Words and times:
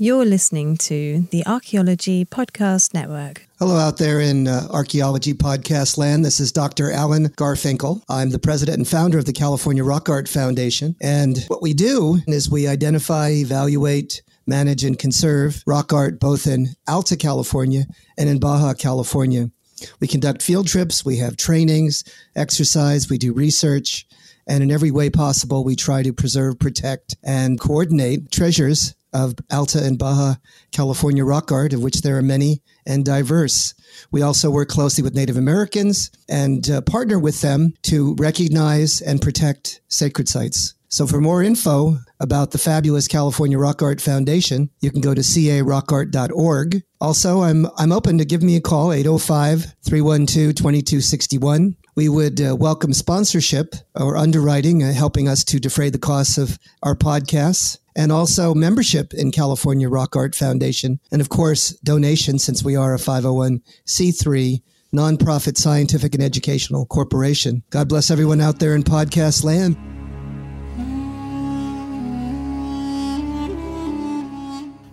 You're 0.00 0.26
listening 0.26 0.76
to 0.76 1.26
the 1.32 1.44
Archaeology 1.44 2.24
Podcast 2.24 2.94
Network. 2.94 3.48
Hello, 3.58 3.74
out 3.74 3.96
there 3.96 4.20
in 4.20 4.46
uh, 4.46 4.68
archaeology 4.70 5.34
podcast 5.34 5.98
land. 5.98 6.24
This 6.24 6.38
is 6.38 6.52
Dr. 6.52 6.92
Alan 6.92 7.30
Garfinkel. 7.30 8.00
I'm 8.08 8.30
the 8.30 8.38
president 8.38 8.78
and 8.78 8.86
founder 8.86 9.18
of 9.18 9.24
the 9.24 9.32
California 9.32 9.82
Rock 9.82 10.08
Art 10.08 10.28
Foundation. 10.28 10.94
And 11.00 11.44
what 11.48 11.62
we 11.62 11.74
do 11.74 12.20
is 12.28 12.48
we 12.48 12.68
identify, 12.68 13.30
evaluate, 13.30 14.22
manage, 14.46 14.84
and 14.84 14.96
conserve 14.96 15.64
rock 15.66 15.92
art 15.92 16.20
both 16.20 16.46
in 16.46 16.68
Alta 16.86 17.16
California 17.16 17.82
and 18.16 18.28
in 18.28 18.38
Baja 18.38 18.74
California. 18.74 19.50
We 19.98 20.06
conduct 20.06 20.42
field 20.42 20.68
trips, 20.68 21.04
we 21.04 21.16
have 21.16 21.36
trainings, 21.36 22.04
exercise, 22.36 23.10
we 23.10 23.18
do 23.18 23.32
research. 23.32 24.06
And 24.46 24.62
in 24.62 24.70
every 24.70 24.92
way 24.92 25.10
possible, 25.10 25.64
we 25.64 25.74
try 25.74 26.04
to 26.04 26.12
preserve, 26.12 26.60
protect, 26.60 27.16
and 27.24 27.58
coordinate 27.58 28.30
treasures 28.30 28.94
of 29.12 29.34
Alta 29.50 29.82
and 29.82 29.98
Baja 29.98 30.34
California 30.72 31.24
rock 31.24 31.52
art, 31.52 31.72
of 31.72 31.82
which 31.82 32.02
there 32.02 32.18
are 32.18 32.22
many 32.22 32.62
and 32.86 33.04
diverse. 33.04 33.74
We 34.10 34.22
also 34.22 34.50
work 34.50 34.68
closely 34.68 35.02
with 35.02 35.14
Native 35.14 35.36
Americans 35.36 36.10
and 36.28 36.68
uh, 36.70 36.80
partner 36.82 37.18
with 37.18 37.40
them 37.40 37.74
to 37.82 38.14
recognize 38.18 39.00
and 39.00 39.20
protect 39.20 39.80
sacred 39.88 40.28
sites. 40.28 40.74
So 40.90 41.06
for 41.06 41.20
more 41.20 41.42
info 41.42 41.98
about 42.18 42.52
the 42.52 42.58
fabulous 42.58 43.08
California 43.08 43.58
Rock 43.58 43.82
Art 43.82 44.00
Foundation, 44.00 44.70
you 44.80 44.90
can 44.90 45.02
go 45.02 45.12
to 45.12 45.20
carockart.org. 45.20 46.82
Also, 47.00 47.42
I'm 47.42 47.66
I'm 47.76 47.92
open 47.92 48.16
to 48.18 48.24
give 48.24 48.42
me 48.42 48.56
a 48.56 48.60
call 48.60 48.88
805-312-2261. 48.88 51.76
We 51.94 52.08
would 52.08 52.40
uh, 52.40 52.56
welcome 52.56 52.94
sponsorship 52.94 53.74
or 53.94 54.16
underwriting 54.16 54.82
uh, 54.82 54.92
helping 54.92 55.28
us 55.28 55.44
to 55.44 55.60
defray 55.60 55.90
the 55.90 55.98
costs 55.98 56.38
of 56.38 56.58
our 56.82 56.94
podcasts 56.94 57.76
and 57.98 58.12
also 58.12 58.54
membership 58.54 59.12
in 59.12 59.32
California 59.32 59.88
Rock 59.88 60.14
Art 60.14 60.34
Foundation 60.34 61.00
and 61.10 61.20
of 61.20 61.28
course 61.28 61.70
donations 61.80 62.44
since 62.44 62.62
we 62.62 62.76
are 62.76 62.94
a 62.94 62.98
501c3 62.98 64.62
nonprofit 64.94 65.58
scientific 65.58 66.14
and 66.14 66.22
educational 66.22 66.86
corporation. 66.86 67.62
God 67.70 67.88
bless 67.88 68.10
everyone 68.10 68.40
out 68.40 68.60
there 68.60 68.74
in 68.74 68.84
podcast 68.84 69.44
land. 69.44 69.76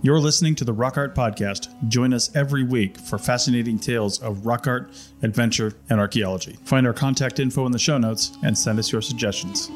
You're 0.02 0.20
listening 0.20 0.54
to 0.56 0.66
the 0.66 0.74
Rock 0.74 0.98
Art 0.98 1.16
Podcast. 1.16 1.74
Join 1.88 2.14
us 2.14 2.36
every 2.36 2.64
week 2.64 2.98
for 2.98 3.18
fascinating 3.18 3.80
tales 3.80 4.22
of 4.22 4.46
rock 4.46 4.68
art, 4.68 4.92
adventure, 5.24 5.74
and 5.90 6.00
archaeology. 6.00 6.58
Find 6.66 6.86
our 6.86 6.94
contact 6.94 7.40
info 7.40 7.66
in 7.66 7.72
the 7.72 7.80
show 7.80 7.98
notes 7.98 8.38
and 8.44 8.56
send 8.56 8.78
us 8.78 8.92
your 8.92 9.02
suggestions. 9.02 9.72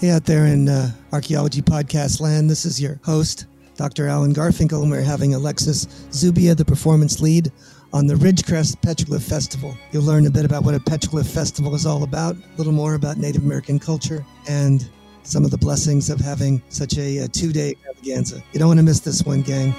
Hey, 0.00 0.08
out 0.08 0.24
there 0.24 0.46
in 0.46 0.66
uh, 0.66 0.92
archaeology 1.12 1.60
podcast 1.60 2.22
land, 2.22 2.48
this 2.48 2.64
is 2.64 2.80
your 2.80 2.98
host, 3.04 3.44
Dr. 3.76 4.08
Alan 4.08 4.32
Garfinkel, 4.32 4.80
and 4.80 4.90
we're 4.90 5.02
having 5.02 5.34
Alexis 5.34 5.86
Zubia, 6.10 6.54
the 6.54 6.64
performance 6.64 7.20
lead 7.20 7.52
on 7.92 8.06
the 8.06 8.14
Ridgecrest 8.14 8.80
Petroglyph 8.80 9.28
Festival. 9.28 9.76
You'll 9.92 10.04
learn 10.04 10.24
a 10.24 10.30
bit 10.30 10.46
about 10.46 10.64
what 10.64 10.74
a 10.74 10.80
petroglyph 10.80 11.30
festival 11.30 11.74
is 11.74 11.84
all 11.84 12.02
about, 12.02 12.34
a 12.34 12.56
little 12.56 12.72
more 12.72 12.94
about 12.94 13.18
Native 13.18 13.42
American 13.42 13.78
culture, 13.78 14.24
and 14.48 14.88
some 15.22 15.44
of 15.44 15.50
the 15.50 15.58
blessings 15.58 16.08
of 16.08 16.18
having 16.18 16.62
such 16.70 16.96
a, 16.96 17.18
a 17.18 17.28
two 17.28 17.52
day 17.52 17.72
extravaganza. 17.72 18.42
You 18.54 18.58
don't 18.58 18.68
want 18.68 18.78
to 18.78 18.84
miss 18.84 19.00
this 19.00 19.22
one, 19.24 19.42
gang. 19.42 19.74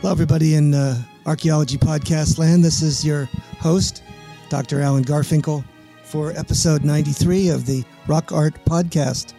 Hello, 0.00 0.12
everybody 0.12 0.54
in 0.54 0.72
uh, 0.72 0.96
Archaeology 1.26 1.76
Podcast 1.76 2.38
Land. 2.38 2.64
This 2.64 2.80
is 2.80 3.04
your 3.04 3.26
host, 3.58 4.02
Dr. 4.48 4.80
Alan 4.80 5.04
Garfinkel, 5.04 5.62
for 6.04 6.32
episode 6.32 6.84
93 6.84 7.48
of 7.50 7.66
the 7.66 7.84
Rock 8.06 8.32
Art 8.32 8.54
Podcast 8.64 9.34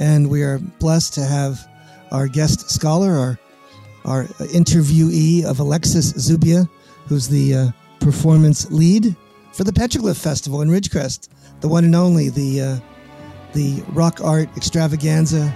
and 0.00 0.28
we 0.28 0.42
are 0.42 0.58
blessed 0.58 1.14
to 1.14 1.24
have 1.24 1.68
our 2.10 2.26
guest 2.26 2.70
scholar, 2.70 3.12
our 3.12 3.38
our 4.06 4.24
interviewee 4.54 5.44
of 5.44 5.60
Alexis 5.60 6.14
Zubia, 6.18 6.66
who's 7.06 7.28
the 7.28 7.54
uh, 7.54 7.68
performance 8.00 8.70
lead 8.70 9.14
for 9.52 9.64
the 9.64 9.72
Petroglyph 9.72 10.16
Festival 10.20 10.62
in 10.62 10.70
Ridgecrest, 10.70 11.28
the 11.60 11.68
one 11.68 11.84
and 11.84 11.94
only, 11.94 12.30
the 12.30 12.60
uh, 12.62 12.76
the 13.52 13.82
rock 13.90 14.20
art 14.24 14.48
extravaganza 14.56 15.52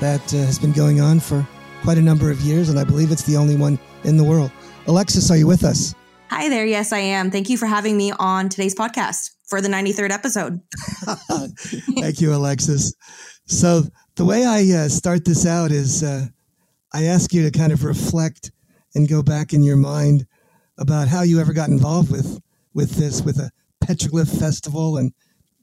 that 0.00 0.34
uh, 0.34 0.38
has 0.38 0.58
been 0.58 0.72
going 0.72 1.00
on 1.00 1.20
for 1.20 1.46
quite 1.84 1.98
a 1.98 2.02
number 2.02 2.30
of 2.30 2.40
years, 2.40 2.70
and 2.70 2.78
I 2.78 2.84
believe 2.84 3.12
it's 3.12 3.24
the 3.24 3.36
only 3.36 3.56
one 3.56 3.78
in 4.04 4.16
the 4.16 4.24
world. 4.24 4.50
Alexis, 4.86 5.30
are 5.30 5.36
you 5.36 5.46
with 5.46 5.64
us? 5.64 5.94
Hi 6.30 6.48
there. 6.48 6.64
Yes, 6.64 6.94
I 6.94 7.00
am. 7.00 7.30
Thank 7.30 7.50
you 7.50 7.58
for 7.58 7.66
having 7.66 7.94
me 7.94 8.10
on 8.18 8.48
today's 8.48 8.74
podcast 8.74 9.32
for 9.46 9.60
the 9.60 9.68
93rd 9.68 10.10
episode. 10.10 10.60
Thank 12.00 12.22
you, 12.22 12.34
Alexis. 12.34 12.94
So 13.44 13.82
the 14.16 14.24
way 14.24 14.46
I 14.46 14.62
uh, 14.74 14.88
start 14.88 15.26
this 15.26 15.46
out 15.46 15.70
is 15.72 16.02
uh, 16.02 16.24
I 16.94 17.04
ask 17.04 17.34
you 17.34 17.42
to 17.42 17.50
kind 17.56 17.70
of 17.70 17.84
reflect 17.84 18.50
and 18.94 19.06
go 19.06 19.22
back 19.22 19.52
in 19.52 19.62
your 19.62 19.76
mind 19.76 20.26
about 20.78 21.08
how 21.08 21.20
you 21.20 21.38
ever 21.38 21.52
got 21.52 21.68
involved 21.68 22.10
with 22.10 22.40
with 22.72 22.92
this, 22.92 23.20
with 23.20 23.36
a 23.38 23.50
petroglyph 23.84 24.40
festival 24.40 24.96
and 24.96 25.12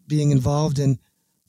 being 0.05 0.29
involved 0.29 0.77
in 0.77 0.99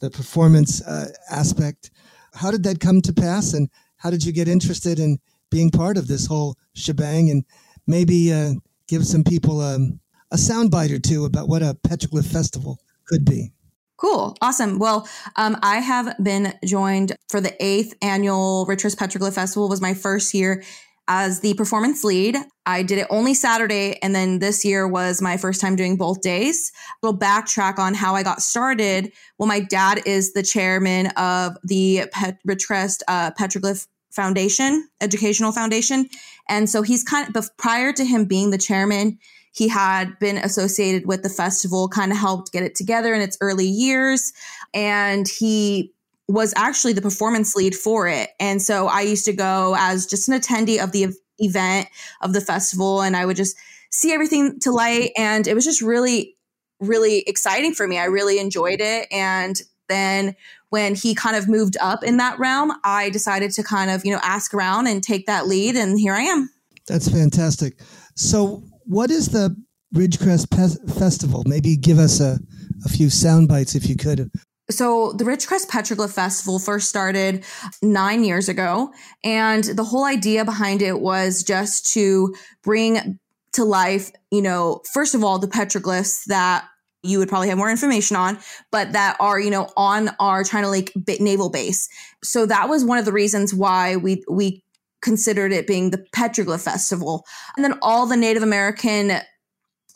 the 0.01 0.09
performance 0.09 0.81
uh, 0.87 1.11
aspect. 1.31 1.91
How 2.33 2.51
did 2.51 2.63
that 2.63 2.81
come 2.81 3.03
to 3.03 3.13
pass, 3.13 3.53
and 3.53 3.69
how 4.03 4.11
did 4.11 4.25
you 4.25 4.33
get 4.33 4.49
interested 4.49 4.99
in 4.99 5.19
being 5.51 5.71
part 5.71 5.97
of 5.97 6.09
this 6.09 6.27
whole 6.27 6.57
shebang? 6.75 7.31
And 7.31 7.45
maybe 7.87 8.33
uh, 8.33 8.55
give 8.89 9.07
some 9.07 9.23
people 9.23 9.61
um, 9.61 10.01
a 10.33 10.37
soundbite 10.37 10.93
or 10.93 10.99
two 10.99 11.25
about 11.25 11.49
what 11.49 11.63
a 11.63 11.77
petroglyph 11.87 12.27
festival 12.27 12.81
could 13.07 13.25
be. 13.25 13.53
Cool. 13.97 14.37
Awesome. 14.43 14.81
Well, 14.81 15.09
um, 15.37 15.57
I 15.63 15.77
have 15.77 16.17
been 16.21 16.53
joined 16.65 17.15
for 17.29 17.41
the 17.41 17.55
eighth 17.65 17.95
annual 18.03 18.67
Ridgecrest 18.67 18.97
Petroglyph 18.97 19.35
Festival 19.35 19.69
was 19.69 19.81
my 19.81 19.95
first 19.95 20.35
year 20.35 20.65
as 21.07 21.41
the 21.41 21.55
performance 21.55 22.03
lead. 22.03 22.37
I 22.67 22.83
did 22.83 22.99
it 22.99 23.07
only 23.11 23.35
Saturday, 23.35 23.99
and 24.03 24.15
then 24.15 24.39
this 24.39 24.65
year 24.65 24.89
was 24.89 25.21
my 25.21 25.37
first 25.37 25.61
time 25.61 25.77
doing 25.77 25.97
both 25.97 26.21
days. 26.21 26.73
We'll 27.03 27.17
backtrack 27.17 27.79
on 27.79 27.95
how 27.95 28.15
I 28.15 28.23
got 28.23 28.43
started. 28.43 29.13
Well, 29.39 29.49
my 29.49 29.61
dad 29.61 30.03
is 30.07 30.33
the 30.33 30.43
chairman 30.43 31.09
of 31.17 31.57
the 31.65 32.07
Pet- 32.13 32.39
Ridgecrest 32.47 33.03
uh, 33.09 33.33
Petroglyph 33.39 33.87
Foundation, 34.13 34.89
Educational 35.01 35.53
Foundation. 35.53 36.09
And 36.49 36.69
so 36.69 36.83
he's 36.83 37.03
kind 37.03 37.35
of, 37.37 37.57
prior 37.57 37.93
to 37.93 38.05
him 38.05 38.25
being 38.27 38.51
the 38.51 38.59
chairman, 38.59 39.19
he 39.53 39.69
had 39.69 40.19
been 40.19 40.39
associated 40.39 41.07
with 41.07 41.23
the 41.23 41.29
festival, 41.29 41.89
kind 41.89 42.13
of 42.13 42.19
helped 42.19 42.53
get 42.53 42.63
it 42.63 42.75
together 42.75 43.15
in 43.15 43.21
its 43.21 43.37
early 43.41 43.67
years. 43.67 44.33
And 44.73 45.29
he 45.29 45.93
was 46.29 46.55
actually 46.57 46.95
the 46.95 47.03
performance 47.03 47.55
lead 47.55 47.75
for 47.75 48.09
it. 48.09 48.31
And 48.41 48.63
so 48.63 48.87
I 48.87 49.03
used 49.03 49.25
to 49.27 49.33
go 49.33 49.77
as 49.79 50.07
just 50.07 50.29
an 50.29 50.39
attendee 50.39 50.83
of 50.83 50.93
the 50.93 51.09
event 51.39 51.89
of 52.23 52.33
the 52.33 52.41
festival 52.41 53.03
and 53.03 53.17
I 53.17 53.27
would 53.27 53.37
just 53.37 53.57
see 53.91 54.13
everything 54.13 54.59
to 54.61 54.71
light. 54.71 55.11
And 55.17 55.47
it 55.47 55.55
was 55.55 55.65
just 55.65 55.83
really, 55.83 56.37
really 56.81 57.21
exciting 57.27 57.75
for 57.75 57.87
me. 57.87 57.99
I 57.99 58.05
really 58.05 58.39
enjoyed 58.39 58.81
it. 58.81 59.09
And 59.13 59.61
then 59.93 60.35
when 60.71 60.95
he 60.95 61.15
kind 61.15 61.37
of 61.37 61.49
moved 61.49 61.77
up 61.81 62.03
in 62.03 62.17
that 62.17 62.39
realm, 62.39 62.73
I 62.83 63.11
decided 63.11 63.51
to 63.53 63.63
kind 63.63 63.91
of, 63.91 64.05
you 64.05 64.13
know, 64.13 64.21
ask 64.23 64.55
around 64.55 64.87
and 64.87 65.03
take 65.03 65.27
that 65.27 65.47
lead. 65.47 65.77
And 65.77 66.01
here 66.01 66.15
I 66.15 66.23
am. 66.23 66.49
That's 66.89 67.09
fantastic. 67.09 67.79
So 68.17 68.65
what 68.87 69.11
is 69.11 69.29
the 69.29 69.55
Ridgecrest 69.95 70.51
Pe- 70.51 70.93
Festival? 70.99 71.43
Maybe 71.47 71.77
give 71.77 71.99
us 71.99 72.21
a, 72.21 72.39
a 72.85 72.89
few 72.89 73.11
sound 73.11 73.49
bites 73.49 73.75
if 73.75 73.89
you 73.89 73.97
could. 73.97 74.31
So 74.71 75.13
the 75.13 75.25
Ridgecrest 75.25 75.69
Petroglyph 75.69 76.15
Festival 76.15 76.59
first 76.59 76.89
started 76.89 77.45
nine 77.83 78.25
years 78.25 78.49
ago, 78.49 78.93
and 79.23 79.65
the 79.65 79.85
whole 79.85 80.05
idea 80.05 80.45
behind 80.45 80.81
it 80.81 81.01
was 81.01 81.43
just 81.43 81.93
to 81.93 82.35
bring 82.63 83.19
to 83.53 83.65
life, 83.65 84.11
you 84.31 84.41
know, 84.41 84.81
first 84.91 85.15
of 85.15 85.23
all, 85.23 85.39
the 85.39 85.49
petroglyphs 85.49 86.25
that 86.27 86.65
you 87.03 87.19
would 87.19 87.29
probably 87.29 87.49
have 87.49 87.59
more 87.59 87.71
information 87.71 88.17
on, 88.17 88.39
but 88.71 88.93
that 88.93 89.17
are, 89.19 89.41
you 89.41 89.51
know, 89.51 89.69
on 89.77 90.11
our 90.21 90.45
China 90.45 90.71
Lake 90.71 90.93
Naval 91.21 91.51
Base. 91.51 91.89
So 92.23 92.47
that 92.47 92.69
was 92.69 92.85
one 92.85 92.99
of 92.99 93.05
the 93.05 93.13
reasons 93.13 93.53
why 93.53 93.97
we 93.97 94.23
we 94.29 94.63
considered 95.03 95.53
it 95.53 95.67
being 95.67 95.91
the 95.91 96.05
Petroglyph 96.15 96.63
Festival. 96.63 97.25
And 97.57 97.65
then 97.65 97.79
all 97.83 98.07
the 98.07 98.17
Native 98.17 98.43
American 98.43 99.21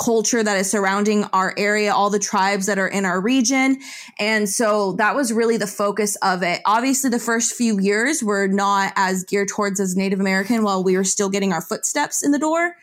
culture 0.03 0.43
that 0.43 0.59
is 0.59 0.71
surrounding 0.71 1.25
our 1.33 1.55
area, 1.57 1.95
all 1.95 2.11
the 2.11 2.19
tribes 2.19 2.67
that 2.67 2.79
are 2.79 2.89
in 2.89 3.05
our 3.05 3.21
region. 3.21 3.79
And 4.19 4.49
so 4.49 4.93
that 4.95 5.15
was 5.15 5.33
really 5.33 5.57
the 5.57 5.67
focus 5.67 6.17
of 6.17 6.43
it. 6.43 6.61
Obviously, 6.67 7.09
the 7.09 7.19
first 7.19 7.55
few 7.55 7.79
years 7.81 8.23
were 8.23 8.47
not 8.47 8.93
as 8.97 9.25
geared 9.25 9.49
towards 9.49 9.81
as 9.81 9.97
Native 9.97 10.21
American 10.21 10.65
while 10.65 10.85
we 10.85 10.97
were 10.97 11.05
still 11.05 11.31
getting 11.31 11.53
our 11.53 11.63
footsteps 11.63 12.23
in 12.23 12.33
the 12.33 12.39
door. 12.39 12.75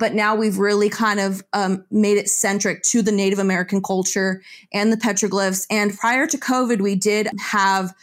But 0.00 0.14
now 0.14 0.34
we've 0.34 0.58
really 0.58 0.88
kind 0.88 1.20
of 1.20 1.44
um, 1.52 1.84
made 1.92 2.18
it 2.18 2.28
centric 2.28 2.82
to 2.84 3.02
the 3.02 3.12
Native 3.12 3.38
American 3.38 3.80
culture 3.80 4.42
and 4.72 4.92
the 4.92 4.96
petroglyphs. 4.96 5.66
And 5.70 5.96
prior 5.96 6.26
to 6.26 6.36
COVID, 6.36 6.80
we 6.80 6.96
did 6.96 7.28
have 7.38 7.94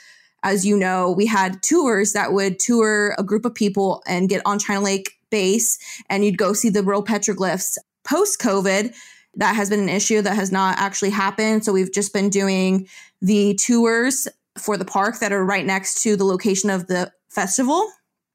as 0.43 0.65
you 0.65 0.77
know, 0.77 1.11
we 1.11 1.25
had 1.25 1.61
tours 1.63 2.13
that 2.13 2.31
would 2.31 2.59
tour 2.59 3.15
a 3.17 3.23
group 3.23 3.43
of 3.43 3.55
people 3.55 4.03
and 4.07 4.29
get 4.29 4.41
on 4.45 4.59
China 4.59 4.81
Lake 4.81 5.13
base 5.31 5.77
and 6.09 6.23
you'd 6.23 6.37
go 6.37 6.53
see 6.53 6.69
the 6.69 6.83
real 6.83 7.03
petroglyphs 7.03 7.77
post 8.07 8.39
COVID, 8.39 8.95
that 9.35 9.55
has 9.55 9.69
been 9.69 9.79
an 9.79 9.89
issue 9.89 10.21
that 10.21 10.35
has 10.35 10.51
not 10.51 10.77
actually 10.79 11.11
happened. 11.11 11.63
So 11.63 11.71
we've 11.71 11.93
just 11.93 12.13
been 12.13 12.29
doing 12.29 12.87
the 13.21 13.55
tours 13.55 14.27
for 14.57 14.77
the 14.77 14.85
park 14.85 15.19
that 15.19 15.31
are 15.31 15.45
right 15.45 15.65
next 15.65 16.01
to 16.03 16.15
the 16.15 16.25
location 16.25 16.69
of 16.69 16.87
the 16.87 17.11
festival. 17.29 17.87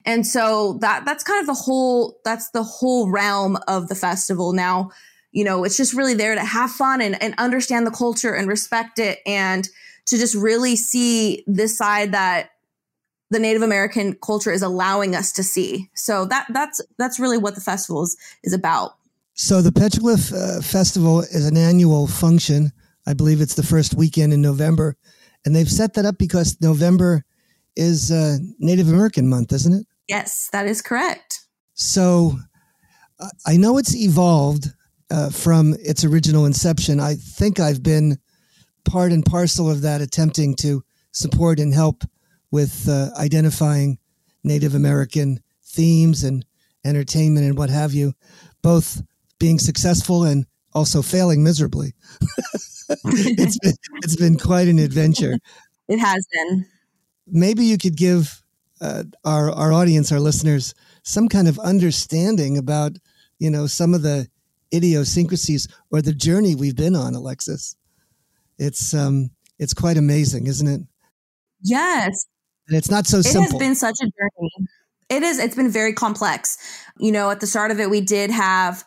And 0.04 0.26
so 0.26 0.78
that 0.80 1.04
that's 1.04 1.24
kind 1.24 1.40
of 1.40 1.46
the 1.46 1.54
whole 1.54 2.18
that's 2.24 2.50
the 2.50 2.62
whole 2.62 3.10
realm 3.10 3.58
of 3.68 3.88
the 3.88 3.94
festival. 3.94 4.52
Now, 4.52 4.90
you 5.30 5.44
know, 5.44 5.64
it's 5.64 5.76
just 5.76 5.94
really 5.94 6.14
there 6.14 6.34
to 6.34 6.44
have 6.44 6.70
fun 6.70 7.00
and, 7.00 7.20
and 7.22 7.34
understand 7.38 7.86
the 7.86 7.90
culture 7.90 8.34
and 8.34 8.48
respect 8.48 8.98
it 8.98 9.20
and 9.26 9.68
to 10.06 10.18
just 10.18 10.34
really 10.34 10.76
see 10.76 11.44
this 11.46 11.76
side 11.76 12.12
that 12.12 12.50
the 13.30 13.38
Native 13.38 13.62
American 13.62 14.14
culture 14.22 14.52
is 14.52 14.62
allowing 14.62 15.14
us 15.14 15.32
to 15.32 15.42
see. 15.42 15.90
So 15.94 16.26
that 16.26 16.46
that's 16.50 16.80
that's 16.98 17.18
really 17.18 17.38
what 17.38 17.54
the 17.54 17.60
festival 17.60 18.02
is, 18.02 18.16
is 18.44 18.52
about. 18.52 18.92
So 19.34 19.62
the 19.62 19.70
Petroglyph 19.70 20.32
uh, 20.32 20.60
Festival 20.60 21.20
is 21.20 21.46
an 21.46 21.56
annual 21.56 22.06
function. 22.06 22.72
I 23.06 23.14
believe 23.14 23.40
it's 23.40 23.54
the 23.54 23.62
first 23.62 23.94
weekend 23.94 24.32
in 24.32 24.42
November, 24.42 24.96
and 25.44 25.56
they've 25.56 25.70
set 25.70 25.94
that 25.94 26.04
up 26.04 26.18
because 26.18 26.60
November 26.60 27.24
is 27.74 28.12
uh, 28.12 28.36
Native 28.58 28.88
American 28.88 29.28
month, 29.28 29.52
isn't 29.52 29.72
it? 29.72 29.86
Yes, 30.12 30.50
that 30.52 30.66
is 30.66 30.82
correct. 30.82 31.40
So 31.72 32.38
uh, 33.18 33.30
I 33.46 33.56
know 33.56 33.78
it's 33.78 33.96
evolved 33.96 34.66
uh, 35.10 35.30
from 35.30 35.74
its 35.80 36.04
original 36.04 36.44
inception. 36.44 37.00
I 37.00 37.14
think 37.14 37.58
I've 37.58 37.82
been 37.82 38.18
part 38.84 39.12
and 39.12 39.24
parcel 39.24 39.70
of 39.70 39.80
that, 39.80 40.02
attempting 40.02 40.54
to 40.56 40.84
support 41.12 41.58
and 41.58 41.72
help 41.72 42.04
with 42.50 42.86
uh, 42.90 43.08
identifying 43.18 43.96
Native 44.44 44.74
American 44.74 45.40
themes 45.64 46.24
and 46.24 46.44
entertainment 46.84 47.46
and 47.46 47.56
what 47.56 47.70
have 47.70 47.94
you, 47.94 48.12
both 48.62 49.00
being 49.38 49.58
successful 49.58 50.24
and 50.24 50.44
also 50.74 51.00
failing 51.00 51.42
miserably. 51.42 51.94
it's 53.04 53.58
been 53.60 53.74
it's 54.02 54.16
been 54.16 54.36
quite 54.36 54.68
an 54.68 54.78
adventure. 54.78 55.38
It 55.88 56.00
has 56.00 56.26
been. 56.34 56.66
Maybe 57.26 57.64
you 57.64 57.78
could 57.78 57.96
give 57.96 58.41
uh, 58.82 59.04
our 59.24 59.50
our 59.52 59.72
audience, 59.72 60.12
our 60.12 60.20
listeners, 60.20 60.74
some 61.04 61.28
kind 61.28 61.48
of 61.48 61.58
understanding 61.60 62.58
about 62.58 62.98
you 63.38 63.50
know 63.50 63.66
some 63.66 63.94
of 63.94 64.02
the 64.02 64.28
idiosyncrasies 64.74 65.68
or 65.90 66.02
the 66.02 66.12
journey 66.12 66.54
we've 66.54 66.76
been 66.76 66.96
on, 66.96 67.14
Alexis. 67.14 67.76
It's 68.58 68.92
um 68.92 69.30
it's 69.58 69.72
quite 69.72 69.96
amazing, 69.96 70.46
isn't 70.48 70.66
it? 70.66 70.80
Yes. 71.62 72.26
And 72.68 72.76
it's 72.76 72.90
not 72.90 73.06
so 73.06 73.18
it 73.18 73.24
simple. 73.24 73.42
It 73.44 73.52
has 73.52 73.58
been 73.58 73.74
such 73.74 73.96
a 74.02 74.04
journey. 74.04 74.68
It 75.08 75.22
is. 75.22 75.38
It's 75.38 75.56
been 75.56 75.70
very 75.70 75.92
complex. 75.92 76.58
You 76.98 77.12
know, 77.12 77.30
at 77.30 77.40
the 77.40 77.46
start 77.46 77.70
of 77.70 77.78
it, 77.80 77.90
we 77.90 78.00
did 78.00 78.30
have 78.30 78.84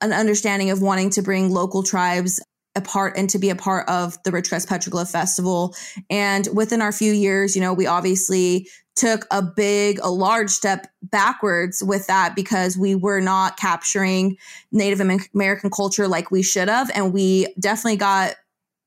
an 0.00 0.12
understanding 0.12 0.70
of 0.70 0.80
wanting 0.80 1.10
to 1.10 1.22
bring 1.22 1.50
local 1.50 1.82
tribes 1.82 2.42
apart 2.76 3.14
and 3.16 3.30
to 3.30 3.38
be 3.38 3.50
a 3.50 3.56
part 3.56 3.88
of 3.88 4.22
the 4.24 4.30
Ridgecrest 4.30 4.66
Petroglyph 4.66 5.10
Festival. 5.10 5.74
And 6.10 6.48
within 6.52 6.82
our 6.82 6.92
few 6.92 7.12
years, 7.12 7.54
you 7.54 7.60
know, 7.60 7.72
we 7.72 7.86
obviously 7.86 8.68
took 8.96 9.26
a 9.30 9.42
big, 9.42 9.98
a 10.02 10.10
large 10.10 10.50
step 10.50 10.86
backwards 11.02 11.82
with 11.82 12.06
that 12.06 12.36
because 12.36 12.78
we 12.78 12.94
were 12.94 13.20
not 13.20 13.56
capturing 13.56 14.36
Native 14.70 15.00
American 15.34 15.70
culture 15.70 16.06
like 16.06 16.30
we 16.30 16.42
should 16.42 16.68
have. 16.68 16.90
And 16.94 17.12
we 17.12 17.52
definitely 17.58 17.96
got 17.96 18.34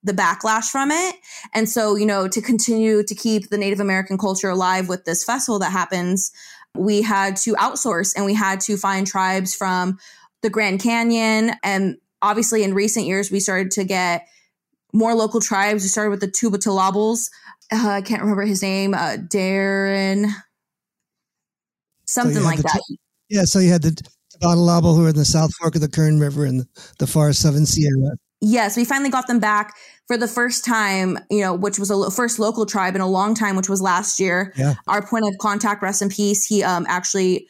the 0.04 0.14
backlash 0.14 0.70
from 0.70 0.92
it. 0.92 1.16
And 1.54 1.68
so, 1.68 1.96
you 1.96 2.06
know, 2.06 2.28
to 2.28 2.42
continue 2.42 3.04
to 3.04 3.16
keep 3.16 3.50
the 3.50 3.58
Native 3.58 3.80
American 3.80 4.18
culture 4.18 4.50
alive 4.50 4.88
with 4.88 5.04
this 5.06 5.24
festival 5.24 5.60
that 5.60 5.72
happens, 5.72 6.32
we 6.76 7.02
had 7.02 7.36
to 7.38 7.54
outsource 7.56 8.16
and 8.16 8.26
we 8.26 8.34
had 8.34 8.62
to 8.62 8.78
find 8.78 9.06
tribes 9.06 9.54
from 9.54 9.98
the 10.42 10.50
Grand 10.50 10.82
Canyon. 10.82 11.52
And 11.64 11.98
obviously, 12.22 12.64
in 12.64 12.74
recent 12.74 13.06
years, 13.06 13.32
we 13.32 13.40
started 13.40 13.72
to 13.72 13.84
get 13.84 14.28
more 14.94 15.14
local 15.14 15.42
tribes. 15.42 15.84
We 15.84 15.90
started 15.90 16.12
with 16.12 16.22
the 16.22 16.32
Tuba 16.32 16.58
Uh, 17.72 17.90
I 17.90 18.02
can't 18.02 18.22
remember 18.22 18.44
his 18.44 18.62
name, 18.62 18.94
uh, 18.94 19.18
Darren, 19.18 20.32
something 22.06 22.36
so 22.36 22.44
like 22.44 22.60
that. 22.60 22.82
T- 22.88 23.00
yeah, 23.30 23.44
so 23.44 23.60
you 23.60 23.70
had 23.70 23.82
the 23.82 24.02
Tubatulabal 24.42 24.96
who 24.96 25.06
are 25.06 25.10
in 25.10 25.16
the 25.16 25.26
South 25.26 25.54
Fork 25.56 25.76
of 25.76 25.82
the 25.82 25.90
Kern 25.90 26.20
River 26.20 26.46
in 26.46 26.60
the, 26.60 26.68
the 27.00 27.08
far 27.08 27.34
Southern 27.34 27.66
Sierra. 27.66 28.16
Yes, 28.40 28.78
we 28.78 28.86
finally 28.86 29.10
got 29.10 29.28
them 29.28 29.40
back 29.40 29.76
for 30.08 30.16
the 30.16 30.28
first 30.28 30.64
time, 30.64 31.18
you 31.30 31.42
know, 31.42 31.56
which 31.56 31.80
was 31.80 31.90
a 31.90 31.96
lo- 31.96 32.10
first 32.10 32.38
local 32.38 32.66
tribe 32.66 32.96
in 32.96 33.02
a 33.02 33.08
long 33.08 33.34
time, 33.34 33.56
which 33.56 33.68
was 33.68 33.82
last 33.82 34.20
year. 34.20 34.54
Yeah. 34.56 34.76
Our 34.88 35.06
point 35.06 35.26
of 35.26 35.34
contact, 35.40 35.82
rest 35.82 36.02
in 36.02 36.10
peace. 36.10 36.46
He 36.46 36.64
um, 36.64 36.86
actually 36.88 37.48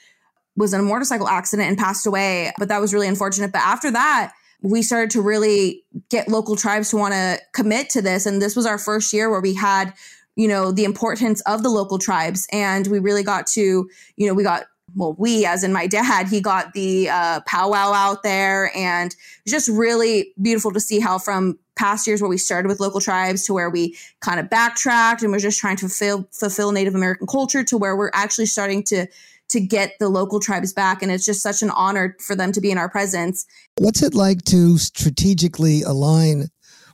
was 0.56 0.74
in 0.74 0.80
a 0.80 0.84
motorcycle 0.84 1.28
accident 1.28 1.68
and 1.68 1.78
passed 1.78 2.08
away. 2.08 2.54
But 2.58 2.70
that 2.70 2.80
was 2.80 2.94
really 2.94 3.08
unfortunate. 3.08 3.52
But 3.52 3.62
after 3.62 3.92
that, 3.92 4.34
we 4.62 4.82
started 4.82 5.10
to 5.12 5.22
really 5.22 5.84
get 6.10 6.28
local 6.28 6.56
tribes 6.56 6.90
to 6.90 6.98
want 6.98 7.14
to 7.14 7.40
commit 7.54 7.90
to 7.92 8.02
this. 8.02 8.26
And 8.26 8.42
this 8.42 8.56
was 8.56 8.66
our 8.66 8.78
first 8.78 9.14
year 9.14 9.30
where 9.30 9.42
we 9.42 9.54
had, 9.54 9.94
you 10.36 10.48
know, 10.48 10.72
the 10.72 10.84
importance 10.84 11.42
of 11.42 11.64
the 11.64 11.70
local 11.70 12.00
tribes. 12.00 12.48
And 12.52 12.88
we 12.88 13.00
really 13.00 13.24
got 13.24 13.48
to, 13.48 13.90
you 14.16 14.28
know, 14.28 14.34
we 14.34 14.44
got 14.44 14.66
well, 14.96 15.16
we, 15.18 15.46
as 15.46 15.64
in 15.64 15.74
my 15.74 15.86
dad, 15.86 16.28
he 16.28 16.42
got 16.42 16.74
the 16.74 17.10
uh, 17.10 17.42
powwow 17.42 17.92
out 17.94 18.24
there, 18.24 18.76
and 18.76 19.16
just 19.46 19.68
really 19.68 20.34
beautiful 20.42 20.72
to 20.72 20.80
see 20.80 21.00
how 21.00 21.20
from 21.20 21.60
past 21.76 22.08
years 22.08 22.22
where 22.22 22.30
we 22.30 22.38
started 22.38 22.68
with 22.68 22.80
local 22.80 23.00
tribes 23.00 23.44
to 23.44 23.54
where 23.54 23.70
we 23.70 23.96
kind 24.22 24.40
of 24.40 24.50
backtracked 24.50 25.22
and 25.22 25.32
we're 25.32 25.40
just 25.40 25.60
trying 25.60 25.76
to 25.76 25.82
fulfill, 25.82 26.28
fulfill 26.32 26.72
Native 26.72 26.96
American 26.96 27.28
culture 27.28 27.64
to 27.64 27.78
where 27.78 27.96
we're 27.96 28.10
actually 28.14 28.48
starting 28.48 28.82
to 28.84 29.06
to 29.50 29.60
get 29.60 29.94
the 30.00 30.10
local 30.10 30.40
tribes 30.40 30.74
back. 30.74 31.02
And 31.02 31.12
it's 31.12 31.26
just 31.26 31.42
such 31.42 31.62
an 31.62 31.70
honor 31.72 32.16
for 32.20 32.36
them 32.36 32.52
to 32.52 32.62
be 32.62 32.72
in 32.72 32.78
our 32.78 32.90
presence. 32.90 33.46
What's 33.78 34.04
it 34.04 34.14
like 34.14 34.44
to 34.46 34.78
strategically 34.78 35.82
align 35.84 36.48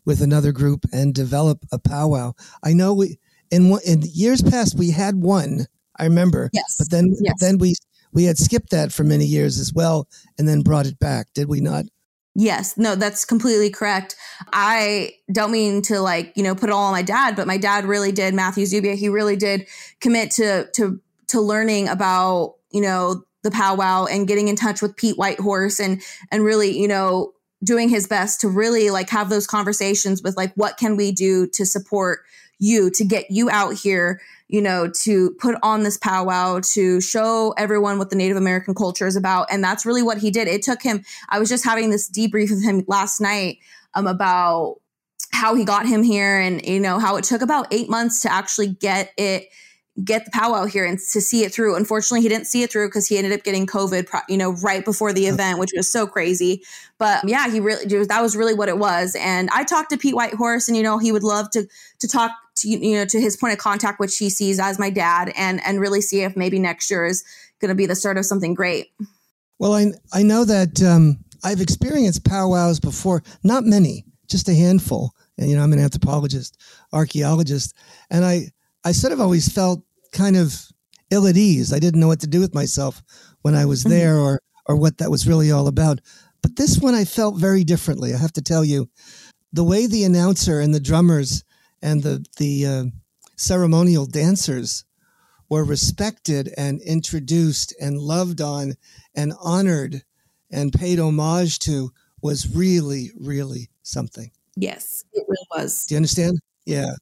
with 0.06 0.22
another 0.22 0.52
group 0.52 0.86
and 0.92 1.14
develop 1.14 1.66
a 1.72 1.80
powwow? 1.80 2.34
I 2.64 2.74
know 2.74 2.94
we 2.94 3.20
in 3.52 3.78
in 3.86 4.04
years 4.14 4.42
past 4.42 4.78
we 4.78 4.92
had 4.92 5.16
one. 5.16 5.66
I 5.98 6.06
remember. 6.06 6.50
Yes. 6.54 6.78
But 6.80 6.90
then 6.90 7.16
yes. 7.20 7.36
then 7.40 7.58
we 7.58 7.76
we 8.12 8.26
had 8.26 8.38
skipped 8.38 8.70
that 8.72 8.92
for 8.92 9.04
many 9.04 9.26
years 9.26 9.60
as 9.60 9.74
well, 9.74 10.08
and 10.38 10.48
then 10.48 10.62
brought 10.62 10.86
it 10.86 11.00
back. 11.00 11.28
Did 11.34 11.50
we 11.50 11.62
not? 11.62 11.86
Yes, 12.36 12.78
no, 12.78 12.96
that's 12.96 13.26
completely 13.26 13.70
correct. 13.70 14.16
I 14.52 15.14
don't 15.32 15.52
mean 15.52 15.84
to 15.84 16.00
like, 16.00 16.34
you 16.36 16.42
know, 16.42 16.56
put 16.56 16.70
it 16.70 16.74
all 16.74 16.86
on 16.86 16.92
my 16.92 17.04
dad, 17.04 17.36
but 17.36 17.46
my 17.46 17.58
dad 17.58 17.86
really 17.86 18.12
did, 18.12 18.34
Matthew 18.34 18.66
Zubia, 18.66 18.96
he 18.96 19.08
really 19.08 19.36
did 19.36 19.68
commit 20.00 20.32
to 20.32 20.68
to 20.74 21.00
to 21.34 21.42
learning 21.42 21.88
about, 21.90 22.56
you 22.72 22.82
know, 22.82 23.24
the 23.44 23.52
powwow 23.52 24.06
and 24.06 24.28
getting 24.28 24.48
in 24.48 24.56
touch 24.56 24.82
with 24.82 24.96
Pete 24.96 25.18
Whitehorse 25.18 25.80
and 25.80 26.02
and 26.32 26.44
really, 26.44 26.78
you 26.78 26.88
know, 26.88 27.34
doing 27.64 27.90
his 27.90 28.08
best 28.08 28.42
to 28.42 28.48
really 28.48 28.90
like 28.90 29.10
have 29.10 29.30
those 29.30 29.48
conversations 29.48 30.24
with 30.24 30.38
like 30.38 30.54
what 30.56 30.78
can 30.78 30.96
we 30.96 31.12
do 31.12 31.48
to 31.48 31.66
support 31.66 32.22
you 32.60 32.90
to 32.92 33.04
get 33.04 33.26
you 33.30 33.50
out 33.50 33.74
here 33.74 34.22
you 34.48 34.62
know 34.62 34.90
to 34.90 35.32
put 35.40 35.56
on 35.64 35.84
this 35.84 35.98
powwow 35.98 36.60
to 36.60 37.02
show 37.02 37.54
everyone 37.58 37.98
what 37.98 38.10
the 38.10 38.16
native 38.16 38.38
american 38.38 38.76
culture 38.76 39.08
is 39.08 39.16
about. 39.16 39.48
And 39.50 39.64
that's 39.64 39.86
really 39.86 40.04
what 40.04 40.20
he 40.20 40.30
did. 40.32 40.48
It 40.48 40.62
took 40.62 40.82
him 40.82 41.04
i 41.30 41.40
was 41.40 41.50
just 41.50 41.66
having 41.66 41.90
this 41.90 42.10
debrief 42.10 42.50
with 42.50 42.64
him 42.64 42.84
last 42.88 43.20
night 43.20 43.58
um, 43.96 44.08
about 44.08 44.80
how 45.32 45.56
he 45.56 45.66
got 45.66 45.88
him 45.88 46.04
here 46.04 46.40
and 46.40 46.66
you 46.66 46.80
know 46.80 47.00
how 47.00 47.18
it 47.18 47.24
took 47.24 47.42
about 47.42 47.68
eight 47.72 47.90
months 47.90 48.22
to 48.22 48.32
actually 48.32 48.68
get 48.68 49.12
it 49.18 49.48
get 50.04 50.26
the 50.26 50.32
powwow 50.32 50.66
here 50.66 50.86
and 50.86 50.98
to 50.98 51.22
see 51.22 51.44
it 51.44 51.54
through. 51.54 51.76
Unfortunately, 51.76 52.22
he 52.22 52.30
didn't 52.30 52.48
see 52.48 52.64
it 52.64 52.72
through 52.72 52.88
because 52.88 53.08
he 53.08 53.18
ended 53.18 53.32
up 53.32 53.44
getting 53.44 53.68
COVID, 53.68 54.08
you 54.28 54.38
know, 54.38 54.54
right 54.64 54.84
before 54.84 55.14
the 55.14 55.28
event, 55.28 55.60
which 55.60 55.72
was 55.76 55.88
so 55.88 56.08
crazy. 56.08 56.64
But 56.98 57.28
yeah, 57.28 57.50
he 57.50 57.60
really 57.60 58.06
that 58.06 58.22
was 58.22 58.36
really 58.36 58.56
what 58.56 58.70
it 58.70 58.78
was. 58.80 59.16
And 59.20 59.50
I 59.52 59.64
talked 59.64 59.92
to 59.92 59.98
Pete 59.98 60.16
Whitehorse, 60.16 60.68
and 60.68 60.76
you 60.76 60.84
know, 60.84 60.98
he 60.98 61.12
would 61.12 61.24
love 61.24 61.50
to 61.52 61.68
to 62.00 62.08
talk 62.08 62.32
to 62.58 62.70
you 62.70 62.96
know 62.96 63.06
to 63.06 63.20
his 63.20 63.38
point 63.38 63.54
of 63.54 63.60
contact, 63.60 64.00
which 64.00 64.18
he 64.18 64.30
sees 64.30 64.60
as 64.60 64.80
my 64.80 64.90
dad, 64.90 65.32
and 65.36 65.62
and 65.64 65.80
really 65.80 66.02
see 66.02 66.22
if 66.22 66.36
maybe 66.36 66.58
next 66.58 66.90
year 66.90 67.06
is 67.06 67.24
going 67.60 67.70
to 67.70 67.76
be 67.76 67.86
the 67.86 67.96
start 67.96 68.18
of 68.18 68.26
something 68.26 68.56
great. 68.56 68.92
Well, 69.60 69.74
I 69.74 69.92
I 70.12 70.24
know 70.24 70.44
that 70.44 70.82
um, 70.82 71.20
I've 71.44 71.62
experienced 71.62 72.26
powwows 72.26 72.80
before, 72.80 73.22
not 73.44 73.64
many, 73.64 74.06
just 74.28 74.50
a 74.50 74.56
handful. 74.56 75.12
And 75.38 75.50
you 75.50 75.56
know, 75.56 75.64
I'm 75.64 75.74
an 75.74 75.80
anthropologist, 75.80 76.60
archaeologist, 76.92 77.76
and 78.10 78.26
I 78.26 78.50
I 78.86 78.92
sort 78.92 79.14
of 79.14 79.22
always 79.22 79.52
felt 79.52 79.84
kind 80.12 80.36
of 80.36 80.54
ill 81.10 81.28
at 81.28 81.38
ease. 81.38 81.72
I 81.74 81.80
didn't 81.80 82.00
know 82.00 82.08
what 82.08 82.20
to 82.22 82.28
do 82.28 82.40
with 82.40 82.54
myself 82.54 83.02
when 83.42 83.56
I 83.56 83.66
was 83.66 83.82
Mm-hmm. 83.82 83.90
there 83.90 84.18
or 84.18 84.40
or 84.66 84.78
what 84.78 84.98
that 85.00 85.12
was 85.12 85.28
really 85.28 85.52
all 85.52 85.68
about. 85.68 86.00
But 86.42 86.56
this 86.56 86.80
one 86.80 86.96
I 86.96 87.06
felt 87.06 87.36
very 87.36 87.64
differently. 87.64 88.14
I 88.14 88.18
have 88.18 88.34
to 88.34 88.42
tell 88.42 88.64
you, 88.64 88.90
the 89.52 89.64
way 89.64 89.88
the 89.88 90.04
announcer 90.06 90.60
and 90.60 90.74
the 90.74 90.80
drummers 90.80 91.44
and 91.82 92.02
the 92.04 92.26
the 92.38 92.66
uh, 92.66 92.84
ceremonial 93.36 94.06
dancers 94.06 94.86
were 95.50 95.64
respected 95.66 96.52
and 96.58 96.82
introduced 96.82 97.76
and 97.80 97.98
loved 98.00 98.42
on 98.42 98.74
and 99.16 99.34
honored 99.42 100.04
and 100.50 100.72
paid 100.74 101.00
homage 101.00 101.60
to 101.60 101.92
was 102.22 102.56
really 102.56 103.12
really 103.20 103.70
something. 103.84 104.32
Yes, 104.56 105.04
it 105.14 105.24
really 105.28 105.48
was. 105.56 105.86
Do 105.86 105.96
you 105.96 105.98
understand? 105.98 106.40
Yeah. 106.66 106.94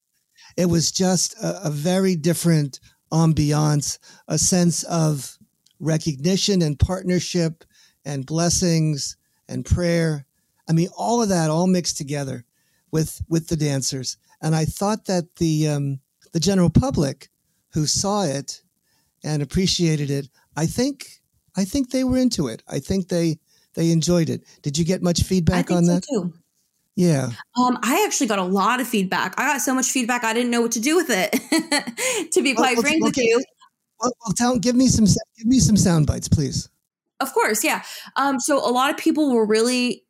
It 0.57 0.65
was 0.65 0.91
just 0.91 1.33
a, 1.41 1.67
a 1.67 1.69
very 1.69 2.15
different 2.15 2.79
ambiance, 3.11 3.97
a 4.27 4.37
sense 4.37 4.83
of 4.83 5.37
recognition 5.79 6.61
and 6.61 6.79
partnership 6.79 7.63
and 8.05 8.25
blessings 8.25 9.17
and 9.47 9.65
prayer. 9.65 10.25
I 10.69 10.73
mean, 10.73 10.89
all 10.97 11.21
of 11.21 11.29
that 11.29 11.49
all 11.49 11.67
mixed 11.67 11.97
together 11.97 12.45
with 12.91 13.21
with 13.29 13.47
the 13.47 13.57
dancers. 13.57 14.17
And 14.41 14.55
I 14.55 14.65
thought 14.65 15.05
that 15.05 15.35
the 15.35 15.67
um, 15.67 15.99
the 16.31 16.39
general 16.39 16.69
public 16.69 17.29
who 17.73 17.85
saw 17.85 18.23
it 18.23 18.61
and 19.23 19.41
appreciated 19.41 20.09
it, 20.09 20.29
I 20.55 20.65
think 20.65 21.21
I 21.55 21.65
think 21.65 21.89
they 21.91 22.03
were 22.03 22.17
into 22.17 22.47
it. 22.47 22.63
I 22.67 22.79
think 22.79 23.07
they 23.07 23.39
they 23.73 23.91
enjoyed 23.91 24.29
it. 24.29 24.43
Did 24.61 24.77
you 24.77 24.85
get 24.85 25.01
much 25.01 25.23
feedback 25.23 25.71
on 25.71 25.85
so 25.85 25.93
that? 25.93 26.03
too. 26.03 26.33
Yeah. 26.95 27.31
Um, 27.57 27.79
I 27.81 28.03
actually 28.05 28.27
got 28.27 28.39
a 28.39 28.43
lot 28.43 28.81
of 28.81 28.87
feedback. 28.87 29.33
I 29.37 29.53
got 29.53 29.61
so 29.61 29.73
much 29.73 29.91
feedback, 29.91 30.23
I 30.23 30.33
didn't 30.33 30.51
know 30.51 30.61
what 30.61 30.73
to 30.73 30.79
do 30.79 30.95
with 30.95 31.09
it. 31.09 31.31
to 32.31 32.41
be 32.41 32.53
Well, 32.53 32.63
quite 32.63 32.77
well, 32.77 32.83
frank 32.83 33.03
with 33.03 33.17
okay. 33.17 33.27
you, 33.27 33.41
Well, 33.99 34.11
well 34.25 34.33
tell, 34.35 34.59
give 34.59 34.75
me 34.75 34.87
some 34.87 35.05
give 35.37 35.47
me 35.47 35.59
some 35.59 35.77
sound 35.77 36.07
bites, 36.07 36.27
please. 36.27 36.69
Of 37.19 37.33
course, 37.33 37.63
yeah. 37.63 37.83
Um, 38.15 38.39
so 38.39 38.57
a 38.57 38.71
lot 38.71 38.89
of 38.89 38.97
people 38.97 39.31
were 39.33 39.45
really 39.45 40.03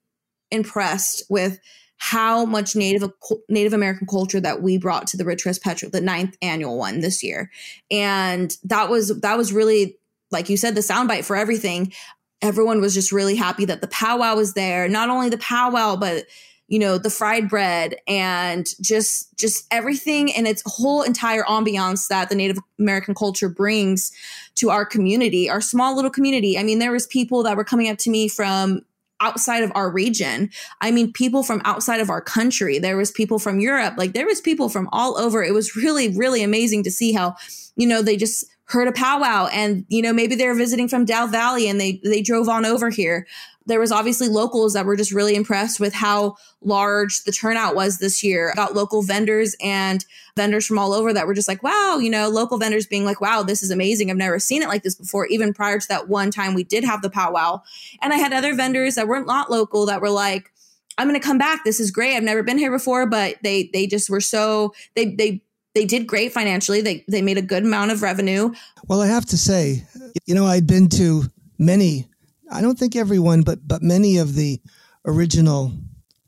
impressed 0.50 1.24
with 1.30 1.60
how 1.98 2.46
much 2.46 2.76
Native 2.76 3.12
Native 3.48 3.74
American 3.74 4.08
culture 4.08 4.40
that 4.40 4.64
we 4.64 4.78
brought 4.80 5.06
to 5.08 5.18
the 5.18 5.26
Rich 5.26 5.46
Petrol, 5.62 5.92
the 5.92 6.02
ninth 6.02 6.36
annual 6.42 6.78
one 6.78 7.00
this 7.00 7.22
year, 7.22 7.52
and 7.92 8.58
that 8.64 8.90
was 8.90 9.20
that 9.22 9.38
was 9.38 9.54
really 9.54 10.00
like 10.32 10.50
you 10.50 10.58
said 10.58 10.74
the 10.74 10.82
soundbite 10.82 11.26
for 11.26 11.36
everything. 11.36 11.94
Everyone 12.42 12.82
was 12.82 12.96
just 12.96 13.12
really 13.12 13.36
happy 13.36 13.66
that 13.66 13.82
the 13.82 13.88
powwow 13.88 14.36
was 14.36 14.56
there. 14.56 14.88
Not 14.88 15.10
only 15.10 15.30
the 15.30 15.38
powwow, 15.38 15.96
but 15.96 16.26
you 16.72 16.80
know 16.80 16.98
the 16.98 17.10
fried 17.10 17.50
bread 17.50 17.98
and 18.08 18.74
just 18.82 19.38
just 19.38 19.68
everything 19.72 20.34
and 20.34 20.48
its 20.48 20.64
whole 20.66 21.02
entire 21.04 21.44
ambiance 21.44 22.08
that 22.08 22.30
the 22.30 22.36
native 22.36 22.58
american 22.80 23.14
culture 23.14 23.50
brings 23.50 24.12
to 24.56 24.70
our 24.70 24.86
community 24.86 25.50
our 25.50 25.62
small 25.62 25.96
little 25.96 26.12
community. 26.12 26.58
I 26.58 26.64
mean 26.64 26.80
there 26.80 26.92
was 26.92 27.08
people 27.08 27.44
that 27.44 27.58
were 27.58 27.64
coming 27.64 27.90
up 27.90 27.98
to 28.00 28.10
me 28.10 28.28
from 28.28 28.82
outside 29.20 29.64
of 29.64 29.72
our 29.76 29.92
region. 29.92 30.50
I 30.82 30.92
mean 30.92 31.14
people 31.14 31.44
from 31.44 31.62
outside 31.64 32.00
of 32.00 32.10
our 32.10 32.22
country. 32.22 32.80
There 32.80 32.98
was 32.98 33.12
people 33.12 33.40
from 33.40 33.60
europe. 33.60 33.96
Like 33.98 34.14
there 34.14 34.26
was 34.26 34.42
people 34.42 34.70
from 34.70 34.90
all 34.92 35.18
over. 35.18 35.44
It 35.44 35.54
was 35.54 35.76
really 35.76 36.10
really 36.10 36.44
amazing 36.44 36.84
to 36.84 36.92
see 36.92 37.12
how 37.12 37.36
you 37.76 37.88
know 37.88 38.02
they 38.02 38.18
just 38.18 38.46
heard 38.66 38.88
a 38.88 38.94
powwow 38.94 39.48
and 39.52 39.86
you 39.90 40.02
know 40.02 40.14
maybe 40.14 40.36
they 40.36 40.48
were 40.48 40.56
visiting 40.56 40.88
from 40.88 41.06
Dow 41.06 41.28
Valley 41.28 41.68
and 41.68 41.80
they 41.80 42.00
they 42.04 42.22
drove 42.22 42.48
on 42.48 42.66
over 42.66 42.90
here 42.90 43.28
there 43.66 43.80
was 43.80 43.92
obviously 43.92 44.28
locals 44.28 44.74
that 44.74 44.86
were 44.86 44.96
just 44.96 45.12
really 45.12 45.36
impressed 45.36 45.80
with 45.80 45.94
how 45.94 46.36
large 46.62 47.24
the 47.24 47.32
turnout 47.32 47.76
was 47.76 48.00
this 48.00 48.24
year. 48.24 48.54
Got 48.56 48.74
local 48.74 49.04
vendors 49.04 49.56
and 49.62 50.04
vendors 50.36 50.66
from 50.66 50.80
all 50.80 50.94
over 50.94 51.14
that 51.14 51.28
were 51.28 51.34
just 51.34 51.48
like, 51.48 51.62
wow, 51.62 51.98
you 52.02 52.10
know, 52.10 52.30
local 52.30 52.58
vendors 52.58 52.88
being 52.88 53.06
like, 53.06 53.22
wow, 53.22 53.44
this 53.44 53.62
is 53.62 53.70
amazing. 53.70 54.10
I've 54.10 54.18
never 54.18 54.40
seen 54.40 54.64
it 54.64 54.68
like 54.68 54.84
this 54.84 54.96
before, 54.96 55.28
even 55.28 55.54
prior 55.54 55.80
to 55.80 55.88
that 55.90 56.10
one 56.10 56.32
time 56.32 56.54
we 56.54 56.64
did 56.64 56.84
have 56.84 57.02
the 57.02 57.10
powwow. 57.10 57.62
And 58.02 58.14
I 58.14 58.18
had 58.18 58.34
other 58.34 58.56
vendors 58.56 58.96
that 58.96 59.08
weren't 59.08 59.28
not 59.28 59.52
local 59.52 59.86
that 59.86 60.02
were 60.02 60.10
like, 60.10 60.52
I'm 60.98 61.08
going 61.08 61.20
to 61.20 61.26
come 61.26 61.38
back. 61.38 61.64
This 61.64 61.80
is 61.80 61.92
great. 61.92 62.16
I've 62.16 62.24
never 62.24 62.44
been 62.44 62.58
here 62.58 62.72
before, 62.72 63.06
but 63.06 63.38
they 63.44 63.70
they 63.74 63.88
just 63.88 64.10
were 64.10 64.22
so 64.22 64.74
they 64.96 65.16
they 65.16 65.42
they 65.74 65.86
did 65.86 66.06
great 66.06 66.34
financially. 66.34 66.82
They 66.82 67.06
they 67.08 67.22
made 67.22 67.38
a 67.38 67.42
good 67.42 67.64
amount 67.64 67.92
of 67.92 68.02
revenue. 68.02 68.54
Well, 68.88 69.02
I 69.02 69.08
have 69.08 69.26
to 69.28 69.38
say, 69.38 69.86
you 70.26 70.36
know, 70.36 70.46
I'd 70.46 70.68
been 70.68 70.90
to 70.90 71.24
many 71.58 72.11
I 72.52 72.62
don't 72.62 72.78
think 72.78 72.96
everyone, 72.96 73.42
but 73.42 73.66
but 73.68 73.82
many 73.82 74.18
of 74.18 74.36
the 74.36 74.62
original 75.06 75.72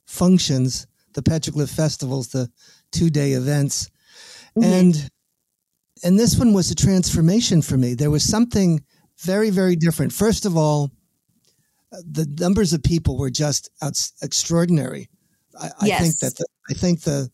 functions, 0.06 0.88
the 1.14 1.22
petroglyph 1.22 1.74
festivals, 1.76 2.30
the 2.30 2.50
two 2.92 3.10
day 3.10 3.34
events, 3.34 3.90
mm-hmm. 4.58 4.64
and 4.64 5.10
and 6.04 6.20
this 6.20 6.38
one 6.38 6.54
was 6.54 6.72
a 6.72 6.76
transformation 6.76 7.62
for 7.62 7.78
me. 7.78 7.94
There 7.94 8.12
was 8.12 8.24
something 8.24 8.84
very 9.20 9.50
very 9.50 9.76
different. 9.76 10.14
First 10.14 10.46
of 10.46 10.56
all, 10.58 10.92
the 11.92 12.26
numbers 12.40 12.74
of 12.74 12.84
people 12.84 13.18
were 13.18 13.30
just 13.30 13.70
out, 13.82 14.00
extraordinary. 14.22 15.10
I, 15.60 15.70
yes. 15.84 16.00
I 16.00 16.04
think 16.04 16.20
that 16.20 16.36
the, 16.38 16.46
I 16.70 16.74
think 16.74 17.02
the 17.02 17.30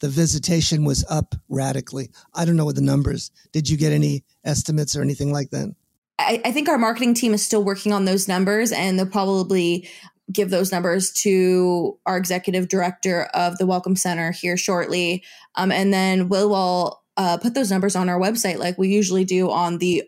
the 0.00 0.08
visitation 0.08 0.84
was 0.84 1.04
up 1.08 1.34
radically. 1.48 2.10
I 2.34 2.44
don't 2.44 2.56
know 2.56 2.64
what 2.66 2.74
the 2.74 2.82
numbers. 2.82 3.30
Did 3.52 3.68
you 3.68 3.76
get 3.76 3.92
any 3.92 4.24
estimates 4.44 4.94
or 4.94 5.02
anything 5.02 5.32
like 5.32 5.50
that? 5.50 5.74
I, 6.18 6.40
I, 6.44 6.52
think 6.52 6.68
our 6.68 6.78
marketing 6.78 7.14
team 7.14 7.34
is 7.34 7.44
still 7.44 7.64
working 7.64 7.92
on 7.92 8.04
those 8.04 8.28
numbers 8.28 8.72
and 8.72 8.98
they'll 8.98 9.06
probably 9.06 9.88
give 10.32 10.50
those 10.50 10.72
numbers 10.72 11.12
to 11.12 11.98
our 12.06 12.16
executive 12.16 12.68
director 12.68 13.24
of 13.34 13.58
the 13.58 13.66
Welcome 13.66 13.96
Center 13.96 14.32
here 14.32 14.56
shortly. 14.56 15.22
Um, 15.56 15.70
and 15.70 15.92
then 15.92 16.28
we'll, 16.28 16.50
we'll 16.50 17.02
uh, 17.16 17.36
put 17.38 17.54
those 17.54 17.70
numbers 17.70 17.96
on 17.96 18.08
our 18.08 18.18
website 18.18 18.58
like 18.58 18.78
we 18.78 18.88
usually 18.88 19.24
do 19.24 19.50
on 19.50 19.78
the 19.78 20.04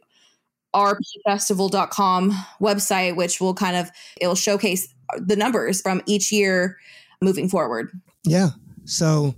rpfestival.com 0.75 2.33
website, 2.61 3.17
which 3.17 3.41
will 3.41 3.55
kind 3.55 3.77
of, 3.77 3.91
it'll 4.21 4.35
showcase 4.35 4.93
the 5.19 5.37
numbers 5.37 5.81
from 5.81 6.03
each 6.07 6.33
year 6.33 6.79
moving 7.23 7.49
forward. 7.49 7.91
Yeah. 8.25 8.51
So 8.85 9.35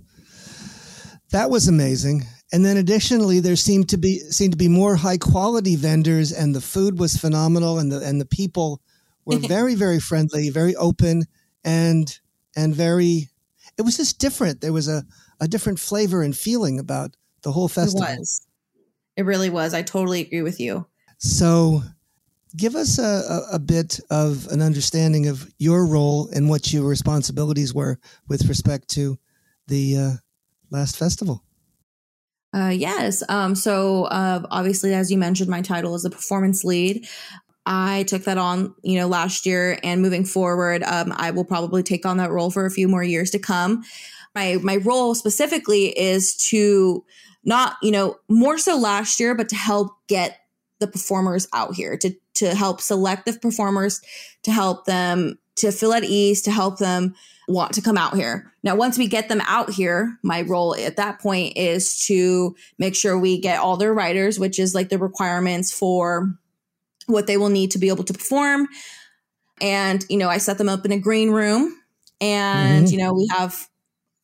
that 1.31 1.49
was 1.49 1.67
amazing. 1.67 2.25
And 2.51 2.65
then 2.65 2.77
additionally, 2.77 3.39
there 3.39 3.55
seemed 3.55 3.89
to 3.89 3.97
be 3.97 4.19
seemed 4.19 4.53
to 4.53 4.57
be 4.57 4.67
more 4.67 4.95
high 4.95 5.17
quality 5.17 5.75
vendors, 5.75 6.31
and 6.31 6.55
the 6.55 6.61
food 6.61 6.97
was 6.97 7.15
phenomenal, 7.15 7.77
and 7.77 7.91
the 7.91 7.99
and 7.99 8.19
the 8.19 8.25
people 8.25 8.81
were 9.25 9.37
very 9.47 9.75
very 9.75 9.99
friendly, 9.99 10.49
very 10.49 10.75
open, 10.75 11.23
and 11.63 12.19
and 12.55 12.73
very. 12.73 13.29
It 13.77 13.83
was 13.83 13.97
just 13.97 14.19
different. 14.19 14.61
There 14.61 14.73
was 14.73 14.87
a 14.87 15.03
a 15.39 15.47
different 15.47 15.79
flavor 15.79 16.21
and 16.21 16.35
feeling 16.35 16.79
about 16.79 17.15
the 17.43 17.51
whole 17.51 17.67
festival. 17.67 18.03
It 18.03 18.19
was. 18.19 18.47
It 19.15 19.23
really 19.23 19.49
was. 19.49 19.73
I 19.73 19.81
totally 19.81 20.21
agree 20.21 20.41
with 20.41 20.59
you. 20.59 20.87
So, 21.17 21.83
give 22.55 22.75
us 22.75 22.97
a, 22.97 23.03
a, 23.51 23.55
a 23.55 23.59
bit 23.59 23.99
of 24.09 24.47
an 24.47 24.61
understanding 24.61 25.27
of 25.27 25.51
your 25.57 25.85
role 25.85 26.29
and 26.33 26.49
what 26.49 26.71
your 26.71 26.87
responsibilities 26.87 27.73
were 27.73 27.99
with 28.27 28.47
respect 28.47 28.87
to 28.89 29.17
the 29.67 29.97
uh, 29.97 30.11
last 30.71 30.97
festival. 30.97 31.43
Uh, 32.53 32.73
yes. 32.75 33.21
Um, 33.29 33.53
so 33.55 34.05
uh, 34.05 34.43
obviously, 34.49 34.93
as 34.93 35.11
you 35.11 35.17
mentioned, 35.17 35.49
my 35.49 35.61
title 35.61 35.95
is 35.95 36.05
a 36.05 36.09
performance 36.09 36.63
lead. 36.63 37.07
I 37.65 38.03
took 38.03 38.23
that 38.23 38.39
on, 38.39 38.73
you 38.81 38.97
know, 38.97 39.07
last 39.07 39.45
year, 39.45 39.77
and 39.83 40.01
moving 40.01 40.25
forward, 40.25 40.81
um, 40.83 41.13
I 41.15 41.29
will 41.29 41.45
probably 41.45 41.83
take 41.83 42.05
on 42.05 42.17
that 42.17 42.31
role 42.31 42.49
for 42.49 42.65
a 42.65 42.71
few 42.71 42.87
more 42.87 43.03
years 43.03 43.29
to 43.31 43.39
come. 43.39 43.83
My 44.33 44.57
my 44.63 44.77
role 44.77 45.13
specifically 45.13 45.97
is 45.97 46.35
to 46.49 47.05
not, 47.43 47.77
you 47.83 47.91
know, 47.91 48.17
more 48.27 48.57
so 48.57 48.77
last 48.77 49.19
year, 49.19 49.35
but 49.35 49.49
to 49.49 49.55
help 49.55 49.91
get 50.07 50.39
the 50.79 50.87
performers 50.87 51.47
out 51.53 51.75
here, 51.75 51.95
to 51.97 52.15
to 52.35 52.55
help 52.55 52.81
select 52.81 53.25
the 53.25 53.33
performers, 53.33 54.01
to 54.43 54.51
help 54.51 54.85
them 54.85 55.37
to 55.57 55.71
feel 55.71 55.93
at 55.93 56.03
ease, 56.03 56.41
to 56.43 56.51
help 56.51 56.79
them 56.79 57.13
want 57.49 57.73
to 57.73 57.81
come 57.81 57.97
out 57.97 58.15
here. 58.15 58.53
Now, 58.63 58.75
once 58.75 58.97
we 58.97 59.07
get 59.07 59.27
them 59.27 59.41
out 59.45 59.71
here, 59.71 60.17
my 60.23 60.43
role 60.43 60.75
at 60.75 60.97
that 60.97 61.19
point 61.19 61.57
is 61.57 61.97
to 62.05 62.55
make 62.77 62.95
sure 62.95 63.17
we 63.17 63.41
get 63.41 63.59
all 63.59 63.75
their 63.75 63.93
writers, 63.93 64.39
which 64.39 64.59
is 64.59 64.75
like 64.75 64.89
the 64.89 64.99
requirements 64.99 65.71
for 65.71 66.29
what 67.07 67.25
they 67.25 67.37
will 67.37 67.49
need 67.49 67.71
to 67.71 67.79
be 67.79 67.89
able 67.89 68.03
to 68.03 68.13
perform. 68.13 68.67
And, 69.59 70.05
you 70.09 70.17
know, 70.17 70.29
I 70.29 70.37
set 70.37 70.59
them 70.59 70.69
up 70.69 70.85
in 70.85 70.91
a 70.91 70.99
green 70.99 71.31
room 71.31 71.75
and, 72.21 72.85
mm-hmm. 72.85 72.93
you 72.93 72.99
know, 72.99 73.13
we 73.13 73.27
have 73.31 73.67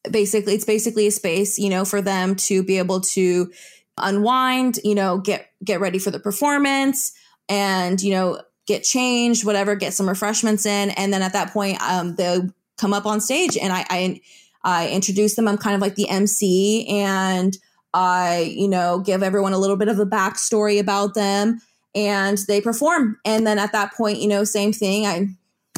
basically, 0.10 0.53
it's 0.53 0.65
basically 0.65 1.08
a 1.08 1.12
space, 1.12 1.58
you 1.58 1.70
know, 1.70 1.84
for 1.84 2.01
them 2.01 2.36
to 2.36 2.63
be 2.63 2.77
able 2.77 3.01
to 3.01 3.51
unwind, 3.98 4.79
you 4.84 4.94
know, 4.94 5.17
get, 5.17 5.50
get 5.63 5.79
ready 5.79 5.98
for 5.98 6.12
the 6.12 6.20
performance 6.20 7.12
and, 7.50 8.01
you 8.01 8.12
know, 8.12 8.39
get 8.67 8.84
changed, 8.84 9.46
whatever, 9.46 9.75
get 9.75 9.94
some 9.94 10.08
refreshments 10.08 10.65
in. 10.65 10.91
And 10.91 11.12
then 11.12 11.24
at 11.24 11.34
that 11.34 11.51
point, 11.51 11.82
um, 11.82 12.15
they'll 12.15 12.50
come 12.77 12.94
up 12.94 13.05
on 13.05 13.22
stage 13.22 13.58
and 13.58 13.72
I, 13.72 13.86
I, 13.89 14.22
I 14.63 14.89
introduce 14.89 15.36
them. 15.36 15.48
I'm 15.48 15.58
kind 15.58 15.75
of 15.75 15.82
like 15.82 15.96
the 15.96 16.10
MC 16.10 16.88
and 16.88 17.58
I, 17.94 18.53
you 18.55 18.67
know, 18.67 19.00
give 19.00 19.24
everyone 19.24 19.53
a 19.53 19.58
little 19.58 19.77
bit 19.77 19.88
of 19.88 20.00
a 20.00 20.05
backstory 20.05 20.79
about 20.79 21.13
them 21.13 21.62
and 21.94 22.38
they 22.48 22.60
perform. 22.60 23.17
And 23.24 23.48
then 23.48 23.58
at 23.58 23.72
that 23.72 23.94
point, 23.94 24.20
you 24.20 24.27
know, 24.27 24.44
same 24.44 24.74
thing. 24.74 25.05
I, 25.05 25.27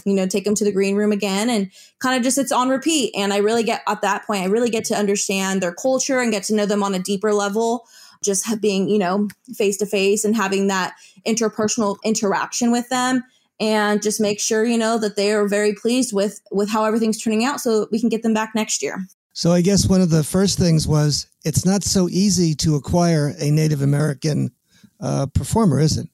you 0.06 0.14
know, 0.14 0.26
take 0.26 0.46
them 0.46 0.56
to 0.56 0.64
the 0.64 0.72
green 0.72 0.96
room 0.96 1.12
again 1.12 1.50
and 1.50 1.70
kind 2.00 2.18
of 2.18 2.24
just 2.24 2.38
it's 2.38 2.52
on 2.52 2.70
repeat. 2.70 3.14
And 3.16 3.34
I 3.34 3.38
really 3.38 3.64
get 3.64 3.84
at 3.88 4.02
that 4.02 4.26
point, 4.26 4.44
I 4.44 4.48
really 4.48 4.70
get 4.70 4.86
to 4.86 4.96
understand 4.96 5.62
their 5.62 5.74
culture 5.74 6.20
and 6.20 6.32
get 6.32 6.44
to 6.44 6.56
know 6.56 6.66
them 6.66 6.82
on 6.82 6.96
a 6.96 7.00
deeper 7.00 7.34
level 7.34 7.86
just 8.24 8.62
being, 8.62 8.90
you 8.90 8.98
know, 8.98 9.28
face 9.54 9.78
to 9.78 9.86
face 9.86 10.26
and 10.26 10.36
having 10.36 10.68
that 10.68 10.96
interpersonal 11.28 11.98
interaction 12.04 12.72
with 12.72 12.90
them 12.90 13.24
and 13.60 14.02
just 14.02 14.22
make 14.22 14.40
sure, 14.40 14.66
you 14.66 14.78
know, 14.78 14.98
that 14.98 15.16
they 15.16 15.32
are 15.32 15.48
very 15.48 15.74
pleased 15.74 16.14
with 16.14 16.42
with 16.52 16.70
how 16.70 16.86
everything's 16.86 17.22
turning 17.22 17.44
out 17.44 17.60
so 17.60 17.88
we 17.92 18.00
can 18.00 18.10
get 18.10 18.24
them 18.24 18.34
back 18.34 18.52
next 18.56 18.82
year. 18.82 19.06
So 19.34 19.52
I 19.52 19.62
guess 19.62 19.88
one 19.88 20.02
of 20.02 20.10
the 20.10 20.24
first 20.24 20.58
things 20.58 20.88
was 20.88 21.28
it's 21.46 21.66
not 21.66 21.84
so 21.84 22.10
easy 22.10 22.56
to 22.56 22.76
acquire 22.76 23.36
a 23.40 23.52
Native 23.52 23.82
American 23.82 24.52
uh, 25.00 25.28
performer, 25.28 25.80
is 25.80 25.98
it? 25.98 26.08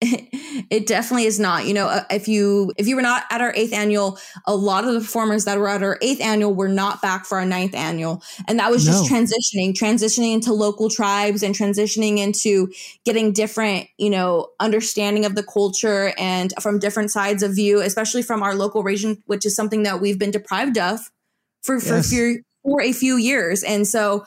it 0.70 0.86
definitely 0.86 1.26
is 1.26 1.38
not 1.38 1.66
you 1.66 1.74
know 1.74 1.86
uh, 1.86 2.04
if 2.10 2.28
you 2.28 2.72
if 2.76 2.86
you 2.86 2.96
were 2.96 3.02
not 3.02 3.24
at 3.30 3.40
our 3.40 3.52
eighth 3.54 3.72
annual 3.72 4.18
a 4.46 4.54
lot 4.54 4.84
of 4.84 4.92
the 4.94 5.00
performers 5.00 5.44
that 5.44 5.58
were 5.58 5.68
at 5.68 5.82
our 5.82 5.98
eighth 6.02 6.20
annual 6.20 6.54
were 6.54 6.68
not 6.68 7.00
back 7.02 7.24
for 7.24 7.38
our 7.38 7.46
ninth 7.46 7.74
annual 7.74 8.22
and 8.48 8.58
that 8.58 8.70
was 8.70 8.84
just 8.84 9.10
no. 9.10 9.16
transitioning 9.16 9.72
transitioning 9.72 10.34
into 10.34 10.52
local 10.52 10.90
tribes 10.90 11.42
and 11.42 11.54
transitioning 11.54 12.18
into 12.18 12.70
getting 13.04 13.32
different 13.32 13.86
you 13.98 14.10
know 14.10 14.48
understanding 14.60 15.24
of 15.24 15.34
the 15.34 15.42
culture 15.42 16.12
and 16.18 16.52
from 16.60 16.78
different 16.78 17.10
sides 17.10 17.42
of 17.42 17.54
view 17.54 17.80
especially 17.80 18.22
from 18.22 18.42
our 18.42 18.54
local 18.54 18.82
region 18.82 19.22
which 19.26 19.46
is 19.46 19.54
something 19.54 19.82
that 19.82 20.00
we've 20.00 20.18
been 20.18 20.30
deprived 20.30 20.78
of 20.78 21.00
for 21.62 21.80
for, 21.80 21.96
yes. 21.96 22.12
for, 22.12 22.34
for 22.62 22.80
a 22.80 22.92
few 22.92 23.16
years 23.16 23.62
and 23.62 23.86
so 23.86 24.24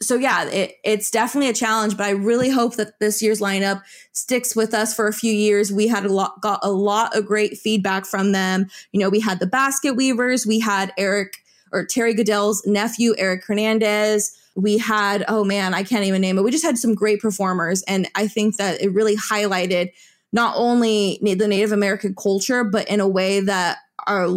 so 0.00 0.14
yeah, 0.14 0.44
it, 0.44 0.76
it's 0.84 1.10
definitely 1.10 1.50
a 1.50 1.54
challenge, 1.54 1.96
but 1.96 2.06
I 2.06 2.10
really 2.10 2.50
hope 2.50 2.76
that 2.76 3.00
this 3.00 3.20
year's 3.20 3.40
lineup 3.40 3.82
sticks 4.12 4.54
with 4.54 4.72
us 4.72 4.94
for 4.94 5.08
a 5.08 5.12
few 5.12 5.32
years. 5.32 5.72
We 5.72 5.88
had 5.88 6.04
a 6.04 6.12
lot, 6.12 6.40
got 6.40 6.60
a 6.62 6.70
lot 6.70 7.16
of 7.16 7.26
great 7.26 7.58
feedback 7.58 8.06
from 8.06 8.32
them. 8.32 8.66
You 8.92 9.00
know, 9.00 9.08
we 9.08 9.20
had 9.20 9.40
the 9.40 9.46
basket 9.46 9.94
weavers, 9.94 10.46
we 10.46 10.60
had 10.60 10.92
Eric 10.96 11.38
or 11.72 11.84
Terry 11.84 12.14
Goodell's 12.14 12.64
nephew, 12.66 13.14
Eric 13.18 13.44
Hernandez. 13.44 14.36
We 14.54 14.78
had, 14.78 15.24
oh 15.28 15.44
man, 15.44 15.74
I 15.74 15.82
can't 15.82 16.04
even 16.04 16.20
name 16.20 16.38
it. 16.38 16.42
We 16.42 16.50
just 16.50 16.64
had 16.64 16.78
some 16.78 16.94
great 16.94 17.20
performers. 17.20 17.82
And 17.82 18.08
I 18.14 18.26
think 18.26 18.56
that 18.56 18.80
it 18.80 18.92
really 18.92 19.16
highlighted 19.16 19.92
not 20.32 20.54
only 20.56 21.18
the 21.22 21.48
Native 21.48 21.72
American 21.72 22.14
culture, 22.14 22.64
but 22.64 22.88
in 22.88 23.00
a 23.00 23.08
way 23.08 23.40
that 23.40 23.78
our, 24.06 24.28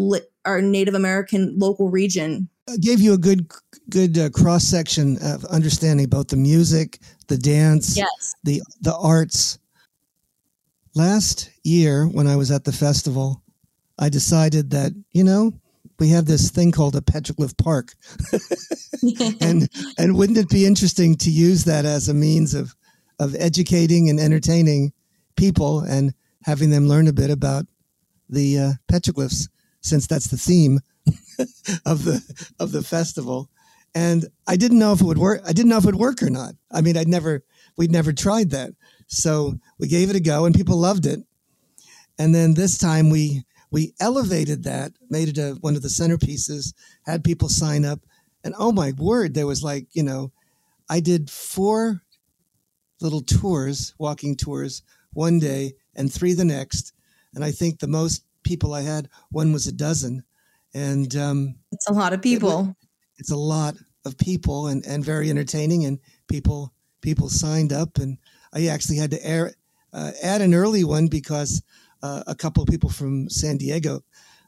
our 0.45 0.61
Native 0.61 0.95
American 0.95 1.57
local 1.57 1.89
region 1.89 2.49
gave 2.79 3.01
you 3.01 3.13
a 3.13 3.17
good 3.17 3.49
good 3.89 4.17
uh, 4.17 4.29
cross 4.29 4.63
section 4.63 5.17
of 5.21 5.43
understanding 5.45 6.07
both 6.07 6.27
the 6.27 6.37
music, 6.37 6.99
the 7.27 7.37
dance, 7.37 7.97
yes. 7.97 8.35
the 8.43 8.61
the 8.81 8.95
arts. 8.95 9.57
Last 10.93 11.49
year, 11.63 12.05
when 12.05 12.27
I 12.27 12.35
was 12.35 12.51
at 12.51 12.65
the 12.65 12.73
festival, 12.73 13.41
I 13.97 14.09
decided 14.09 14.71
that 14.71 14.91
you 15.11 15.23
know 15.23 15.53
we 15.99 16.09
have 16.09 16.25
this 16.25 16.49
thing 16.49 16.71
called 16.71 16.95
a 16.95 17.01
petroglyph 17.01 17.57
park, 17.57 17.93
and 19.41 19.69
and 19.97 20.17
wouldn't 20.17 20.37
it 20.37 20.49
be 20.49 20.65
interesting 20.65 21.15
to 21.17 21.29
use 21.29 21.63
that 21.65 21.85
as 21.85 22.09
a 22.09 22.13
means 22.13 22.53
of 22.53 22.75
of 23.19 23.35
educating 23.35 24.09
and 24.09 24.19
entertaining 24.19 24.91
people 25.35 25.81
and 25.81 26.13
having 26.43 26.71
them 26.71 26.87
learn 26.87 27.07
a 27.07 27.13
bit 27.13 27.29
about 27.29 27.67
the 28.27 28.57
uh, 28.57 28.71
petroglyphs, 28.91 29.47
since 29.81 30.07
that's 30.07 30.27
the 30.27 30.37
theme 30.37 30.79
of 31.85 32.03
the 32.03 32.21
of 32.59 32.71
the 32.71 32.81
festival, 32.81 33.49
and 33.93 34.25
I 34.47 34.55
didn't 34.55 34.79
know 34.79 34.93
if 34.93 35.01
it 35.01 35.05
would 35.05 35.17
work. 35.17 35.41
I 35.45 35.53
didn't 35.53 35.69
know 35.69 35.77
if 35.77 35.83
it 35.83 35.87
would 35.87 35.95
work 35.95 36.23
or 36.23 36.29
not. 36.29 36.53
I 36.71 36.81
mean, 36.81 36.97
I'd 36.97 37.07
never 37.07 37.43
we'd 37.77 37.91
never 37.91 38.13
tried 38.13 38.51
that, 38.51 38.71
so 39.07 39.55
we 39.77 39.87
gave 39.87 40.09
it 40.09 40.15
a 40.15 40.19
go, 40.19 40.45
and 40.45 40.55
people 40.55 40.77
loved 40.77 41.05
it. 41.05 41.19
And 42.17 42.33
then 42.33 42.53
this 42.53 42.77
time 42.77 43.09
we 43.09 43.45
we 43.69 43.93
elevated 43.99 44.63
that, 44.63 44.93
made 45.09 45.29
it 45.29 45.37
a, 45.37 45.57
one 45.61 45.75
of 45.75 45.81
the 45.81 45.87
centerpieces, 45.87 46.73
had 47.05 47.23
people 47.23 47.49
sign 47.49 47.85
up, 47.85 47.99
and 48.43 48.53
oh 48.57 48.71
my 48.71 48.93
word, 48.97 49.33
there 49.33 49.47
was 49.47 49.63
like 49.63 49.87
you 49.93 50.03
know, 50.03 50.31
I 50.89 50.99
did 50.99 51.29
four 51.29 52.01
little 53.01 53.21
tours, 53.21 53.93
walking 53.97 54.35
tours, 54.35 54.83
one 55.13 55.39
day 55.39 55.73
and 55.95 56.11
three 56.11 56.33
the 56.33 56.45
next, 56.45 56.93
and 57.33 57.43
I 57.43 57.51
think 57.51 57.79
the 57.79 57.87
most 57.87 58.23
people 58.43 58.73
I 58.73 58.81
had 58.81 59.09
one 59.29 59.51
was 59.51 59.67
a 59.67 59.71
dozen 59.71 60.23
and 60.73 61.15
um, 61.15 61.55
it's 61.71 61.87
a 61.87 61.93
lot 61.93 62.13
of 62.13 62.21
people. 62.21 62.75
It, 63.21 63.27
it's 63.27 63.31
a 63.31 63.35
lot 63.35 63.75
of 64.05 64.17
people, 64.17 64.67
and 64.67 64.85
and 64.85 65.05
very 65.05 65.29
entertaining, 65.29 65.85
and 65.85 65.99
people 66.27 66.73
people 67.01 67.29
signed 67.29 67.71
up, 67.71 67.97
and 67.97 68.17
I 68.53 68.67
actually 68.67 68.97
had 68.97 69.11
to 69.11 69.25
air, 69.25 69.53
uh, 69.93 70.11
add 70.23 70.41
an 70.41 70.53
early 70.53 70.83
one 70.83 71.07
because 71.07 71.61
uh, 72.03 72.23
a 72.27 72.35
couple 72.35 72.63
of 72.63 72.69
people 72.69 72.89
from 72.89 73.29
San 73.29 73.57
Diego 73.57 74.03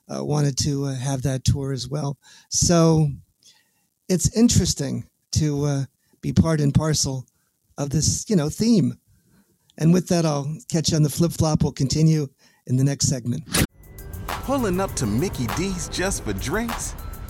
uh, 0.09 0.23
wanted 0.23 0.57
to 0.59 0.85
uh, 0.85 0.95
have 0.95 1.21
that 1.23 1.43
tour 1.43 1.71
as 1.71 1.87
well. 1.87 2.17
So 2.49 3.09
it's 4.09 4.35
interesting 4.35 5.07
to 5.33 5.65
uh, 5.65 5.85
be 6.21 6.33
part 6.33 6.59
and 6.59 6.73
parcel 6.73 7.25
of 7.77 7.89
this, 7.89 8.25
you 8.29 8.35
know, 8.35 8.49
theme. 8.49 8.97
And 9.77 9.93
with 9.93 10.07
that, 10.09 10.25
I'll 10.25 10.55
catch 10.69 10.91
you 10.91 10.97
on 10.97 11.03
the 11.03 11.09
flip 11.09 11.31
flop. 11.31 11.63
We'll 11.63 11.71
continue 11.71 12.27
in 12.67 12.77
the 12.77 12.83
next 12.83 13.07
segment. 13.07 13.43
Pulling 14.27 14.79
up 14.79 14.93
to 14.95 15.05
Mickey 15.05 15.47
D's 15.55 15.89
just 15.89 16.23
for 16.23 16.33
drinks? 16.33 16.93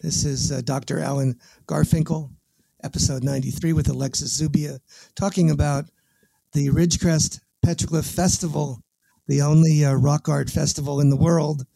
This 0.00 0.24
is 0.24 0.52
uh, 0.52 0.60
Dr. 0.60 1.00
Alan 1.00 1.40
Garfinkel, 1.66 2.30
episode 2.84 3.24
93 3.24 3.72
with 3.72 3.88
Alexis 3.88 4.32
Zubia, 4.32 4.78
talking 5.16 5.50
about 5.50 5.86
the 6.52 6.68
Ridgecrest 6.68 7.40
Petroglyph 7.66 8.08
Festival, 8.08 8.80
the 9.26 9.42
only 9.42 9.84
uh, 9.84 9.94
rock 9.94 10.28
art 10.28 10.50
festival 10.50 11.00
in 11.00 11.10
the 11.10 11.16
world, 11.16 11.66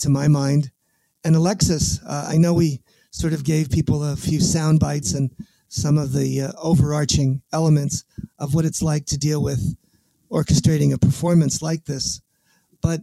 to 0.00 0.08
my 0.08 0.26
mind. 0.26 0.72
And 1.22 1.36
Alexis, 1.36 2.00
uh, 2.04 2.26
I 2.28 2.38
know 2.38 2.54
we 2.54 2.80
sort 3.12 3.32
of 3.32 3.44
gave 3.44 3.70
people 3.70 4.02
a 4.02 4.16
few 4.16 4.40
sound 4.40 4.80
bites 4.80 5.14
and 5.14 5.30
some 5.68 5.96
of 5.96 6.12
the 6.12 6.40
uh, 6.40 6.52
overarching 6.60 7.40
elements 7.52 8.04
of 8.40 8.54
what 8.54 8.64
it's 8.64 8.82
like 8.82 9.06
to 9.06 9.16
deal 9.16 9.40
with 9.40 9.76
orchestrating 10.28 10.92
a 10.92 10.98
performance 10.98 11.62
like 11.62 11.84
this. 11.84 12.20
But 12.82 13.02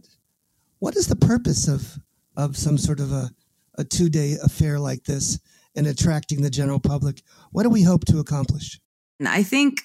what 0.78 0.94
is 0.94 1.06
the 1.06 1.16
purpose 1.16 1.68
of 1.68 1.98
of 2.34 2.56
some 2.56 2.78
sort 2.78 2.98
of 2.98 3.12
a, 3.12 3.30
a 3.76 3.84
two 3.84 4.08
day 4.08 4.36
affair 4.42 4.78
like 4.78 5.04
this 5.04 5.38
and 5.74 5.86
attracting 5.86 6.42
the 6.42 6.50
general 6.50 6.80
public? 6.80 7.22
What 7.50 7.62
do 7.62 7.70
we 7.70 7.82
hope 7.82 8.04
to 8.06 8.18
accomplish? 8.18 8.80
I 9.24 9.42
think 9.42 9.82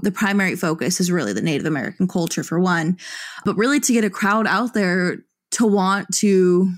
the 0.00 0.12
primary 0.12 0.56
focus 0.56 1.00
is 1.00 1.10
really 1.10 1.32
the 1.32 1.42
Native 1.42 1.66
American 1.66 2.08
culture, 2.08 2.42
for 2.42 2.58
one, 2.58 2.98
but 3.44 3.56
really 3.56 3.80
to 3.80 3.92
get 3.92 4.04
a 4.04 4.10
crowd 4.10 4.46
out 4.46 4.74
there 4.74 5.18
to 5.52 5.66
want 5.66 6.08
to 6.16 6.72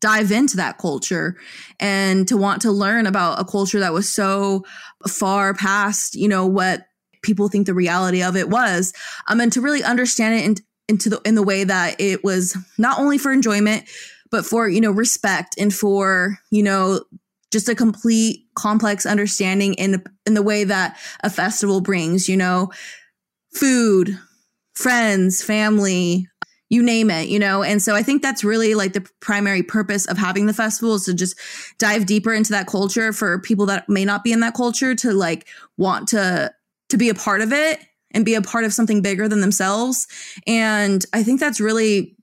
dive 0.00 0.30
into 0.30 0.56
that 0.56 0.78
culture 0.78 1.36
and 1.80 2.28
to 2.28 2.36
want 2.36 2.62
to 2.62 2.72
learn 2.72 3.06
about 3.06 3.40
a 3.40 3.44
culture 3.44 3.80
that 3.80 3.92
was 3.92 4.08
so 4.08 4.64
far 5.08 5.54
past, 5.54 6.14
you 6.14 6.28
know, 6.28 6.46
what 6.46 6.86
people 7.22 7.48
think 7.48 7.66
the 7.66 7.74
reality 7.74 8.22
of 8.22 8.36
it 8.36 8.48
was. 8.48 8.92
Um, 9.28 9.40
and 9.40 9.52
to 9.52 9.60
really 9.60 9.82
understand 9.82 10.34
it 10.34 10.44
in, 10.44 10.56
into 10.88 11.08
the 11.08 11.20
in 11.24 11.34
the 11.34 11.42
way 11.42 11.64
that 11.64 12.00
it 12.00 12.22
was 12.22 12.56
not 12.78 12.98
only 12.98 13.18
for 13.18 13.32
enjoyment, 13.32 13.84
but 14.30 14.44
for, 14.44 14.68
you 14.68 14.80
know, 14.80 14.90
respect 14.90 15.54
and 15.58 15.74
for, 15.74 16.38
you 16.50 16.62
know, 16.62 17.00
just 17.52 17.68
a 17.68 17.74
complete 17.74 18.44
complex 18.54 19.06
understanding 19.06 19.74
in 19.74 20.02
in 20.26 20.34
the 20.34 20.42
way 20.42 20.64
that 20.64 20.98
a 21.22 21.30
festival 21.30 21.80
brings, 21.80 22.28
you 22.28 22.36
know, 22.36 22.70
food, 23.54 24.18
friends, 24.74 25.42
family, 25.42 26.28
you 26.68 26.82
name 26.82 27.10
it, 27.10 27.28
you 27.28 27.38
know? 27.38 27.62
And 27.62 27.80
so 27.80 27.94
I 27.94 28.02
think 28.02 28.22
that's 28.22 28.42
really 28.42 28.74
like 28.74 28.92
the 28.92 29.08
primary 29.20 29.62
purpose 29.62 30.06
of 30.06 30.18
having 30.18 30.46
the 30.46 30.52
festival 30.52 30.96
is 30.96 31.04
to 31.04 31.14
just 31.14 31.38
dive 31.78 32.06
deeper 32.06 32.32
into 32.32 32.50
that 32.52 32.66
culture 32.66 33.12
for 33.12 33.38
people 33.38 33.66
that 33.66 33.88
may 33.88 34.04
not 34.04 34.24
be 34.24 34.32
in 34.32 34.40
that 34.40 34.54
culture 34.54 34.94
to 34.96 35.12
like 35.12 35.46
want 35.76 36.08
to 36.08 36.52
to 36.88 36.96
be 36.96 37.08
a 37.08 37.14
part 37.14 37.40
of 37.40 37.52
it 37.52 37.80
and 38.12 38.24
be 38.24 38.34
a 38.34 38.42
part 38.42 38.64
of 38.64 38.72
something 38.72 39.02
bigger 39.02 39.28
than 39.28 39.40
themselves. 39.40 40.06
And 40.46 41.04
I 41.12 41.22
think 41.22 41.40
that's 41.40 41.60
really 41.60 42.15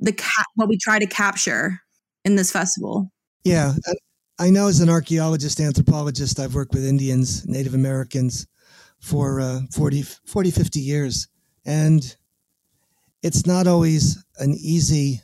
the 0.00 0.12
cap- 0.12 0.46
what 0.54 0.68
we 0.68 0.76
try 0.76 0.98
to 0.98 1.06
capture 1.06 1.80
in 2.24 2.36
this 2.36 2.50
festival. 2.50 3.12
Yeah. 3.44 3.74
I 4.38 4.50
know 4.50 4.68
as 4.68 4.80
an 4.80 4.88
archaeologist, 4.88 5.60
anthropologist, 5.60 6.40
I've 6.40 6.54
worked 6.54 6.74
with 6.74 6.84
Indians, 6.84 7.46
Native 7.46 7.74
Americans 7.74 8.46
for 8.98 9.40
uh, 9.40 9.60
40, 9.72 10.02
40, 10.02 10.50
50 10.50 10.80
years. 10.80 11.28
And 11.64 12.16
it's 13.22 13.46
not 13.46 13.66
always 13.66 14.22
an 14.38 14.54
easy 14.54 15.20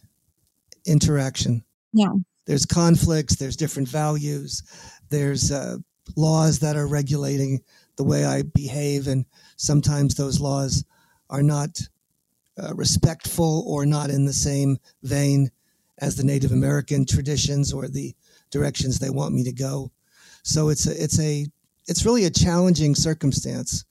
interaction. 0.86 1.64
Yeah. 1.92 2.12
There's 2.46 2.66
conflicts, 2.66 3.36
there's 3.36 3.56
different 3.56 3.88
values, 3.88 4.62
there's 5.10 5.50
uh, 5.50 5.78
laws 6.16 6.60
that 6.60 6.76
are 6.76 6.86
regulating 6.86 7.60
the 7.96 8.04
way 8.04 8.24
I 8.24 8.42
behave, 8.42 9.08
and 9.08 9.24
sometimes 9.56 10.14
those 10.14 10.40
laws 10.40 10.84
are 11.30 11.42
not 11.42 11.80
uh, 12.62 12.74
respectful 12.74 13.64
or 13.66 13.84
not 13.86 14.10
in 14.10 14.24
the 14.24 14.32
same 14.32 14.78
vein 15.02 15.50
as 15.98 16.16
the 16.16 16.24
Native 16.24 16.52
American 16.52 17.06
traditions 17.06 17.72
or 17.72 17.88
the 17.88 18.14
directions 18.50 18.98
they 18.98 19.10
want 19.10 19.34
me 19.34 19.44
to 19.44 19.52
go. 19.52 19.90
So 20.42 20.68
it's 20.68 20.86
a, 20.86 21.02
it's 21.02 21.20
a 21.20 21.46
it's 21.88 22.04
really 22.04 22.24
a 22.24 22.30
challenging 22.30 22.94
circumstance. 22.94 23.84